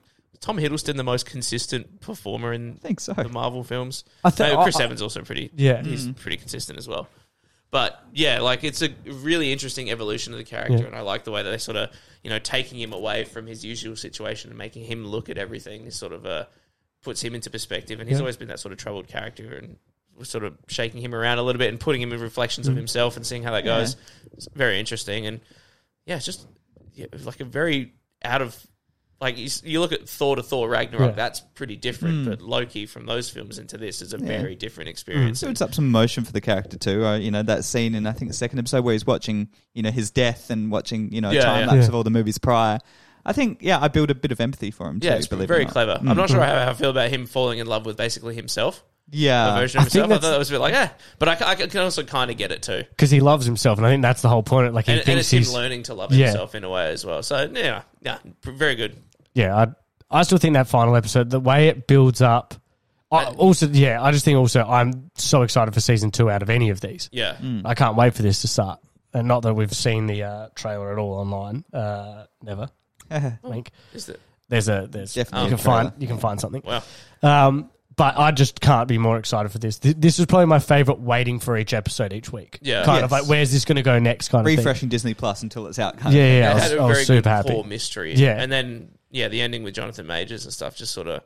[0.42, 3.14] Tom Hiddleston, the most consistent performer in I think so.
[3.14, 4.04] the Marvel films.
[4.26, 5.52] I think- Uh, Chris I- I- Evans also pretty.
[5.56, 5.82] Yeah.
[5.84, 7.08] he's pretty consistent as well.
[7.72, 10.86] But yeah, like it's a really interesting evolution of the character, Yeah.
[10.88, 11.90] and I like the way that they sort of
[12.24, 15.86] you know taking him away from his usual situation and making him look at everything
[15.86, 16.46] is sort of uh,
[17.02, 18.00] puts him into perspective.
[18.00, 18.24] And he's Yeah.
[18.24, 19.78] always been that sort of troubled character, and
[20.24, 22.72] sort of shaking him around a little bit and putting him in reflections Mm.
[22.72, 23.80] of himself and seeing how that Yeah.
[23.80, 23.96] goes.
[24.34, 25.40] It's very interesting, and
[26.06, 26.46] yeah, it's just
[26.94, 27.94] yeah, like a very
[28.24, 28.68] out of
[29.22, 31.16] like you, you look at Thor to Thor Ragnarok, Yeah.
[31.16, 32.26] that's pretty different.
[32.26, 32.30] Mm.
[32.32, 34.26] But Loki from those films into this is a Yeah.
[34.26, 35.40] very different experience.
[35.40, 37.06] So it's up some emotion for the character too.
[37.06, 39.84] Uh, you know that scene in I think the second episode where he's watching you
[39.84, 41.66] know his death and watching you know a Yeah, time yeah.
[41.68, 41.88] lapse Yeah.
[41.90, 42.80] of all the movies prior.
[43.24, 45.00] I think yeah, I build a bit of empathy for him.
[45.02, 46.00] Yeah, too, it's believe it very clever.
[46.02, 46.10] Mm.
[46.10, 49.16] I'm not sure how I feel about him falling in love with basically himself, a
[49.16, 50.06] Yeah, version of I think himself.
[50.06, 50.90] I that's- thought that was a bit like, eh.
[51.20, 52.84] But I, I can also kind of get it too.
[52.90, 54.74] because he loves himself, and I think that's the whole point.
[54.74, 56.28] Like he And, and thinks it's him he's learning to love Yeah.
[56.30, 57.22] himself in a way as well.
[57.22, 58.96] So, yeah, yeah, very good.
[59.34, 59.56] Yeah.
[59.56, 59.68] I
[60.20, 62.56] I still think that final episode, the way it builds up.
[63.14, 66.50] I, also, yeah, I just think also I'm so excited for season two out of
[66.50, 67.10] any of these.
[67.12, 67.36] Yeah.
[67.42, 67.64] Mm.
[67.66, 68.80] I can't wait for this to start.
[69.14, 71.66] And not that we've seen the uh, trailer at all online.
[71.74, 72.70] Uh, never.
[73.12, 74.20] I think Is it?
[74.48, 75.84] there's a there's Definitely you can trailer.
[75.90, 76.62] find you can find something.
[76.66, 76.84] Wow.
[77.22, 79.78] Um, but I just can't be more excited for this.
[79.80, 82.60] Th- This is probably my favorite waiting for each episode each week.
[82.62, 82.86] Yeah.
[82.86, 83.22] kind of Yes.
[83.22, 84.30] like where's this going to go next?
[84.30, 84.58] Kind of thing.
[84.58, 85.98] refreshing Disney Plus until it's out.
[85.98, 86.40] Kind Yeah, of thing.
[86.40, 86.48] yeah.
[86.48, 87.50] I it was, had a I was very super good happy.
[87.50, 88.16] core mystery.
[88.16, 88.42] Yeah.
[88.42, 91.22] And then, yeah, the ending with Jonathan Majors and stuff, just sort of,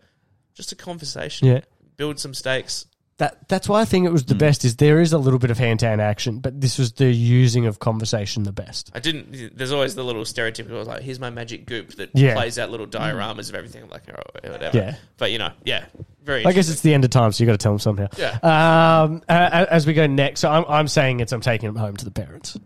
[0.54, 1.48] just a conversation.
[1.48, 1.62] Yeah.
[1.98, 2.86] Build some stakes.
[3.18, 4.40] That that's why I think it was the Mm.
[4.40, 4.66] best.
[4.66, 7.06] Is there is a little bit of hand to hand action, but this was the
[7.10, 8.92] using of conversation the best.
[8.94, 9.56] I didn't.
[9.58, 12.34] There's always the little stereotypical like, here's my magic goop that Yeah.
[12.34, 13.84] plays out little dioramas of everything.
[13.84, 14.78] I'm like, oh, whatever.
[14.78, 14.96] Yeah.
[15.16, 15.86] But you know, yeah,
[16.26, 16.46] very.
[16.46, 18.08] I guess it's the end of time, so you got to tell them somehow.
[18.18, 18.38] yeah.
[18.44, 22.04] Um, as we go next, so I'm, I'm saying it's I'm taking it home to
[22.04, 22.58] the parents.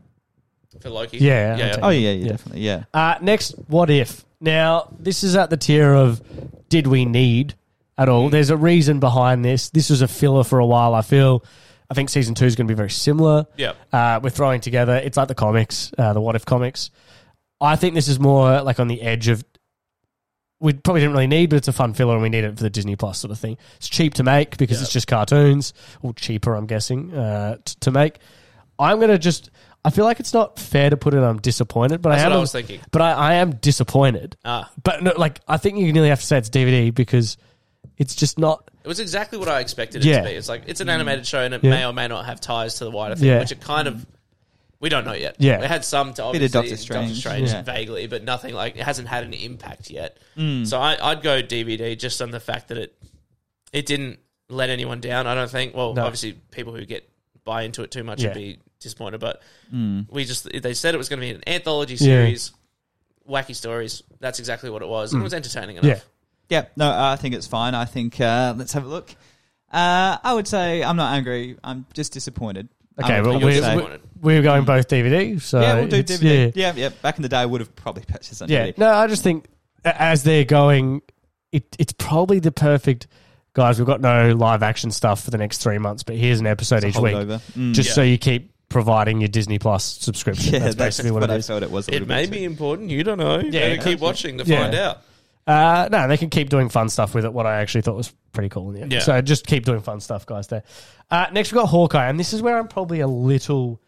[0.81, 1.19] for Loki.
[1.19, 1.75] Yeah, yeah.
[1.77, 2.29] I'll Oh yeah, yeah, Yeah.
[2.31, 2.83] definitely, yeah.
[2.91, 4.25] Uh, next, what if?
[4.41, 6.21] Now, this is at the tier of
[6.69, 7.55] did we need
[7.97, 8.29] at all?
[8.29, 9.69] There's a reason behind this.
[9.69, 10.93] This was a filler for a while.
[10.93, 11.43] I feel.
[11.91, 13.47] I think season two is going to be very similar.
[13.57, 13.73] yeah.
[13.91, 14.95] Uh, we're throwing together.
[14.95, 16.91] It's like the comics, uh, the What If comics.
[17.59, 19.43] I think this is more like on the edge of.
[20.61, 22.63] We probably didn't really need, but it's a fun filler, and we need it for
[22.63, 23.57] the Disney Plus sort of thing.
[23.77, 24.83] It's cheap to make because Yeah.
[24.83, 28.19] it's just cartoons, or cheaper, I'm guessing, uh, t- to make.
[28.77, 29.49] I'm gonna just.
[29.85, 31.19] I feel like it's not fair to put it.
[31.19, 32.31] I'm disappointed, but That's I am.
[32.31, 32.81] what I was thinking.
[32.91, 34.35] But I, I am disappointed.
[34.43, 37.37] Ah, But no, like, I think you nearly have to say it's DVD because
[37.97, 38.69] it's just not.
[38.83, 40.19] it was exactly what I expected it Yeah.
[40.21, 40.31] to be.
[40.35, 41.69] It's like it's an animated show, and it Yeah.
[41.69, 43.39] may or may not have ties to the wider thing, Yeah.
[43.39, 44.05] which it kind of.
[44.81, 45.35] We don't know yet.
[45.39, 45.61] Yeah.
[45.61, 47.17] it had some to Bit of obviously Doctor Doctor Strange.
[47.19, 47.61] Strange, Yeah.
[47.63, 50.17] vaguely, but nothing like it hasn't had an impact yet.
[50.37, 50.65] Mm.
[50.65, 52.95] So I, I'd go DVD just on the fact that it
[53.73, 54.19] it didn't
[54.49, 55.27] let anyone down.
[55.27, 55.75] I don't think.
[55.75, 56.05] Well, No.
[56.05, 57.09] obviously, people who get
[57.43, 58.29] buy into it too much Yeah.
[58.29, 59.19] would be disappointed.
[59.19, 59.41] But
[59.73, 60.07] Mm.
[60.11, 61.99] we just they said it was going to be an anthology Yeah.
[61.99, 62.51] series.
[63.29, 64.01] wacky stories.
[64.19, 65.13] That's exactly what it was.
[65.13, 65.85] And it was entertaining enough.
[65.85, 65.99] Yeah.
[66.49, 67.75] Yeah, no, I think it's fine.
[67.75, 69.11] I think uh, let's have a look.
[69.71, 71.55] Uh, I would say I'm not angry.
[71.63, 72.69] I'm just disappointed.
[72.99, 76.51] Okay, I would but we're, we're going both DVD, so yeah, we'll do DVD.
[76.55, 76.73] Yeah, Yeah.
[76.75, 78.65] yeah, Back in the day, I would have probably purchased on yeah.
[78.65, 78.77] DVD.
[78.79, 79.45] No, I just think
[79.85, 81.03] as they're going,
[81.51, 83.05] it, it's probably the perfect.
[83.53, 86.47] Guys, we've got no live action stuff for the next three months, but here's an
[86.47, 87.13] episode It's each week.
[87.15, 87.73] Mm.
[87.73, 87.93] just Yeah.
[87.93, 90.53] so you keep providing your Disney Plus subscription.
[90.53, 91.47] yeah, that's that's, basically what what it I is.
[91.47, 91.87] thought it was.
[91.89, 92.89] A It may bit be important.
[92.89, 93.39] You don't know.
[93.39, 93.83] Yeah, Yeah, yeah.
[93.83, 94.61] keep watching to Yeah.
[94.61, 95.01] find out.
[95.47, 97.33] Uh, no, they can keep doing fun stuff with it.
[97.33, 98.77] What I actually thought was pretty cool.
[98.77, 98.85] Yeah.
[98.87, 98.99] Yeah.
[98.99, 100.47] So just keep doing fun stuff, guys.
[100.47, 100.63] There.
[101.09, 103.81] Uh, next, we've got Hawkeye, and this is where I'm probably a little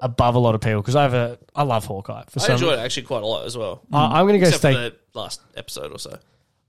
[0.00, 2.24] above a lot of people because I have a I love Hawkeye.
[2.30, 3.82] For I some, enjoyed it actually quite a lot as well.
[3.92, 4.72] I- I'm going to go Except stay.
[4.72, 6.18] for the last episode or so.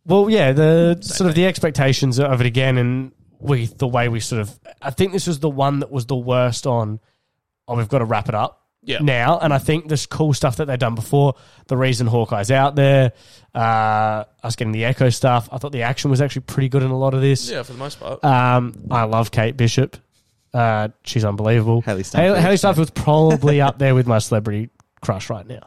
[0.05, 4.19] Well, yeah, the sort of the expectations of it again, and we the way we
[4.19, 4.59] sort of.
[4.81, 6.99] I think this was the one that was the worst on.
[7.67, 8.99] Oh, we've got to wrap it up Yeah.
[8.99, 11.35] now, and I think this cool stuff that they've done before.
[11.67, 13.13] The reason Hawkeye's out there,
[13.55, 15.47] uh, us getting the Echo stuff.
[15.51, 17.49] I thought the action was actually pretty good in a lot of this.
[17.49, 18.23] Yeah, for the most part.
[18.23, 19.97] Um, I love Kate Bishop.
[20.53, 21.81] Uh, she's unbelievable.
[21.81, 22.37] Hailee Steinfeld.
[22.37, 24.69] Hailee, Hailee Steinfeld's probably up there with my celebrity
[25.01, 25.61] crush right now.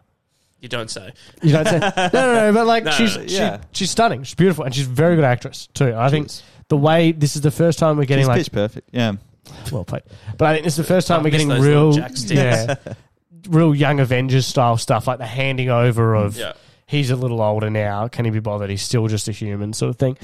[0.60, 1.12] You don't say.
[1.42, 3.56] You don't say no, no, no, but like No, she's no, yeah.
[3.72, 4.22] she, she's stunning.
[4.22, 5.94] She's beautiful, and she's a very good actress too.
[5.94, 6.42] I think is.
[6.68, 8.88] the way this is the first time we're getting She's like pitch perfect.
[8.92, 9.12] Yeah.
[9.72, 10.02] Well played,
[10.38, 12.32] but I think this is the first time I we're getting those real, Jack sticks.
[12.40, 12.74] yeah,
[13.48, 16.52] real young Avengers style stuff, like the handing over of Yeah.
[16.86, 18.08] he's a little older now.
[18.08, 18.70] Can he be bothered?
[18.70, 20.16] He's still just a human, sort of thing.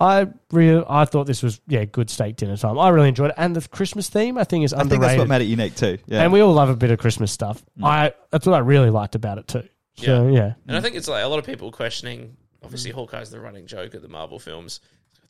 [0.00, 2.78] I really, I thought this was yeah, good steak dinner time.
[2.78, 5.26] I really enjoyed it, and the Christmas theme I think is I think that's what
[5.26, 5.98] made it unique too.
[6.06, 6.22] Yeah.
[6.22, 7.60] And we all love a bit of Christmas stuff.
[7.80, 7.84] Mm.
[7.84, 9.68] I that's what I really liked about it too.
[9.96, 12.36] So yeah, And I think it's like a lot of people questioning.
[12.62, 14.78] Obviously, Hawkeye's the running joke of the Marvel films.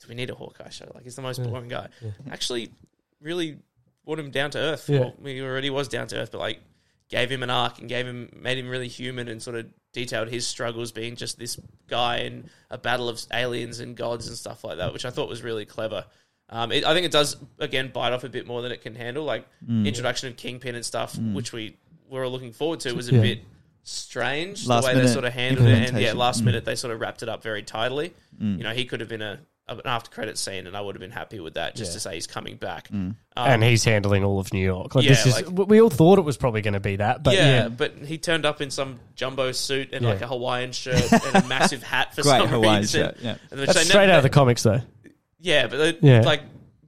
[0.00, 0.90] Do we need a Hawkeye show?
[0.94, 1.88] Like he's the most boring guy.
[2.30, 2.70] Actually,
[3.20, 3.58] really
[4.04, 4.88] brought him down to earth.
[4.88, 5.00] Yeah.
[5.00, 6.60] Well, he already was down to earth, but like
[7.08, 10.28] gave him an arc and gave him made him really human and sort of detailed
[10.28, 11.58] his struggles being just this
[11.88, 15.28] guy in a battle of aliens and gods and stuff like that, which I thought
[15.28, 16.04] was really clever.
[16.50, 18.94] Um, it, I think it does again bite off a bit more than it can
[18.94, 19.24] handle.
[19.24, 21.76] Like introduction of Kingpin and stuff, which we
[22.10, 23.20] were all looking forward to, was a Yeah.
[23.22, 23.40] bit
[23.82, 25.88] strange Last the way they sort of handled it.
[25.88, 26.46] And yeah, last Mm.
[26.46, 28.12] minute they sort of wrapped it up very tidily.
[28.38, 31.00] You know, he could have been a an after credit scene, and I would have
[31.00, 31.94] been happy with that just Yeah.
[31.94, 32.88] to say he's coming back.
[32.88, 32.94] Mm.
[32.94, 34.94] Um, and he's handling all of New York.
[34.94, 37.22] Like Yeah, this is like- we all thought it was probably going to be that,
[37.22, 40.10] but yeah, yeah, but he turned up in some jumbo suit and Yeah.
[40.12, 43.00] like a Hawaiian shirt and a massive hat for Great some Hawaiian reason.
[43.02, 43.16] shirt.
[43.20, 43.34] Yeah.
[43.50, 44.80] And that's straight never- out of the comics though.
[45.40, 46.20] Yeah, but they- Yeah.
[46.22, 46.42] like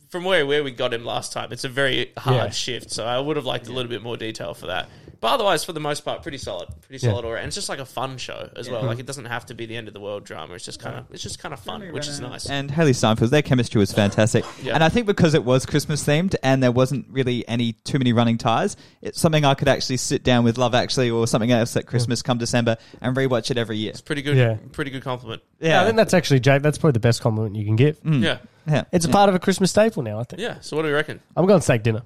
[0.08, 2.50] from where where we got him last time, it's a very hard Yeah.
[2.50, 2.90] shift.
[2.90, 4.88] So I would have liked a little bit more detail for that.
[5.20, 7.12] But otherwise, for the most part, pretty solid, pretty Yeah.
[7.12, 7.26] solid.
[7.26, 7.38] Aura.
[7.40, 8.82] And it's just like a fun show as well.
[8.84, 10.54] Like it doesn't have to be the end of the world drama.
[10.54, 12.48] It's just kind of it's just kind of fun, which is nice.
[12.48, 14.46] And Hailee Steinfeld, their chemistry was fantastic.
[14.62, 14.74] Yeah.
[14.74, 18.14] And I think because it was Christmas themed and there wasn't really any too many
[18.14, 21.76] running ties, it's something I could actually sit down with Love Actually or something else
[21.76, 23.90] at Christmas come December and rewatch it every year.
[23.90, 24.38] It's pretty good.
[24.38, 24.56] Yeah.
[24.72, 25.42] Pretty good compliment.
[25.60, 26.62] Yeah, I think that's actually Jake.
[26.62, 28.02] That's probably the best compliment you can give.
[28.02, 28.22] Mm.
[28.22, 28.84] Yeah, yeah.
[28.90, 30.18] It's a part of a Christmas staple now.
[30.18, 30.40] I think.
[30.40, 30.60] yeah.
[30.60, 31.20] So what do we reckon?
[31.36, 32.00] I'm going steak dinner.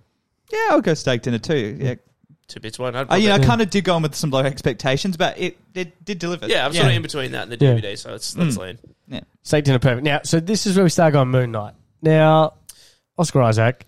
[0.53, 1.79] Yeah, I'll go steak dinner too.
[1.81, 1.95] Yeah.
[2.47, 2.95] Two bits one.
[2.95, 5.17] I'd Uh, you know, I probably- kind of did go on with some low expectations,
[5.17, 6.47] but it, it did deliver.
[6.47, 7.75] yeah, I'm sort of in between that and the Yeah.
[7.75, 7.97] DVD.
[7.99, 8.61] So it's that's Mm.
[8.61, 8.79] lean.
[9.09, 9.21] Yeah.
[9.43, 10.05] Steak dinner, perfect.
[10.05, 11.75] Now, so this is where we start going Moon Knight.
[12.03, 12.55] Now,
[13.19, 13.87] Oscar Isaac,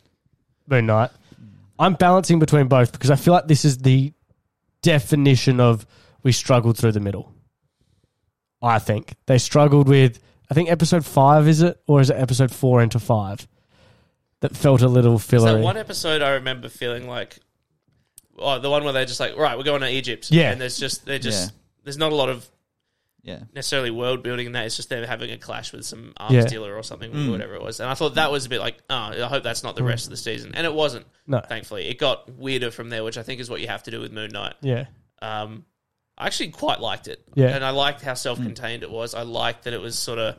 [0.68, 1.10] Moon Knight.
[1.78, 4.12] I'm balancing between both because I feel like this is the
[4.82, 5.86] definition of
[6.22, 7.32] we struggled through the middle.
[8.62, 10.18] I think they struggled with.
[10.50, 13.46] I think episode five is it, or is it episode four into five?
[14.40, 15.54] That felt a little Is fillery.
[15.60, 17.38] that one episode I remember feeling like,
[18.38, 20.30] oh, the one where they're just like, right, we're going to Egypt.
[20.30, 20.50] Yeah.
[20.52, 21.58] and there's just they're just Yeah.
[21.84, 22.46] there's not a lot of
[23.22, 23.40] Yeah.
[23.54, 24.66] necessarily world building in that.
[24.66, 26.46] It's just them having a clash with some arms Yeah.
[26.46, 27.30] dealer or something, Mm.
[27.32, 27.80] whatever it was.
[27.80, 29.88] And I thought that was a bit like, oh, I hope that's not the Mm.
[29.88, 30.52] rest of the season.
[30.54, 31.06] And it wasn't.
[31.26, 31.40] No.
[31.40, 34.00] Thankfully, it got weirder from there, which I think is what you have to do
[34.00, 34.54] with Moon Knight.
[34.62, 34.86] yeah,
[35.20, 35.64] Um,
[36.18, 37.20] I actually quite liked it.
[37.34, 37.48] Yeah.
[37.48, 39.14] and I liked how self-contained it was.
[39.14, 40.36] I liked that it was sort of,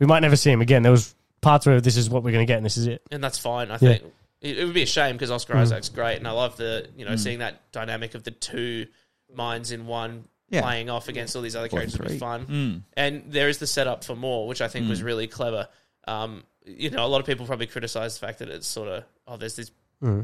[0.00, 0.82] we might never see him again.
[0.82, 3.02] There was parts where this is what we're going to get, and this is it.
[3.10, 3.70] and that's fine.
[3.70, 3.78] I Yeah.
[3.78, 4.04] think
[4.42, 5.58] it, it would be a shame because Oscar Mm.
[5.60, 8.86] Isaac's great, and I love the you know seeing that dynamic of the two
[9.34, 10.60] minds in one Yeah.
[10.62, 12.46] playing off against all these other characters would be fun.
[12.46, 12.82] Mm.
[12.94, 15.68] And there is the setup for more, which I think was really clever.
[16.06, 19.04] Um, you know, a lot of people probably criticize the fact that it's sort of
[19.26, 19.70] oh, there's this.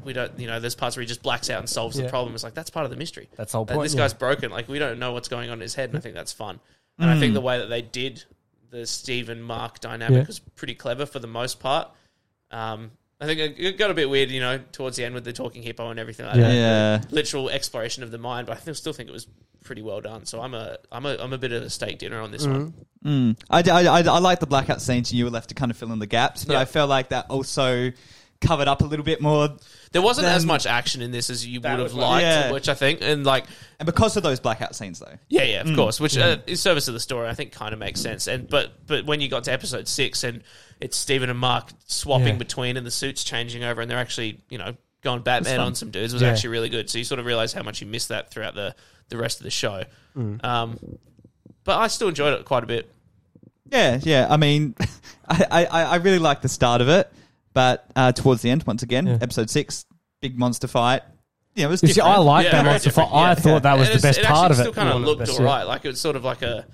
[0.05, 2.01] We don't, you know, there's parts where he just blacks out and solves Mm.
[2.01, 2.07] Yeah.
[2.07, 2.35] the problem.
[2.35, 3.29] It's like that's part of the mystery.
[3.37, 3.83] That's the whole point.
[3.85, 4.01] this yeah.
[4.01, 4.51] guy's broken.
[4.51, 6.59] Like we don't know what's going on in his head, and I think that's fun.
[6.99, 8.25] And I think the way that they did
[8.71, 10.27] the Stephen Mark dynamic Yeah.
[10.27, 11.89] was pretty clever for the most part.
[12.51, 12.91] Um,
[13.21, 15.33] I think it- it got a bit weird, you know, towards the end with the
[15.33, 16.43] talking hippo and everything like Yeah.
[16.49, 16.55] that.
[16.55, 17.01] Yeah.
[17.11, 19.27] Literal exploration of the mind, but I think, still think it was
[19.65, 20.25] pretty well done.
[20.25, 22.73] So I'm a I'm a I'm a bit of a steak dinner on this one.
[23.05, 23.37] Mm.
[23.51, 25.77] I, I, I, I like the blackout scenes and you were left to kind of
[25.77, 26.61] fill in the gaps, but Yeah.
[26.61, 27.93] I felt like that also
[28.41, 29.49] covered up a little bit more,
[29.93, 31.95] There wasn't as much action in this as you would have right.
[31.95, 32.53] liked, Yeah.
[32.53, 33.47] which I think, and like,
[33.81, 35.19] and because of those blackout scenes, though.
[35.29, 35.71] yeah, yeah, Mm.
[35.71, 38.27] of course, which uh, is service of the story, I think, kind of makes sense.
[38.29, 40.43] And but but when you got to episode six and
[40.81, 42.35] it's Stephen and Mark swapping Yeah.
[42.39, 45.91] between and the suits changing over, and they're actually you know going Batman on some
[45.91, 46.29] dudes was Yeah.
[46.31, 46.89] actually really good.
[46.91, 48.75] So you sort of realize how much you missed that throughout the
[49.09, 49.85] the rest of the show.
[50.17, 50.45] Mm.
[50.45, 50.79] Um,
[51.65, 52.93] but I still enjoyed it quite a bit.
[53.71, 54.27] Yeah, yeah.
[54.31, 54.75] I mean,
[55.29, 57.11] I, I, I really like the start of it,
[57.59, 59.19] but uh, towards the end, once again, Yeah.
[59.21, 59.85] episode six,
[60.21, 61.03] big monster fight.
[61.57, 62.17] Yeah, it was You see, different.
[62.19, 63.05] I like Yeah, that very monster fight.
[63.07, 63.35] different, I yeah.
[63.35, 64.73] thought that was And the it's- best it part of actually it.
[64.73, 65.53] Still kind of One the looked best, all yeah.
[65.53, 65.63] right.
[65.65, 66.67] Like it was sort of like a.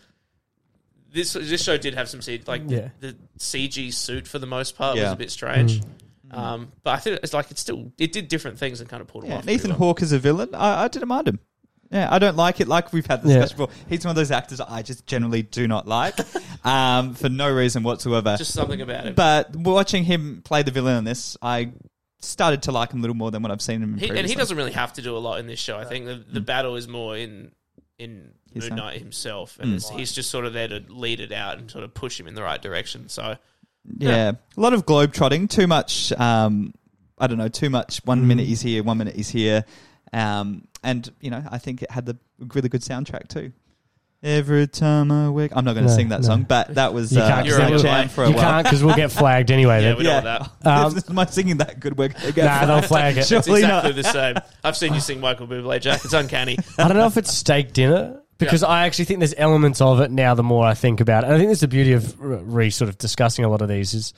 [1.10, 2.88] This this show did have some C like Yeah.
[3.00, 5.12] the CG suit for the most part was Yeah.
[5.12, 5.80] a bit strange.
[5.80, 6.36] Mm.
[6.36, 9.06] Um, but I think it's like it still it did different things and kind of
[9.06, 9.42] pulled them Yeah, off.
[9.44, 9.88] and Ethan pretty well.
[9.90, 11.38] Hawke as a villain, I, I didn't mind him.
[11.90, 12.68] Yeah, I don't like it.
[12.68, 13.34] Like we've had the Yeah.
[13.40, 16.14] discussion before, he's one of those actors I just generally do not like,
[16.64, 18.36] um, for no reason whatsoever.
[18.36, 19.14] just something about it.
[19.16, 21.72] but watching him play the villain in this, I
[22.20, 23.98] started to like him a little more than what I've seen him.
[23.98, 25.78] He, and he doesn't really have to do a lot in this show.
[25.78, 27.52] I think the, the battle is more in
[27.98, 28.76] in His Moon.
[28.78, 29.96] Knight himself, and Mm.
[29.98, 32.34] he's just sort of there to lead it out and sort of push him in
[32.34, 33.08] the right direction.
[33.08, 33.36] So
[33.98, 34.32] Yeah.
[34.56, 35.46] a lot of globe trotting.
[35.46, 36.12] Too much.
[36.12, 36.72] Um,
[37.18, 37.48] I don't know.
[37.48, 38.00] Too much.
[38.04, 38.26] One Mm.
[38.26, 39.64] minute he's here, one minute he's here,
[40.14, 43.52] um, and you know, I think it had the really good soundtrack too.
[44.22, 46.26] Every time I wake, I'm not going to No, sing that no.
[46.28, 48.42] song, but that was You uh, can't, You're that right, jam for a you while.
[48.42, 49.82] can't because we'll get flagged anyway.
[49.82, 49.98] yeah, then.
[49.98, 50.20] we know Yeah.
[50.62, 50.66] that.
[50.66, 51.98] Um, Am I singing that good?
[51.98, 53.20] We're gonna Nah, they'll flag it.
[53.20, 53.94] It's exactly not.
[53.94, 54.36] the same.
[54.62, 56.02] I've seen you sing Michael Bublé, Jack.
[56.06, 56.56] It's uncanny.
[56.78, 60.10] I don't know if it's steak dinner because I actually think there's elements of it
[60.10, 60.34] now.
[60.34, 62.88] The more I think about it, and I think that's the beauty of re sort
[62.88, 64.14] of discussing a lot of these is,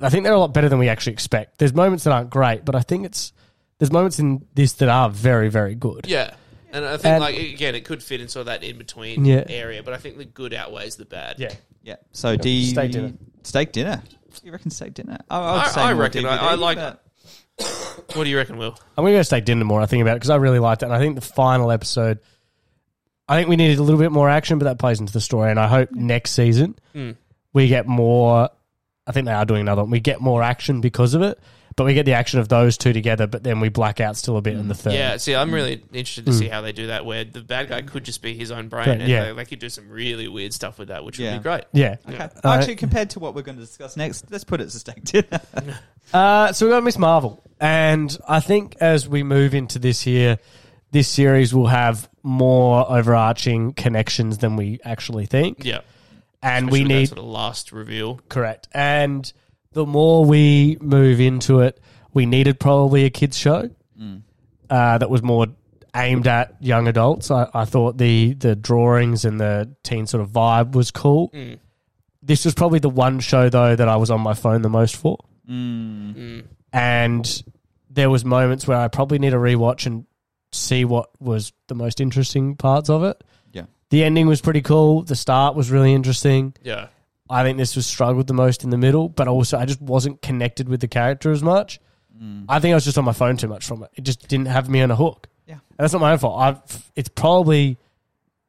[0.00, 1.58] I think they're a lot better than we actually expect.
[1.58, 3.32] There's moments that aren't great, but I think it's
[3.78, 6.06] there's moments in this that are very very good.
[6.08, 6.34] Yeah.
[6.72, 9.24] And I think, And- like, again, it could fit in sort of that in between
[9.24, 9.44] Yeah.
[9.48, 11.36] area, but I think the good outweighs the bad.
[11.38, 11.52] Yeah,
[11.82, 11.96] Yeah.
[12.12, 13.12] So D steak dinner.
[13.44, 14.02] Steak dinner.
[14.42, 15.18] You reckon steak dinner?
[15.30, 16.26] I, I- I'd say I more reckon.
[16.26, 17.02] I- DVD, I like- but-
[18.14, 18.78] What do you reckon, Will?
[18.98, 19.80] I'm gonna go steak dinner more.
[19.80, 22.18] I think about it because I really liked it, and I think the final episode.
[23.28, 25.50] I think we needed a little bit more action, but that plays into the story,
[25.50, 27.16] and I hope next season Mm.
[27.54, 28.50] we get more.
[29.06, 29.90] I think they are doing another one.
[29.90, 31.38] We get more action because of it,
[31.76, 34.36] but we get the action of those two together, but then we black out still
[34.38, 34.94] a bit in the third.
[34.94, 36.38] Yeah, see, I'm really interested to Mm.
[36.38, 38.88] see how they do that, where the bad guy could just be his own brain,
[38.88, 39.26] Right, and yeah.
[39.26, 41.32] they, they could do some really weird stuff with that, which Yeah.
[41.32, 41.64] would be great.
[41.72, 41.96] Yeah.
[42.08, 42.16] Okay.
[42.16, 42.28] Yeah.
[42.42, 45.04] Uh, Actually, compared to what we're going to discuss next, let's put it as steak
[45.04, 45.40] dinner.
[46.14, 50.38] Uh, so we got Miss Marvel, and I think as we move into this here,
[50.92, 55.80] this series will have more overarching connections than we actually think, Yeah,
[56.42, 58.20] and Especially we with that need sort of last reveal.
[58.28, 58.68] correct.
[58.72, 59.30] And
[59.76, 61.78] the more we move into it,
[62.14, 63.68] we needed probably a kids show
[64.70, 65.48] uh, that was more
[65.94, 67.30] aimed at young adults.
[67.30, 71.28] I, I thought the the drawings and the teen sort of vibe was cool.
[71.30, 71.58] Mm.
[72.22, 74.96] This was probably the one show though that I was on my phone the most
[74.96, 75.18] for.
[75.48, 76.14] Mm.
[76.14, 76.44] Mm.
[76.72, 77.42] and
[77.88, 80.04] there was moments where I probably need to rewatch and
[80.52, 83.22] see what was the most interesting parts of it.
[83.52, 83.66] Yeah.
[83.90, 85.02] The ending was pretty cool.
[85.02, 86.54] The start was really interesting.
[86.64, 86.88] Yeah,
[87.28, 90.22] I think this was struggled the most in the middle, but also I just wasn't
[90.22, 91.80] connected with the character as much.
[92.20, 92.44] Mm.
[92.48, 93.90] I think I was just on my phone too much from it.
[93.94, 95.28] It just didn't have me on a hook.
[95.46, 95.54] Yeah.
[95.54, 96.40] And that's not my own fault.
[96.40, 97.78] I've, it's probably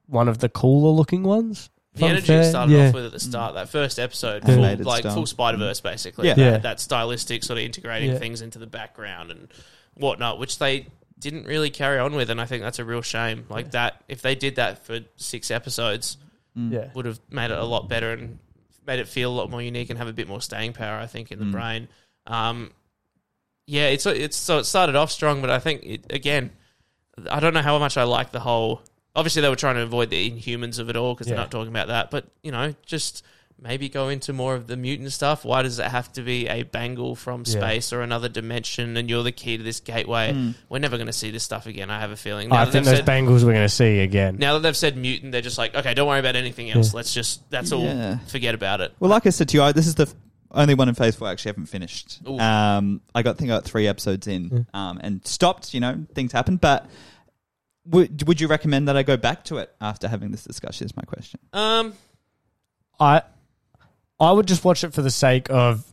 [0.05, 1.69] one of the cooler looking ones.
[1.93, 2.43] the if I'm energy fair.
[2.43, 2.87] started Yeah.
[2.89, 4.75] off with at the start, that first episode, Yeah.
[4.75, 5.13] full, like style.
[5.15, 6.27] full Spider Verse, basically.
[6.27, 6.35] Yeah.
[6.35, 6.57] That, Yeah.
[6.59, 8.19] that stylistic sort of integrating Yeah.
[8.19, 9.47] things into the background and
[9.95, 10.85] whatnot, which they
[11.19, 13.45] didn't really carry on with, and I think that's a real shame.
[13.49, 16.17] Like that, if they did that for six episodes,
[16.55, 16.71] Mm.
[16.71, 16.87] Yeah.
[16.95, 18.39] would have made it a lot better and
[18.87, 20.97] made it feel a lot more unique and have a bit more staying power.
[20.97, 21.51] I think in the Mm.
[21.51, 21.87] brain.
[22.25, 22.71] Um,
[23.67, 26.51] yeah, it's it's so it started off strong, but I think it, again,
[27.29, 28.81] I don't know how much I like the whole.
[29.15, 31.31] Obviously, they were trying to avoid the Inhumans of it all because Yeah.
[31.35, 32.09] they're not talking about that.
[32.09, 33.23] But you know, just
[33.59, 35.43] maybe go into more of the mutant stuff.
[35.43, 37.53] Why does it have to be a bangle from Yeah.
[37.53, 38.95] space or another dimension?
[38.97, 40.31] And you're the key to this gateway.
[40.33, 40.53] Mm.
[40.69, 41.89] We're never going to see this stuff again.
[41.89, 42.49] I have a feeling.
[42.49, 44.37] Now I think those said- bangles we're going to see again.
[44.37, 46.93] now that they've said mutant, they're just like, okay, don't worry about anything else.
[46.93, 46.97] Yeah.
[46.97, 48.17] Let's just that's all.
[48.27, 48.93] Forget about it.
[48.99, 50.13] Well, like I said to you, I, this is the f-
[50.51, 52.19] only one in Phase Four I actually haven't finished.
[52.27, 52.37] Ooh.
[52.39, 55.73] Um, I got I think I got three episodes in, um, and stopped.
[55.73, 56.55] You know, things happen.
[56.57, 56.89] But
[57.85, 60.85] would would you recommend that I go back to it after having this discussion?
[60.85, 61.39] Is my question.
[61.53, 61.93] Um,
[62.99, 63.23] I
[64.19, 65.83] I would just watch it for the sake of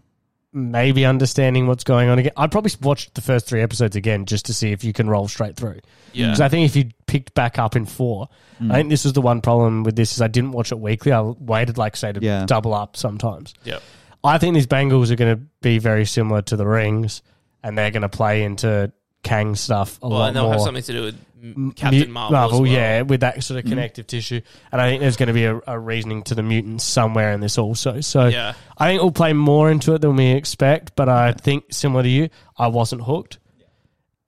[0.52, 2.32] maybe understanding what's going on again.
[2.36, 5.26] I'd probably watch the first three episodes again just to see if you can roll
[5.26, 5.80] straight through.
[6.12, 8.28] yeah, Because I think if you picked back up in four,
[8.62, 8.70] Mm.
[8.70, 11.10] I think this was the one problem with this is I didn't watch it weekly.
[11.10, 12.46] I waited like say to Yeah.
[12.46, 13.52] double up sometimes.
[13.64, 13.80] yeah,
[14.22, 17.20] I think these bangles are going to be very similar to the Rings,
[17.64, 18.92] and they're going to play into
[19.24, 20.52] Kang stuff a Well, lot and they'll more.
[20.52, 22.56] have something to do with M- M- Captain Mut- Marvel.
[22.58, 22.70] as well.
[22.70, 24.40] yeah, with that sort of connective tissue,
[24.72, 27.40] and I think there's going to be a, a reasoning to the mutants somewhere in
[27.40, 28.00] this also.
[28.00, 28.54] So Yeah.
[28.78, 32.08] I think we'll play more into it than we expect, but I think similar to
[32.08, 33.38] you, I wasn't hooked,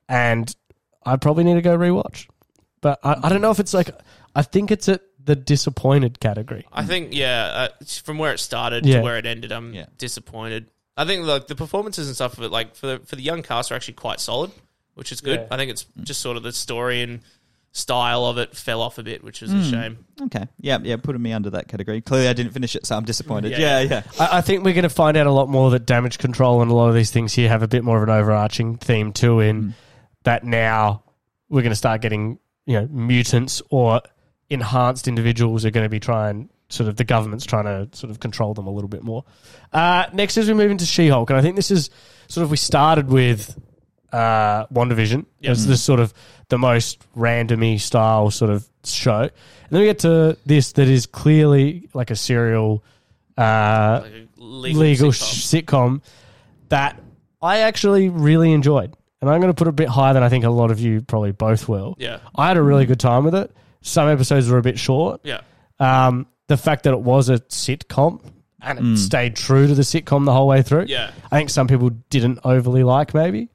[0.08, 0.54] and
[1.04, 2.26] I probably need to go rewatch.
[2.80, 3.90] But I, I don't know if it's like
[4.34, 6.66] I think it's at the disappointed category.
[6.72, 8.98] I think yeah, uh, from where it started Yeah.
[8.98, 9.86] to where it ended, I'm Yeah.
[9.98, 10.70] disappointed.
[10.96, 13.42] I think like the performances and stuff of it, like for the, for the young
[13.42, 14.50] cast, are actually quite solid,
[14.96, 15.40] which is good.
[15.40, 15.46] Yeah.
[15.52, 17.20] I think it's just sort of the story and
[17.72, 19.58] style of it fell off a bit, which is Hmm.
[19.58, 20.04] a shame.
[20.22, 20.46] Okay.
[20.60, 22.00] Yeah, yeah, putting me under that category.
[22.00, 23.52] Clearly, I didn't finish it, so I'm disappointed.
[23.52, 24.02] Yeah, Yeah, yeah.
[24.18, 26.70] I, I think we're going to find out a lot more that damage control and
[26.70, 29.40] a lot of these things here have a bit more of an overarching theme too.
[29.40, 29.74] In
[30.24, 31.02] that now
[31.50, 34.00] we're going to start getting you know mutants or
[34.48, 38.18] enhanced individuals are going to be trying sort of the government's trying to sort of
[38.20, 39.24] control them a little bit more.
[39.72, 41.90] Uh, next, as we move into She-Hulk, and I think this is
[42.28, 43.56] sort of we started with
[44.12, 45.50] uh, WandaVision Yep.
[45.52, 46.12] as this sort of
[46.48, 49.30] the most randomy style sort of show, and
[49.70, 52.84] then we get to this that is clearly like a serial.
[53.38, 55.64] Uh, Like a legal, legal, sitcom.
[55.64, 56.02] sitcom
[56.70, 56.98] that
[57.42, 58.94] I actually really enjoyed.
[59.20, 60.78] And I'm going to put it a bit higher than I think a lot of
[60.80, 61.96] you probably both will.
[61.98, 63.50] yeah, I had a really good time with it.
[63.82, 65.20] Some episodes were a bit short.
[65.24, 65.40] yeah,
[65.80, 68.20] Um, the fact that it was a sitcom
[68.60, 70.86] and it stayed true to the sitcom the whole way through.
[70.88, 71.10] yeah.
[71.30, 73.48] I think some people didn't overly like maybe.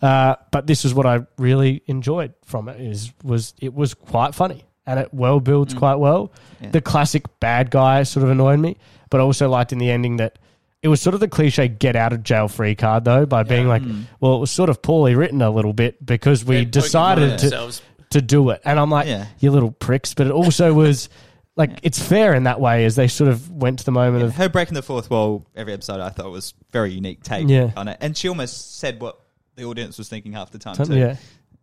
[0.00, 4.34] Uh, but this is what I really enjoyed from it is was it was quite
[4.34, 6.32] funny and it well builds quite well.
[6.60, 6.70] Yeah.
[6.70, 8.76] The classic bad guy sort of annoyed me,
[9.10, 10.38] but I also liked in the ending that
[10.82, 13.66] it was sort of the cliche get out of jail free card though by being
[13.66, 13.82] like,
[14.20, 17.72] well, it was sort of poorly written a little bit because we They're decided to
[18.10, 18.62] to do it.
[18.64, 19.26] And I'm like, Yeah.
[19.40, 20.14] you little pricks.
[20.14, 21.08] But it also was
[21.56, 24.36] like, it's fair in that way as they sort of went to the moment of,
[24.36, 27.72] Her breaking the fourth wall every episode, I thought was very unique take Yeah.
[27.76, 29.18] on it, and she almost said what
[29.58, 30.74] the audience was thinking half the time.
[30.76, 30.94] too.
[30.96, 31.16] yeah.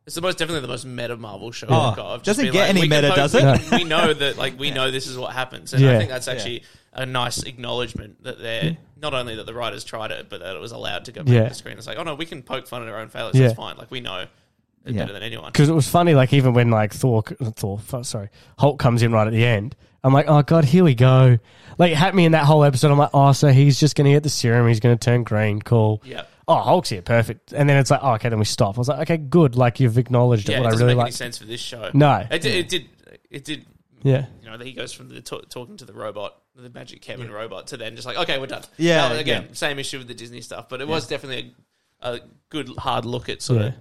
[0.05, 2.05] It's the most definitely the most meta Marvel show Oh, we've got.
[2.05, 3.69] Of just doesn't being get like, any we can meta, hope- does it?
[3.69, 5.93] can- We know that, like, we know this is what happens, and Yeah.
[5.93, 6.61] I think that's actually
[6.93, 10.59] a nice acknowledgement that they're not only that the writers tried it, but that it
[10.59, 11.43] was allowed to go back Yeah.
[11.43, 11.77] to the screen.
[11.79, 13.35] It's like, oh no, we can poke fun at our own failures.
[13.35, 13.47] Yeah.
[13.47, 13.77] That's fine.
[13.77, 14.29] Like we know it
[14.85, 15.01] Yeah.
[15.01, 15.51] better than anyone.
[15.51, 16.13] because it was funny.
[16.13, 19.75] Like even when like Thor, Thor, f- sorry, Hulk comes in right at the end.
[20.03, 21.39] I'm like, oh god, here we go.
[21.79, 22.91] Like it had me in that whole episode.
[22.91, 24.67] I'm like, oh, so he's just going to get the serum.
[24.67, 25.63] He's going to turn green.
[25.63, 25.99] Cool.
[26.05, 27.53] Yeah, Oh, Hulk's here, perfect.
[27.53, 28.77] And then it's like, oh, okay, then we stop.
[28.77, 29.55] I was like, okay, good.
[29.55, 30.57] Like you've acknowledged yeah.
[30.57, 30.59] it.
[30.59, 31.89] It What I doesn't really make any sense for this show.
[31.93, 32.25] No.
[32.29, 32.55] it did.
[32.55, 32.89] It did.
[33.31, 33.65] It did.
[34.03, 34.25] Yeah.
[34.43, 37.67] You know, he goes from the ta- talking to the robot, the Magic Kevin robot,
[37.67, 38.61] to then just like, okay, we're done.
[38.77, 39.53] Yeah, Now, again, yeah.
[39.53, 41.55] same issue with the Disney stuff, but it was definitely
[42.01, 42.19] a, a
[42.49, 43.67] good hard look at sort Yeah.
[43.69, 43.73] of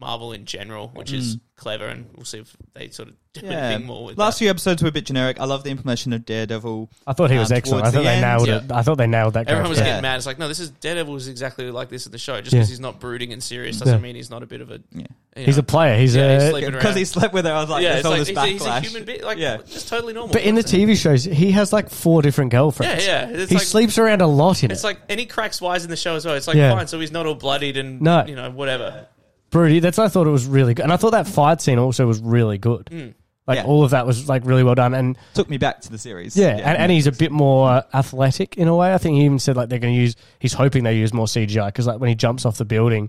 [0.00, 3.50] Marvel in general, which is clever, and we'll see if they sort of do Yeah.
[3.70, 4.38] anything more with Last that.
[4.44, 5.40] few episodes were a bit generic.
[5.40, 6.88] I love the implementation of Daredevil.
[7.04, 7.80] I thought he was Um, excellent.
[7.86, 8.56] I towards thought the they end, nailed yeah.
[8.58, 8.72] it.
[8.72, 9.48] I thought they nailed that.
[9.48, 9.88] Everyone was character.
[9.88, 9.92] Yeah.
[9.96, 10.16] getting mad.
[10.18, 12.40] It's like, no, this is Daredevil is exactly like this in the show.
[12.40, 12.58] Just Yeah.
[12.60, 14.00] because he's not brooding and serious doesn't Yeah.
[14.00, 14.80] mean he's not a bit of a.
[14.94, 15.06] Yeah.
[15.36, 15.60] you He's know.
[15.60, 15.98] a player.
[15.98, 16.50] He's Yeah, he's a.
[16.50, 18.28] sleeping Because he slept with her, I was like, yeah, there's it's all like this
[18.28, 18.82] he's a, he's a backlash.
[18.84, 19.56] human being, like Yeah.
[19.68, 20.32] just totally normal.
[20.32, 23.04] But in the TV shows, he has like four different girlfriends.
[23.04, 24.74] yeah, it's he like, sleeps around a lot in it.
[24.74, 24.86] It's it.
[24.86, 26.34] like, and he cracks wise in the show as well.
[26.36, 26.72] It's like Yeah.
[26.72, 28.24] fine, so he's not all bloodied and No.
[28.26, 29.06] you know whatever.
[29.50, 29.80] Broody.
[29.80, 32.06] That's why I thought it was really good, and I thought that fight scene also
[32.06, 32.88] was really good.
[32.90, 33.08] Hmm.
[33.46, 33.64] Like Yeah.
[33.64, 36.36] all of that was like really well done, and Took me back to the series.
[36.36, 38.92] yeah, And, and he's a bit more athletic in a way.
[38.92, 40.16] I think he even said like they're going to use.
[40.38, 43.08] He's hoping they use more CGI because like when he jumps off the building,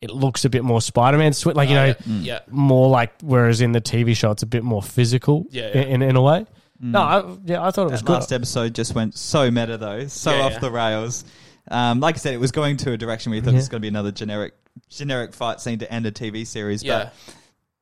[0.00, 1.32] it looks a bit more Spider-Man.
[1.32, 4.46] Sw- like you know, Uh, yeah, more like whereas in the TV show it's a
[4.46, 5.46] bit more physical.
[5.50, 5.80] Yeah, yeah.
[5.82, 6.46] In, in a way.
[6.84, 8.12] No, I, yeah, I thought it was good.
[8.14, 10.58] last episode just went so meta though, so Yeah, off yeah.
[10.60, 11.24] the rails.
[11.70, 13.58] Um, like I said, it was going to a direction where you thought Yeah.
[13.58, 14.54] this was going to be another generic,
[14.88, 16.82] generic fight scene to end a TV series.
[16.82, 17.04] yeah.
[17.04, 17.14] But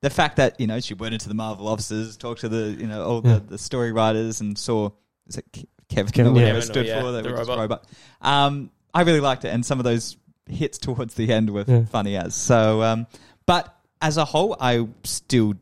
[0.03, 2.87] the fact that you know she went into the Marvel offices, talked to the you
[2.87, 3.35] know all Yeah.
[3.35, 4.91] the, the story writers, and saw
[5.27, 6.65] is it Ke- Kevin, Kevin, or whatever yeah.
[6.65, 7.59] stood Yeah, for, the the robot.
[7.59, 7.85] robot.
[8.21, 10.17] Um, I really liked it, and some of those
[10.47, 11.85] hits towards the end were Yeah.
[11.87, 12.35] funny as.
[12.35, 13.07] So, um,
[13.47, 15.55] but as a whole, I still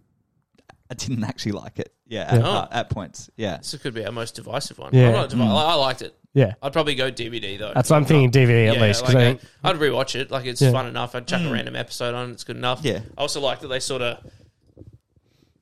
[0.91, 1.93] I didn't actually like it.
[2.07, 2.49] Yeah, at, Yeah.
[2.49, 3.29] uh, at points.
[3.37, 3.59] Yeah.
[3.59, 4.91] This could be our most divisive one.
[4.95, 5.09] Yeah.
[5.09, 6.18] I'm not divi- I, I liked it.
[6.35, 7.73] Yeah, I'd probably go DVD though.
[7.75, 8.31] that's what I'm thinking.
[8.31, 10.31] DVD at Yeah, least because like, I think I, would rewatch it.
[10.31, 10.71] Like it's Yeah.
[10.73, 11.15] fun enough.
[11.15, 12.31] I'd chuck a random episode on.
[12.33, 12.81] It's good enough.
[12.85, 13.01] Yeah.
[13.17, 14.19] I also like that they sort of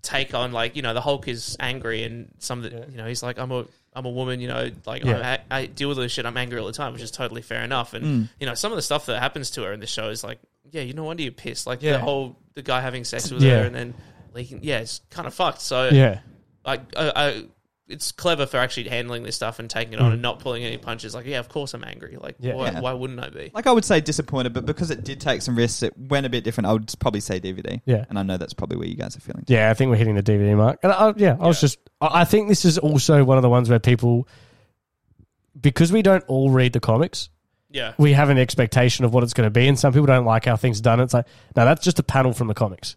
[0.03, 3.07] take on like you know the Hulk is angry and some of the you know
[3.07, 5.39] he's like I'm a I'm a woman you know like Yeah.
[5.51, 7.63] I, I deal with this shit I'm angry all the time which is totally fair
[7.63, 8.29] enough and Mm.
[8.39, 10.39] you know some of the stuff that happens to her in the show is like
[10.71, 11.93] yeah you no wonder you're pissed like Yeah.
[11.93, 13.61] the whole the guy having sex with Yeah.
[13.61, 13.95] her and then
[14.33, 16.21] leaking yeah it's kind of fucked so yeah,
[16.65, 17.45] like I, I,
[17.89, 20.13] it's clever for actually handling this stuff and taking it on hmm.
[20.15, 21.15] and not pulling any punches.
[21.15, 22.17] Like, yeah, of course I'm angry.
[22.21, 22.37] Like.
[22.41, 22.55] Yeah.
[22.55, 22.81] why, Yeah.
[22.81, 23.51] why wouldn't I be?
[23.55, 26.29] Like I would say disappointed, but because it did take some risks, it went a
[26.29, 26.67] bit different.
[26.67, 27.81] I would probably say DVD.
[27.85, 28.05] Yeah.
[28.09, 29.45] and I know that's probably where you guys are feeling.
[29.47, 29.71] yeah.
[29.71, 30.81] I think we're hitting the DVD mark.
[30.83, 31.79] And I, yeah, I was just.
[32.01, 34.27] I I think this is also one of the ones where people,
[35.61, 37.31] because we don't all read the comics,
[37.71, 37.93] Yeah.
[37.99, 40.45] we have an expectation of what it's going to be, and some people don't like
[40.45, 41.01] how things are done.
[41.01, 42.97] It's like, no, that's just a panel from the comics.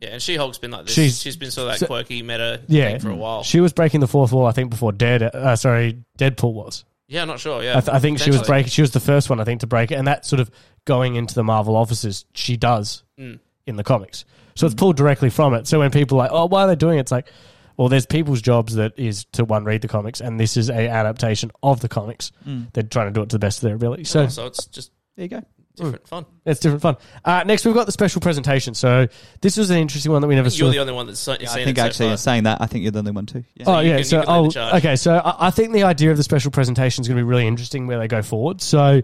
[0.00, 0.94] Yeah, and She Hulk's been like this.
[0.94, 3.42] She's- she's been sort of that so- quirky meta Yeah, thing for a while.
[3.42, 5.22] She was breaking the fourth wall, I think, before Dead.
[5.22, 6.84] Uh, sorry, Deadpool was.
[7.06, 7.62] yeah, not sure.
[7.62, 8.70] Yeah, I, th- I think she was breaking.
[8.70, 10.50] She was the first one, I think, to break it, and that sort of
[10.86, 13.38] going into the Marvel offices, she does Mm.
[13.66, 14.24] in the comics.
[14.54, 15.66] So it's pulled directly from it.
[15.66, 17.02] So when people are like, oh, why are they doing it?
[17.02, 17.30] It's like,
[17.76, 20.88] well, there's people's jobs that is to one read the comics, and this is a
[20.88, 22.32] adaptation of the comics.
[22.72, 24.04] They're trying to do it to the best of their ability.
[24.04, 25.42] So So it's just There you go.
[25.76, 26.26] Different fun.
[26.44, 26.96] it's different fun.
[27.24, 28.74] Uh, next, we've got the special presentation.
[28.74, 29.06] So
[29.40, 30.64] this was an interesting one that we never saw.
[30.64, 32.12] You're the only one that's seen I it think so actually, far.
[32.12, 33.44] in saying that, I think you're the only one too.
[33.54, 33.64] Yeah.
[33.68, 34.74] Oh you yeah, can- so you can lead the charge.
[34.74, 37.28] okay, so I, I think the idea of the special presentation is going to be
[37.28, 38.60] really interesting where they go forward.
[38.60, 39.02] So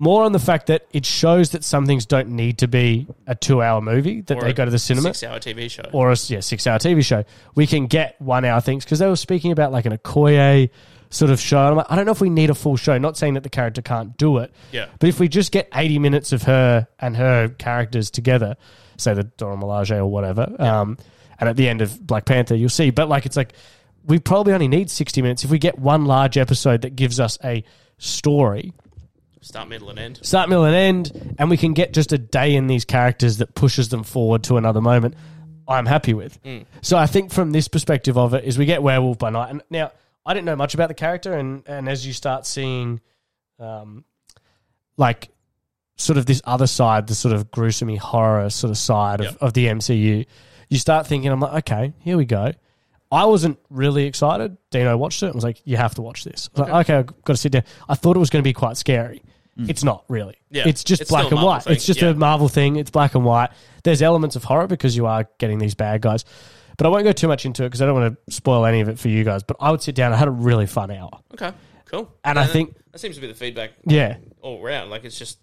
[0.00, 3.34] more on the fact that it shows that some things don't need to be a
[3.36, 5.88] two-hour movie that Or they a go to the cinema Six-hour TV show.
[5.92, 7.24] or a yeah six-hour TV show.
[7.54, 10.70] We can get one-hour things because they were speaking about like an Okoye
[11.14, 11.58] sort of show.
[11.58, 12.98] And I'm like, I don't know if we need a full show.
[12.98, 15.98] Not saying that the character can't do it, yeah, but if we just get 80
[15.98, 18.56] minutes of her and her characters together,
[18.96, 20.98] say the Dora Milaje or whatever, um,
[21.38, 22.90] and at the end of Black Panther, you'll see.
[22.90, 23.54] But like, it's like
[24.04, 25.44] we probably only need 60 minutes.
[25.44, 27.64] If we get one large episode that gives us a
[27.98, 28.72] story,
[29.40, 30.20] start, middle, and end.
[30.22, 33.54] start, middle, and end, and we can get just a day in these characters that
[33.54, 35.14] pushes them forward to another moment,
[35.66, 36.38] I'm happy with.
[36.82, 39.50] So I think from this perspective of it is we get Werewolf by Night.
[39.50, 39.92] And now
[40.26, 43.00] I didn't know much about the character, and and as you start seeing,
[43.58, 44.04] um,
[44.96, 45.28] like
[45.96, 49.36] sort of this other side, the sort of gruesome horror sort of side of, Yep.
[49.42, 50.26] of the MCU,
[50.68, 52.52] you start thinking, I'm like, okay, here we go.
[53.12, 54.56] I wasn't really excited.
[54.70, 56.50] Dino watched it and was like, you have to watch this.
[56.56, 57.62] I was like, okay, I've got to sit down.
[57.88, 59.22] I thought it was going to be quite scary.
[59.56, 60.34] It's not really.
[60.50, 60.64] Yeah.
[60.66, 61.62] It's just It's black and white.
[61.62, 62.08] thing, It's just yeah.
[62.08, 62.74] a Marvel thing.
[62.74, 63.50] It's black and white.
[63.84, 66.24] There's elements of horror because you are getting these bad guys.
[66.76, 68.80] But I won't go too much into it because I don't want to spoil any
[68.80, 69.42] of it for you guys.
[69.42, 70.12] But I would sit down.
[70.12, 71.10] I had a really fun hour.
[71.34, 71.52] Okay,
[71.86, 72.10] cool.
[72.24, 74.16] And I think- that seems to be the feedback Yeah.
[74.40, 74.90] all around.
[74.90, 75.38] Like it's just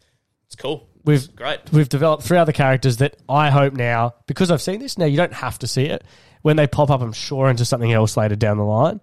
[0.48, 0.88] it's cool.
[1.04, 1.60] We've It's great.
[1.72, 4.98] we've developed three other characters that I hope now because I've seen this.
[4.98, 6.04] Now you don't have to see it
[6.44, 7.02] when they pop up.
[7.02, 9.00] I'm sure into something else later down the line.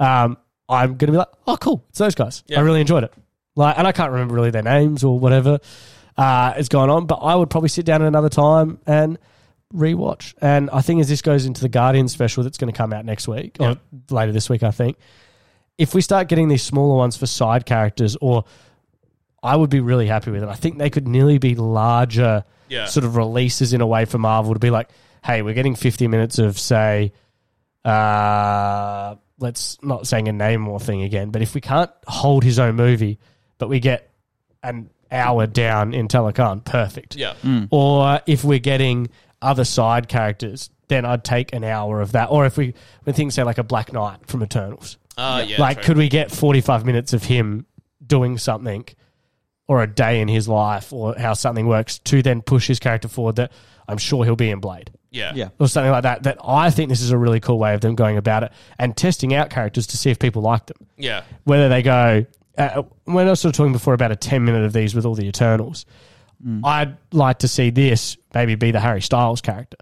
[0.00, 0.38] Um,
[0.68, 2.42] I'm going to be like, oh, cool, it's those guys.
[2.46, 2.58] Yeah.
[2.58, 3.12] I really enjoyed it.
[3.56, 5.58] Like, and I can't remember really their names or whatever
[6.16, 9.18] uh, is going on, but I would probably sit down at another time and
[9.74, 10.34] rewatch.
[10.40, 13.04] And I think as this goes into the Guardian special that's going to come out
[13.04, 13.72] next week Yeah.
[13.72, 13.76] or
[14.10, 14.96] later this week, I think
[15.78, 18.44] if we start getting these smaller ones for side characters or
[19.42, 20.48] I would be really happy with it.
[20.48, 22.86] I think they could nearly be larger Yeah.
[22.86, 24.88] sort of releases in a way for Marvel to be like,
[25.24, 27.12] hey, we're getting 50 minutes of, say,
[27.84, 32.58] uh, let's not saying a name or thing again, but if we can't hold his
[32.58, 33.18] own movie,
[33.58, 34.10] but we get
[34.62, 37.16] an hour down in Talokan, perfect.
[37.16, 37.34] Yeah.
[37.70, 39.08] Or if we're getting
[39.44, 42.30] other side characters, then I'd take an hour of that.
[42.30, 45.60] Or if we, when things say like a Black Knight from Eternals, Uh, yeah.
[45.60, 45.84] like, true.
[45.86, 47.66] could we get 45 minutes of him
[48.06, 48.84] doing something
[49.66, 53.08] or a day in his life or how something works to then push his character
[53.08, 53.50] forward that
[53.88, 55.32] I'm sure he'll be in Blade yeah.
[55.34, 55.48] Yeah.
[55.58, 56.24] or something like that?
[56.24, 58.94] That I think this is a really cool way of them going about it and
[58.96, 60.76] testing out characters to see if people like them.
[60.98, 61.22] Yeah.
[61.44, 62.26] Whether they go,
[62.58, 65.06] uh, when I was sort of talking before about a 10 minute of these with
[65.06, 65.86] all the Eternals,
[66.44, 66.60] Mm.
[66.64, 69.78] I'd like to see this maybe be the Harry Styles character.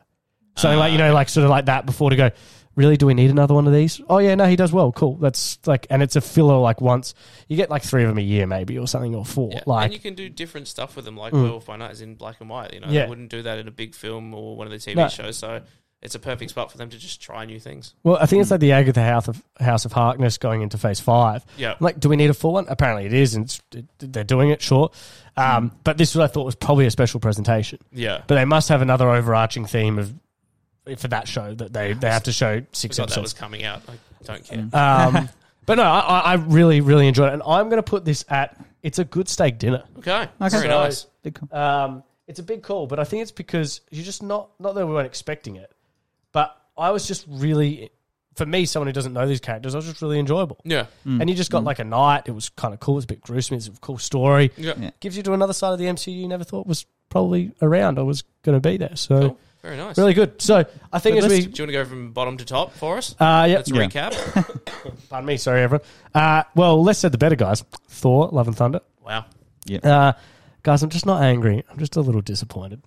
[0.57, 2.31] Something like, you know, like sort of like that before to go,
[2.77, 4.01] really, do we need another one of these?
[4.09, 4.93] Oh, yeah, no, he does well.
[4.93, 5.17] Cool.
[5.17, 7.15] That's like, and it's a filler like once.
[7.49, 9.51] You get like three of them a year maybe or something or four.
[9.53, 9.63] Yeah.
[9.67, 11.43] Like, and you can do different stuff with them, like mm.
[11.43, 12.75] Werewolf by Night is in black and white.
[12.75, 13.05] You know, Yeah.
[13.05, 15.09] they wouldn't do that in a big film or one of the TV No.
[15.09, 15.39] shows.
[15.39, 15.63] So
[16.03, 17.95] it's a perfect spot for them to just try new things.
[18.03, 20.99] well, I think it's like the Agatha House of, House of Harkness going into phase
[21.01, 21.45] five.
[21.57, 21.77] Yeah.
[21.81, 22.67] Like, do we need a full one?
[22.69, 24.91] Apparently it is, and it's, it, they're doing it, sure.
[25.37, 27.79] Um, But this was, I thought, was probably a special presentation.
[27.93, 28.23] Yeah.
[28.27, 30.13] But they must have another overarching theme of
[30.99, 33.41] for that show that they, they have to show six Forgot that was episodes.
[33.41, 33.83] coming out.
[33.89, 33.93] I
[34.25, 34.69] don't care.
[34.73, 35.29] Um,
[35.67, 37.35] but no, I, I I really, really enjoyed it.
[37.35, 39.85] And I'm going to put this at it's a good steak dinner.
[39.99, 40.11] Okay.
[40.13, 40.29] Okay.
[40.49, 41.07] Very So- nice.
[41.23, 41.57] Big call.
[41.57, 44.85] Um, it's a big call, but I think it's because you're just not, not that
[44.87, 45.71] we weren't expecting it,
[46.33, 47.91] but I was just really,
[48.35, 50.59] for me, someone who doesn't know these characters, I was just really enjoyable.
[50.65, 50.87] Yeah.
[51.05, 52.23] And you just got like a night.
[52.27, 52.97] It was kind of cool.
[52.99, 53.57] It's a bit gruesome.
[53.57, 54.51] It's a cool story.
[54.57, 54.75] Yeah.
[54.79, 54.91] Yeah.
[55.01, 58.05] Gives you to another side of the MCU you never thought was probably around or
[58.07, 58.97] was going to be there.
[58.97, 59.39] So Cool.
[59.63, 59.97] Very nice.
[59.97, 60.43] really good.
[60.43, 62.73] So I think Good as Do we, you want to go from bottom to top
[62.73, 63.15] for us?
[63.21, 63.87] uh, yeah, Let's Yeah.
[63.87, 64.99] recap.
[65.11, 65.87] pardon me, sorry everyone.
[66.15, 67.63] Uh, well, less said the better, guys.
[67.89, 68.81] Thor, Love and Thunder.
[69.07, 69.27] Wow.
[69.67, 69.79] Yeah.
[69.85, 70.13] Uh,
[70.65, 71.63] guys, I'm just not angry.
[71.71, 72.83] I'm just a little disappointed.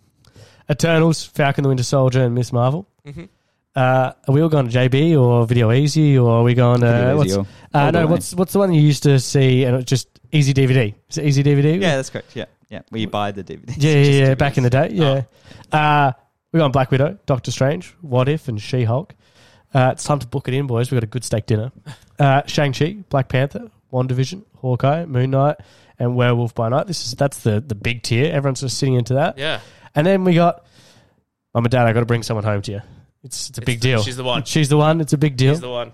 [0.69, 2.88] Eternals, Falcon the Winter Soldier, and Miss Marvel.
[3.76, 6.88] Uh, are we all going to JB or Video Ezy or are we going to
[6.88, 8.07] Video what's, Easy or- uh, no?
[8.07, 10.93] What's what's the one you used to see and it was just Ezy DVD?
[11.10, 11.81] Is it Ezy DVD?
[11.81, 12.35] Yeah, that's correct.
[12.35, 12.81] Yeah, yeah.
[12.89, 13.73] Where you buy the DVD.
[13.77, 14.89] yeah, yeah, yeah, back in the day.
[14.97, 15.26] Oh.
[15.73, 16.11] Yeah, uh,
[16.53, 19.14] we got Black Widow, Doctor Strange, What If, and She Hulk.
[19.73, 20.89] Uh, it's time to book it in, boys.
[20.89, 21.72] We've got a good steak dinner.
[22.18, 25.57] Uh, Shang Chi, Black Panther, WandaVision, Hawkeye, Moon Knight,
[25.99, 26.88] and Werewolf by Night.
[26.88, 28.31] This is that's the the big tier.
[28.31, 29.38] Everyone's just sitting into that.
[29.38, 29.60] Yeah.
[29.93, 30.65] And then we got
[31.53, 31.85] Mum and Dad.
[31.88, 32.81] I got to bring someone home to you.
[33.26, 34.02] It's it's a It's big the- deal.
[34.03, 34.43] she's the one.
[34.45, 35.02] She's the one.
[35.02, 35.53] It's a big deal.
[35.53, 35.91] She's the one.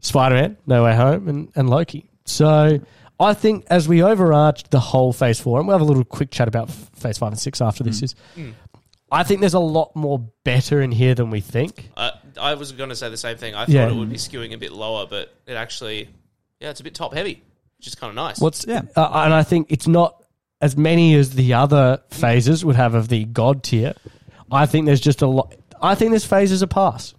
[0.00, 2.08] Spider Man, No Way Home, and, and Loki.
[2.24, 2.80] So
[3.20, 6.30] I think as we overarch the whole Phase Four, and we'll have a little quick
[6.30, 8.14] chat about Phase Five and Six after this is.
[8.36, 8.54] Mm.
[9.10, 11.90] I think there's a lot more better in here than we think.
[11.96, 13.54] I, I was going to say the same thing.
[13.54, 13.88] I thought Yeah.
[13.90, 16.08] it would be skewing a bit lower, but it actually,
[16.60, 17.42] yeah, it's a bit top heavy,
[17.76, 18.38] which is kind of nice.
[18.40, 18.80] What's Yeah.
[18.96, 20.24] uh, and I think it's not
[20.62, 23.92] as many as the other phases would have of the God tier.
[24.50, 25.54] I think there's just a lot.
[25.82, 27.14] I think this phase is a pass,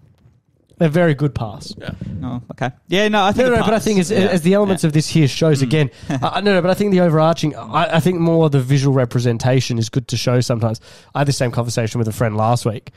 [0.80, 1.74] a very good pass.
[1.76, 1.90] Yeah.
[2.22, 2.70] Oh, okay.
[2.88, 3.48] Yeah, no, I think.
[3.48, 4.18] No, it no, but I think as, Yeah.
[4.20, 4.88] as the elements Yeah.
[4.88, 5.64] of this here shows mm.
[5.64, 8.94] again, I, no, no, but I think the overarching, I, I think more the visual
[8.94, 10.80] representation is good to show sometimes.
[11.14, 12.90] I had the same conversation with a friend last week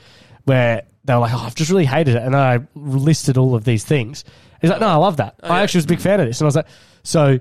[0.45, 2.23] where they were like, oh, I've just really hated it.
[2.23, 4.23] And I listed all of these things.
[4.61, 5.35] He's like, no, I love that.
[5.43, 5.63] Oh, I yeah.
[5.63, 6.39] actually was a big fan of this.
[6.39, 6.67] And I was like,
[7.03, 7.39] so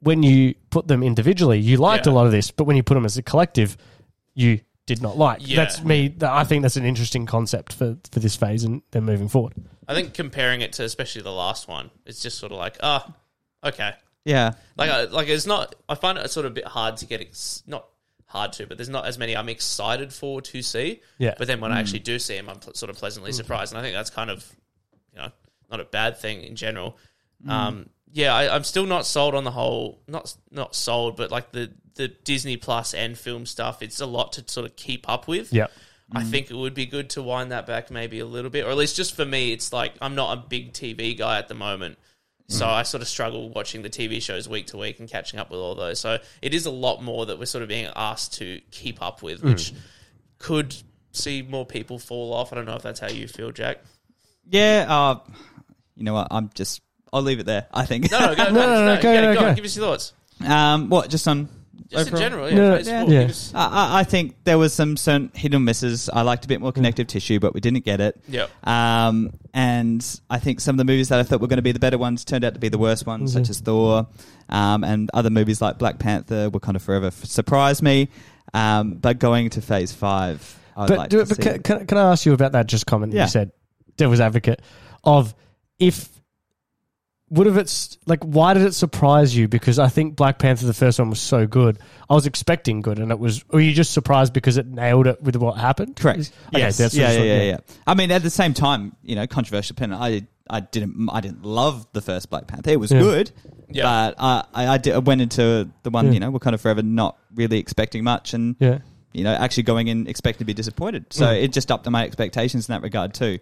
[0.00, 2.94] when you put them individually, you liked a lot of this, but when you put
[2.94, 3.76] them as a collective,
[4.34, 5.46] you did not like.
[5.46, 5.56] Yeah.
[5.56, 6.14] That's me.
[6.22, 9.54] I think that's an interesting concept for, for this phase and then moving forward.
[9.88, 13.12] I think comparing it to especially the last one, it's just sort of like, ah,
[13.62, 13.92] okay.
[14.24, 14.52] Yeah.
[14.76, 15.74] Like, I, like it's not.
[15.88, 17.20] I find it sort of a bit hard to get.
[17.20, 17.86] Ex- not
[18.26, 21.00] hard to, but there's not as many I'm excited for to see.
[21.18, 21.34] Yeah.
[21.38, 23.78] But then when I actually do see them, I'm pl- sort of pleasantly surprised, and
[23.78, 24.50] I think that's kind of,
[25.12, 25.28] you know,
[25.70, 26.96] not a bad thing in general.
[27.46, 30.00] Um, yeah, I, I'm still not sold on the whole.
[30.08, 33.82] Not not sold, but like the the Disney Plus and film stuff.
[33.82, 35.52] It's a lot to sort of keep up with.
[35.52, 35.66] Yeah.
[36.12, 38.70] I think it would be good to wind that back maybe a little bit, or
[38.70, 41.54] at least just for me, it's like I'm not a big TV guy at the
[41.54, 41.98] moment.
[42.46, 45.50] So I sort of struggle watching the TV shows week to week and catching up
[45.50, 45.98] with all those.
[45.98, 49.22] So it is a lot more that we're sort of being asked to keep up
[49.22, 49.72] with, which
[50.38, 50.76] could
[51.12, 52.52] see more people fall off.
[52.52, 53.78] I don't know if that's how you feel, Jack.
[54.48, 54.84] Yeah.
[54.86, 55.18] Uh,
[55.96, 56.28] you know what?
[56.30, 56.82] I'm just.
[57.14, 57.66] I'll leave it there.
[57.72, 58.10] I think.
[58.10, 59.54] No, no, go, No, no, no, go, yeah, go, go go.
[59.54, 60.12] Give us your thoughts.
[60.46, 60.90] um.
[60.90, 61.08] What?
[61.08, 61.48] Just on.
[61.90, 62.54] Just in general, yeah.
[62.56, 63.04] No, yeah.
[63.04, 63.26] Yeah.
[63.26, 66.08] give I, I- I think there was some certain hit and misses.
[66.08, 68.20] I liked a bit more connective tissue, but we didn't get it.
[68.28, 68.46] yeah.
[68.64, 71.72] Um, and I think some of the movies that I thought were going to be
[71.72, 73.34] the better ones turned out to be the worst ones, Mhm.
[73.34, 74.06] such as Thor,
[74.48, 78.08] um, and other movies like Black Panther will kind of forever f- surprise me.
[78.52, 81.42] Um, but going to Phase Five, I'd but like do to it, but see.
[81.42, 83.22] can, can, can I ask you about that just comment Yeah.
[83.24, 83.52] you said,
[83.96, 84.60] devil's advocate,
[85.02, 85.34] of
[85.78, 86.08] if
[87.34, 89.48] would have it's like why did it surprise you?
[89.48, 91.78] Because I think Black Panther the first one was so good.
[92.08, 93.42] I was expecting good, and it was.
[93.50, 95.96] Or were you just surprised because it nailed it with what happened?
[95.96, 96.30] Correct.
[96.48, 96.78] Okay, yes.
[96.78, 97.42] that's yeah, yeah, yeah, yeah.
[97.42, 97.56] yeah.
[97.86, 100.00] I mean, at the same time, you know, controversial opinion.
[100.00, 102.70] I I didn't I didn't love the first Black Panther.
[102.70, 103.00] It was Yeah.
[103.00, 103.30] good,
[103.70, 103.82] Yeah.
[103.84, 106.12] but I I, I, did, I went into the one Yeah.
[106.12, 108.78] you know we're kind of forever not really expecting much, and Yeah,
[109.12, 111.06] you know actually going in expecting to be disappointed.
[111.10, 111.42] So Mm.
[111.42, 113.38] it just upped my expectations in that regard too.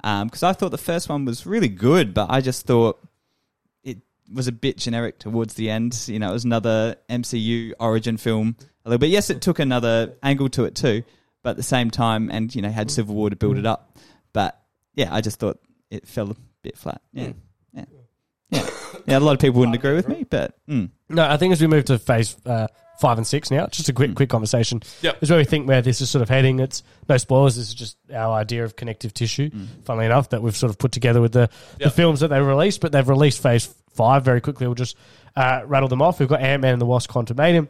[0.00, 3.07] Because I thought the first one was really good, but I just thought it
[4.32, 6.04] was a bit generic towards the end.
[6.06, 9.10] You know, it was another MCU origin film a little bit.
[9.10, 11.02] Yes, it took another angle to it too,
[11.42, 13.96] but at the same time, and you know, had Civil War to build it up.
[14.32, 14.60] But
[14.94, 15.58] yeah, I just thought
[15.90, 17.00] it fell a bit flat.
[17.12, 17.32] Yeah,
[17.72, 17.84] yeah,
[18.50, 18.70] yeah.
[19.06, 21.60] yeah a lot of people wouldn't agree with me, but mm, no, I think as
[21.60, 22.68] we move to phase uh,
[23.00, 24.82] five and six now, just a quick quick conversation.
[25.02, 25.22] Yep.
[25.22, 26.58] is where we think where this is sort of heading.
[26.60, 27.56] It's no spoilers.
[27.56, 29.50] This is just our idea of connective tissue.
[29.84, 31.48] Funnily enough, that we've sort of put together with the,
[31.78, 34.66] the films that they released, but they've released Phase Five very quickly.
[34.66, 34.96] We'll just
[35.36, 36.18] uh, rattle them off.
[36.20, 37.68] We've got Ant Man and the Wasp: Quantumania.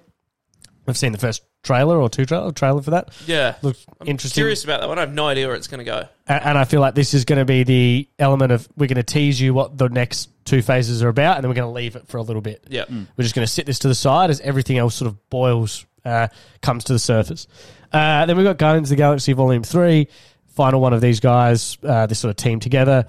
[0.86, 3.10] We've seen the first trailer or two trailer trailer for that.
[3.26, 3.56] Yeah.
[3.60, 4.40] Looks I'm interesting.
[4.40, 4.96] curious about that one.
[4.96, 6.08] I have no idea where it's going to go.
[6.28, 8.96] A- And I feel like this is going to be the element of we're going
[8.96, 11.74] to tease you what the next two phases are about, and then we're going to
[11.74, 12.64] leave it for a little bit.
[12.68, 12.84] Yeah.
[12.88, 15.84] We're just going to sit this to the side as everything else sort of boils,
[16.04, 16.28] uh,
[16.62, 17.46] comes to the surface.
[17.92, 20.08] Uh, then we've got Guardians of the Galaxy Volume 3,
[20.48, 23.06] final one of these guys, uh, this sort of team together.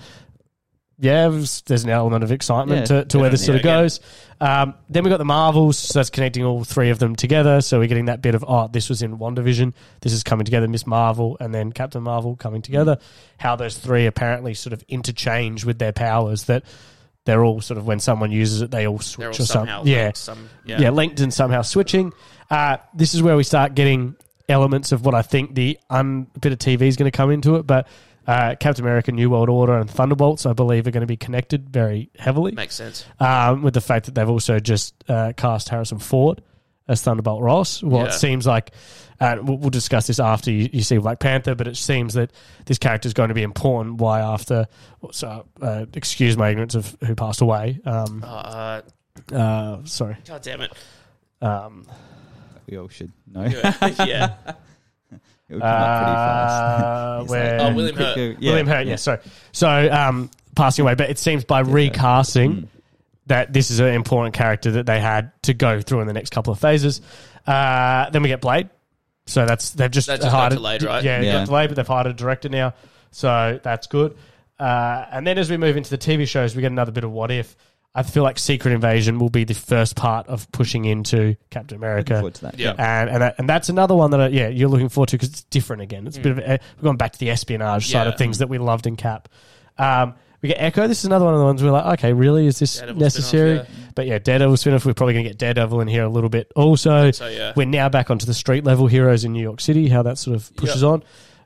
[1.02, 3.86] Yeah, was- there's an element of excitement Yeah, to, to where this sort of definitely,
[3.86, 4.00] goes.
[4.42, 7.62] Um, then we've got the Marvels, so that's connecting all three of them together.
[7.62, 10.68] So we're getting that bit of, oh, this was in WandaVision, this is coming together,
[10.68, 12.98] Miss Marvel, and then Captain Marvel coming together.
[13.38, 16.64] How those three apparently sort of interchange with their powers, that
[17.30, 19.88] they're all sort of, when someone uses it, they all switch all or something.
[19.88, 20.82] Yeah, some, yeah.
[20.82, 20.90] yeah.
[20.90, 22.12] linked and somehow switching.
[22.50, 24.16] Uh, this is where we start getting
[24.48, 27.56] elements of what I think the un, bit of TV is going to come into
[27.56, 27.68] it.
[27.68, 27.88] But
[28.26, 31.70] uh, Captain America, New World Order, and Thunderbolts, I believe, are going to be connected
[31.70, 32.52] very heavily.
[32.54, 33.06] Makes sense.
[33.20, 36.42] Um, with the fact that they've also just uh, cast Harrison Ford
[36.90, 37.82] as Thunderbolt Ross.
[37.82, 38.08] Well, Yeah.
[38.10, 38.72] it seems like,
[39.22, 42.32] uh, we'll, we'll discuss this after you, you see Black Panther, but it seems that
[42.66, 43.96] this character is going to be important.
[43.98, 44.68] Why after?
[45.12, 47.80] So, uh, excuse my ignorance of who passed away.
[47.86, 48.82] Um, Uh,
[49.34, 50.18] uh, sorry.
[50.28, 50.74] God damn it.
[51.42, 51.86] Um,
[52.70, 53.44] we all should know.
[53.46, 53.76] Yeah.
[54.06, 54.34] yeah.
[55.50, 56.62] It would come up pretty fast.
[56.62, 58.38] Uh, He's where- Oh, William quick Hurt.
[58.40, 58.50] yeah.
[58.52, 59.20] William Hurt, yeah, sorry.
[59.52, 62.68] So, um, passing away, but it seems by recasting, Mm.
[63.30, 66.32] That this is an important character that they had to go through in the next
[66.32, 67.02] couple of phases.
[67.48, 68.70] Uh, then we get Blade.
[69.26, 71.04] So that's they've just, That just hired a- delayed, right?
[71.04, 71.32] Yeah, Yeah.
[71.34, 72.74] got delayed, but they've hired a director now,
[73.12, 74.18] so that's good.
[74.60, 77.12] Uh, and then as we move into the TV shows, we get another bit of
[77.12, 77.56] what if.
[77.96, 81.88] I feel like Secret Invasion will be the first part of pushing into Captain Looking
[81.90, 82.14] America.
[82.16, 82.60] forward to that.
[82.60, 82.74] Yeah.
[82.78, 85.30] And and, that, and that's another one that I, yeah you're looking forward to because
[85.30, 86.06] it's different again.
[86.08, 88.48] It's a bit of a, we're going back to the espionage side of things that
[88.50, 89.30] we loved in Cap.
[89.78, 90.88] Um, we get Echo.
[90.88, 93.60] This is another one of the ones we're like, okay, really, is this Daredevil necessary?
[93.60, 94.86] spin-off, But yeah, Daredevil spin-off.
[94.86, 96.52] We're probably going to get Daredevil in here a little bit.
[96.56, 99.90] Also, So yeah, we're now back onto the street level heroes in New York City.
[99.90, 101.04] How that sort of pushes on.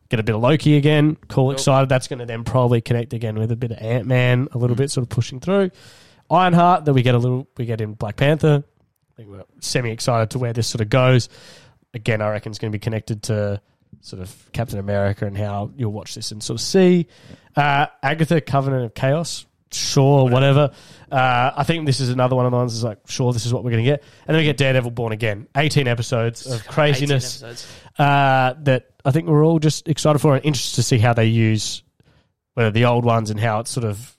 [0.10, 1.16] Get a bit of Loki again.
[1.16, 1.52] Cool, Cool.
[1.52, 1.90] excited.
[1.90, 4.76] That's going to then probably connect again with a bit of Ant Man, a little
[4.76, 5.72] bit sort of pushing through.
[6.30, 7.48] Ironheart that we get a little.
[7.58, 8.64] We get in Black Panther.
[8.64, 11.30] I think we're semi excited to where this sort of goes.
[11.96, 13.62] Again, I reckon it's going to be connected to
[14.02, 17.08] sort of Captain America and how you'll watch this and sort of see.
[17.56, 19.46] Uh, Agatha, Covenant of Chaos.
[19.72, 20.72] Sure, whatever.
[21.12, 23.54] Uh, I think this is another one of the ones that's like, sure, this is
[23.54, 24.04] what we're going to get.
[24.28, 25.48] And then we get Daredevil Born Again.
[25.58, 27.68] 18 episodes of 18 craziness episodes.
[27.98, 31.26] uh, that I think we're all just excited for and interested to see how they
[31.26, 31.82] use
[32.54, 34.16] whether the old ones and how it's sort of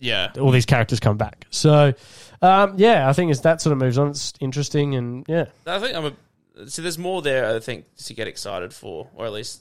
[0.00, 1.46] Yeah, all these characters come back.
[1.50, 1.94] So,
[2.42, 5.78] um, yeah, I think as that sort of moves on, it's interesting and yeah, I
[5.78, 6.12] think I'm a.
[6.66, 7.54] So there's more there.
[7.54, 9.60] I think to get excited for, or at least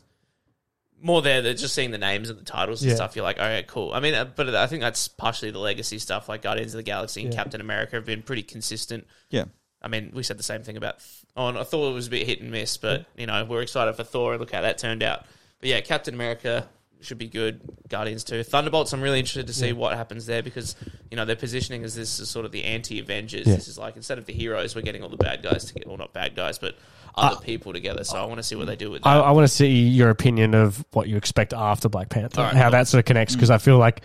[1.01, 2.95] more there than just seeing the names and the titles and Yeah.
[2.95, 3.15] stuff.
[3.15, 3.91] You're like, okay, cool.
[3.93, 6.29] I mean, uh, but I think that's partially the legacy stuff.
[6.29, 7.43] Like Guardians of the Galaxy and Yeah.
[7.43, 9.05] Captain America have been pretty consistent.
[9.29, 9.45] Yeah.
[9.81, 10.95] I mean, we said the same thing about.
[11.35, 13.61] Oh, and I thought it was a bit hit and miss, but you know, we're
[13.61, 15.25] excited for Thor and look how that turned out.
[15.59, 16.67] But yeah, Captain America
[17.05, 17.61] should be good.
[17.87, 18.43] Guardians too.
[18.43, 18.91] Thunderbolts.
[18.93, 19.73] I'm really interested to see Yeah.
[19.73, 20.75] what happens there because
[21.09, 23.47] you know they're positioning as this is sort of the anti-Avengers.
[23.47, 23.55] Yeah.
[23.55, 25.87] This is like instead of the heroes, we're getting all the bad guys together.
[25.87, 26.75] Well, not bad guys, but
[27.15, 28.03] other uh, people together.
[28.03, 29.09] So I want to see what they do with that.
[29.09, 32.53] I, I want to see your opinion of what you expect after Black Panther, right,
[32.53, 32.71] how cool.
[32.71, 34.01] that sort of connects because I feel like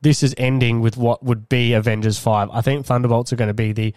[0.00, 2.48] this is ending with what would be Avengers Five.
[2.50, 3.94] I think Thunderbolts are going to be the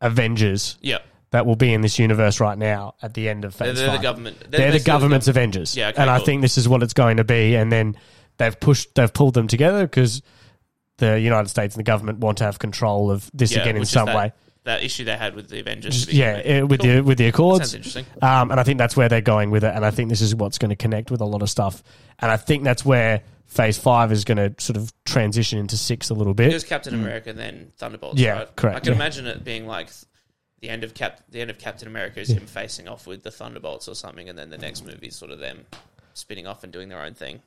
[0.00, 0.98] Avengers yeah,
[1.30, 3.86] that will be in this universe right now at the end of they're, Phase they're
[3.88, 4.02] the Five.
[4.02, 4.50] government.
[4.50, 5.76] They're, the still government's Avengers.
[5.76, 6.26] Yeah, okay, and I cool.
[6.26, 7.54] think this is what it's going to be.
[7.54, 7.96] And then
[8.38, 10.22] they've pushed, they've pulled them together because
[10.96, 13.80] the United States and the government want to have control of this Yeah, again in
[13.80, 14.32] which is some that- way.
[14.64, 15.94] That issue they had with the Avengers.
[15.94, 16.46] Just- to begin yeah, with.
[16.46, 16.90] eh, with Cool.
[16.96, 17.74] the with the Sounds Accords.
[17.74, 18.06] interesting.
[18.20, 19.72] Um, and I think that's where they're going with it.
[19.74, 21.82] And I think this is what's going to connect with a lot of stuff.
[22.18, 26.10] And I think that's where Phase Five is going to sort of transition into six
[26.10, 26.52] a little It bit.
[26.52, 28.20] was Captain America, then Thunderbolts.
[28.20, 28.56] Yeah, right?
[28.56, 28.96] correct, I can yeah.
[28.96, 29.88] imagine it being like
[30.60, 33.30] the end of Cap, the end of Captain America is him facing off with the
[33.30, 35.66] Thunderbolts or something, and then the next movie is sort of them
[36.14, 37.40] spinning off and doing their own thing.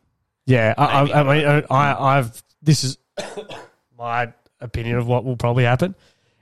[0.46, 1.14] Yeah, I, Maybe.
[1.14, 2.98] I, I mean, I, I've this is
[3.98, 5.96] my opinion of what will probably happen.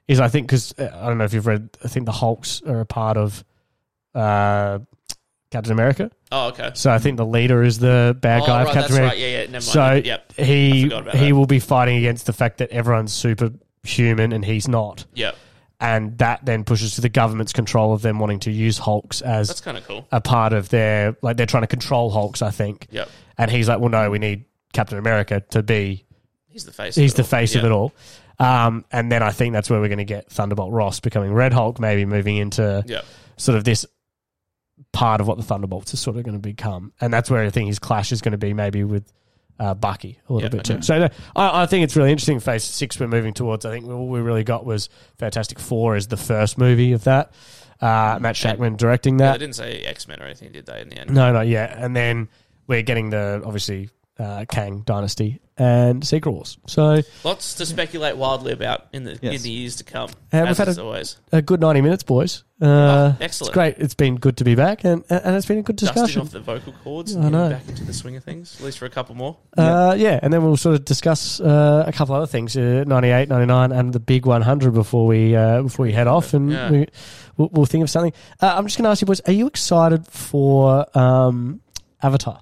[0.07, 1.69] Is I think because I don't know if you've read.
[1.83, 3.43] I think the Hulks are a part of
[4.15, 4.79] uh,
[5.51, 6.11] Captain America.
[6.31, 6.71] Oh, okay.
[6.73, 9.15] So I think the leader is the bad oh, guy right, of Captain that's America.
[9.15, 9.19] right.
[9.19, 9.43] Yeah, yeah.
[9.43, 9.63] Never mind.
[9.63, 11.31] So yep, he he that.
[11.33, 15.35] will be fighting against the fact that everyone's superhuman and he's not, yep.
[15.79, 19.47] And that then pushes to the government's control of them wanting to use Hulks as
[19.47, 20.07] That's kind of cool.
[20.11, 22.41] a part of their like they're trying to control Hulks.
[22.41, 23.09] I think, Yep.
[23.37, 26.05] and he's like, well, no, we need Captain America to be
[26.49, 26.95] He's the face.
[26.95, 27.29] he's of the it all.
[27.29, 27.67] face of Yeah.
[27.69, 27.93] it all.
[28.39, 31.51] Um, and then I think that's where we're going to get Thunderbolt Ross becoming Red
[31.53, 33.05] Hulk, maybe moving into Yep.
[33.37, 33.85] sort of this
[34.93, 36.93] part of what the Thunderbolts are sort of going to become.
[37.01, 39.11] And that's where I think his clash is going to be maybe with
[39.59, 40.77] uh, Bucky a little Yeah, bit okay.
[40.77, 40.81] too.
[40.83, 42.39] So no, I, I think it's really interesting.
[42.39, 43.65] Phase six we're moving towards.
[43.65, 47.31] I think all we really got was Fantastic Four as the first movie of that.
[47.81, 49.31] Uh, Matt Shakman directing Yeah, that.
[49.39, 50.81] they didn't say X Men or anything, did they?
[50.81, 51.75] In the end, No, not yet.
[51.77, 52.27] And then
[52.67, 56.57] we're getting the obviously uh, Kang Dynasty and Secret Wars.
[56.67, 59.35] So lots to speculate wildly about in the Yes.
[59.37, 60.09] in the years to come.
[60.31, 62.43] And as we've had is a- always a good ninety minutes, boys.
[62.61, 63.49] Uh, Oh, excellent.
[63.49, 63.75] It's great.
[63.77, 66.21] It's been good to be back, and and it's been a good dusting discussion.
[66.21, 67.49] off the vocal cords I and know.
[67.49, 68.55] getting back into the swing of things.
[68.59, 69.37] At least for a couple more.
[69.57, 73.29] Uh, yeah, and then we'll sort of discuss uh, a couple other things, uh, 98,
[73.29, 76.69] 99, and the big 100 before we uh, before we head off, and Yeah.
[76.71, 76.87] we,
[77.37, 78.13] we'll, we'll think of something.
[78.41, 81.61] Uh, I'm just going to ask you, boys, are you excited for um,
[82.01, 82.41] Avatar?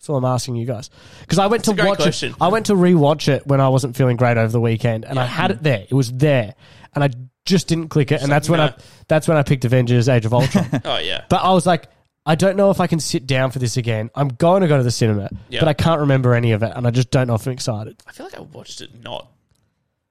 [0.00, 0.88] That's all I'm asking you guys
[1.20, 2.30] because I went That's to watch question.
[2.32, 2.36] it.
[2.40, 5.26] I went to rewatch it when I wasn't feeling great over the weekend, and I
[5.26, 5.84] had it there.
[5.88, 6.54] It was there,
[6.94, 7.10] and I
[7.44, 8.64] just didn't click it, and like, that's when no.
[8.66, 8.74] I
[9.08, 10.68] that's when I picked Avengers: Age of Ultron.
[10.86, 11.24] Oh yeah.
[11.28, 11.88] But I was like,
[12.24, 14.08] I don't know if I can sit down for this again.
[14.14, 15.60] I'm going to go to the cinema, Yeah.
[15.60, 18.02] but I can't remember any of it, and I just don't know if I'm excited.
[18.06, 19.30] I feel like I watched it not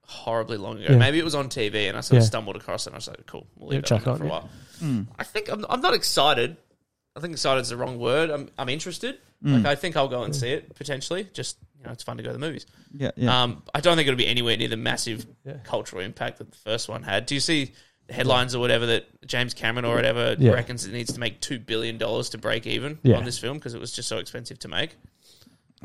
[0.03, 0.93] horribly long ago.
[0.93, 0.97] Yeah.
[0.99, 2.27] Maybe it was on TV and I sort of Yeah.
[2.27, 4.27] stumbled across it and I was like, cool, we'll leave check it on for a
[4.27, 4.49] out, while.
[4.79, 5.01] Hmm.
[5.19, 6.57] I think I'm, I'm not excited.
[7.15, 8.29] I think excited is the wrong word.
[8.31, 9.19] I'm, I'm interested.
[9.41, 11.27] Like I think I'll go and see it potentially.
[11.33, 12.65] Just you know, it's fun to go to the movies.
[12.93, 13.43] Yeah, yeah.
[13.43, 15.53] Um, I don't think it'll be anywhere near the massive Yeah.
[15.63, 17.25] cultural impact that the first one had.
[17.25, 17.71] Do you see
[18.07, 20.51] the headlines or whatever that James Cameron or whatever Yeah.
[20.51, 23.15] reckons it needs to make two billion dollars to break even Yeah.
[23.15, 24.97] on this film because it was just so expensive to make?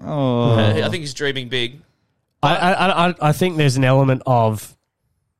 [0.02, 1.80] oh, Uh, I think he's dreaming big.
[2.42, 4.76] I, I, I, I think there's an element of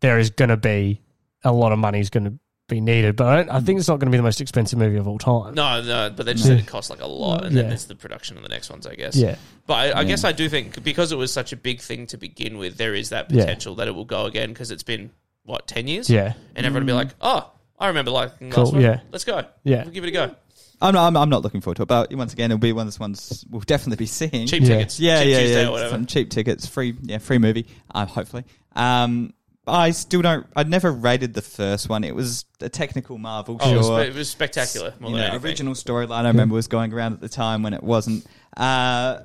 [0.01, 1.01] there is going to be
[1.43, 2.39] a lot of money is going to
[2.69, 3.17] be needed.
[3.17, 5.07] But I, don't, I think it's not going to be the most expensive movie of
[5.07, 5.55] all time.
[5.55, 7.69] No, no, but they just said it costs like a lot, and then Yeah.
[7.69, 9.17] there's the production of the next ones, I guess.
[9.17, 9.37] Yeah.
[9.67, 10.05] But I, I Yeah.
[10.09, 12.95] guess I do think because it was such a big thing to begin with, there
[12.95, 13.43] is that Yeah.
[13.43, 15.11] potential that it will go again because it's been
[15.45, 16.33] what ten years, Yeah.
[16.57, 18.83] and everyone will be like, "Oh, I remember liking the Cool, last one.
[18.83, 19.01] yeah.
[19.13, 19.43] Let's go.
[19.65, 19.83] Yeah.
[19.85, 20.35] we'll give it a go.
[20.81, 22.87] I'm not, I'm, I'm not looking forward to it, but once again, it'll be one
[22.87, 24.47] of those ones we'll definitely be seeing.
[24.47, 24.69] Cheap Yeah.
[24.69, 25.69] tickets, yeah, cheap yeah, Tuesday yeah.
[25.69, 25.91] or whatever.
[25.91, 27.67] Some cheap tickets, free, yeah, free movie.
[27.95, 28.45] Uh, hopefully.
[28.75, 29.33] Um,
[29.67, 30.47] I still don't.
[30.55, 32.05] I'd never rated the first one.
[32.05, 33.57] It was a technical marvel.
[33.61, 34.01] Oh, it was, sure.
[34.03, 34.95] spe- it was spectacular.
[35.01, 37.73] More you than know, original storyline I remember was going around at the time when
[37.73, 38.27] it wasn't.
[38.57, 39.21] Uh,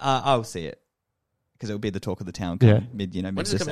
[0.00, 0.80] uh, I'll see it
[1.54, 2.58] because it will be the talk of the town.
[2.60, 2.80] Yeah.
[2.92, 3.66] mid, you know, When mid does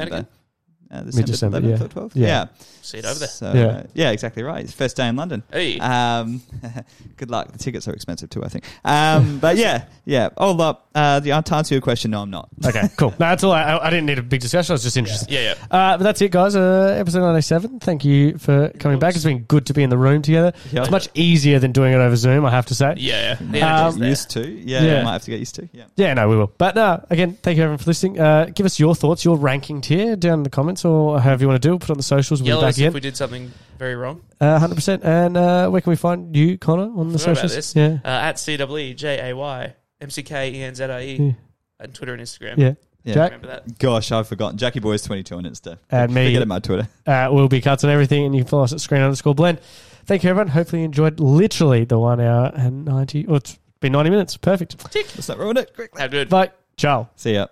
[0.92, 1.58] it come December.
[1.58, 1.70] again?
[1.72, 1.84] Uh, Mid-December, 11th yeah.
[1.84, 2.12] or 12th?
[2.14, 2.26] Yeah.
[2.26, 2.46] Yeah.
[2.82, 3.28] See it over there.
[3.28, 3.62] So, Yeah.
[3.66, 4.64] uh, yeah, exactly right.
[4.64, 5.42] It's first day in London.
[5.52, 6.42] Hey, Um,
[7.16, 7.52] good luck.
[7.52, 8.64] The tickets are expensive too, I think.
[8.84, 10.30] Um, but yeah, yeah.
[10.36, 10.88] All up.
[10.94, 12.48] Uh, the, to answer your question, no, I'm not.
[12.66, 13.10] Okay, cool.
[13.12, 13.52] No, that's all.
[13.52, 14.72] I, I didn't need a big discussion.
[14.72, 15.30] I was just interested.
[15.30, 15.66] yeah, yeah.
[15.70, 16.54] Uh, but that's it, guys.
[16.54, 17.78] Uh, episode 97.
[17.80, 19.14] Thank you for coming back.
[19.14, 20.52] It's been good to be in the room together.
[20.70, 20.80] Yeah.
[20.82, 22.94] It's much easier than doing it over Zoom, I have to say.
[22.98, 23.50] Yeah, yeah.
[23.50, 24.46] The Um, energy's used to.
[24.50, 25.02] Yeah, Yeah.
[25.04, 25.68] might have to get used to.
[25.72, 25.84] Yeah.
[25.96, 26.52] Yeah, no, we will.
[26.58, 28.20] But uh, again, thank you everyone for listening.
[28.20, 31.48] Uh, give us your thoughts, your ranking tier down in the comments or however you
[31.48, 31.78] want to do it.
[31.80, 32.40] Put it on the socials.
[32.40, 32.92] We'll Yell be back us if again.
[32.94, 34.22] we did something very wrong.
[34.40, 35.04] Uh, 100%.
[35.04, 37.54] And uh, where can we find you, Connor, on the Forgot about socials?
[37.54, 37.76] this.
[37.76, 37.98] Yeah.
[38.04, 41.00] Uh, at C W E J A Y M C K E N Z I
[41.00, 41.20] Yeah.
[41.22, 41.36] E
[41.80, 42.58] on Twitter and Instagram.
[42.58, 42.74] Yeah.
[43.04, 43.14] Yeah.
[43.14, 43.32] Jack?
[43.32, 43.78] Remember that?
[43.78, 44.58] Gosh, I've forgotten.
[44.58, 45.78] Jackie Boys 22 on Insta.
[45.90, 46.26] And me.
[46.28, 46.88] Forget about Twitter.
[47.04, 49.60] Uh, we'll be cuts on everything, and you can follow us at screen underscore blend.
[50.04, 50.48] Thank you, everyone.
[50.48, 54.36] Hopefully, you enjoyed literally the one hour and 90, or it's been 90 minutes.
[54.36, 54.76] Perfect.
[54.94, 55.74] Let's not ruin it.
[55.74, 56.00] Quickly.
[56.00, 56.28] How good.
[56.28, 56.50] Bye.
[56.76, 57.08] Ciao.
[57.16, 57.46] See ya.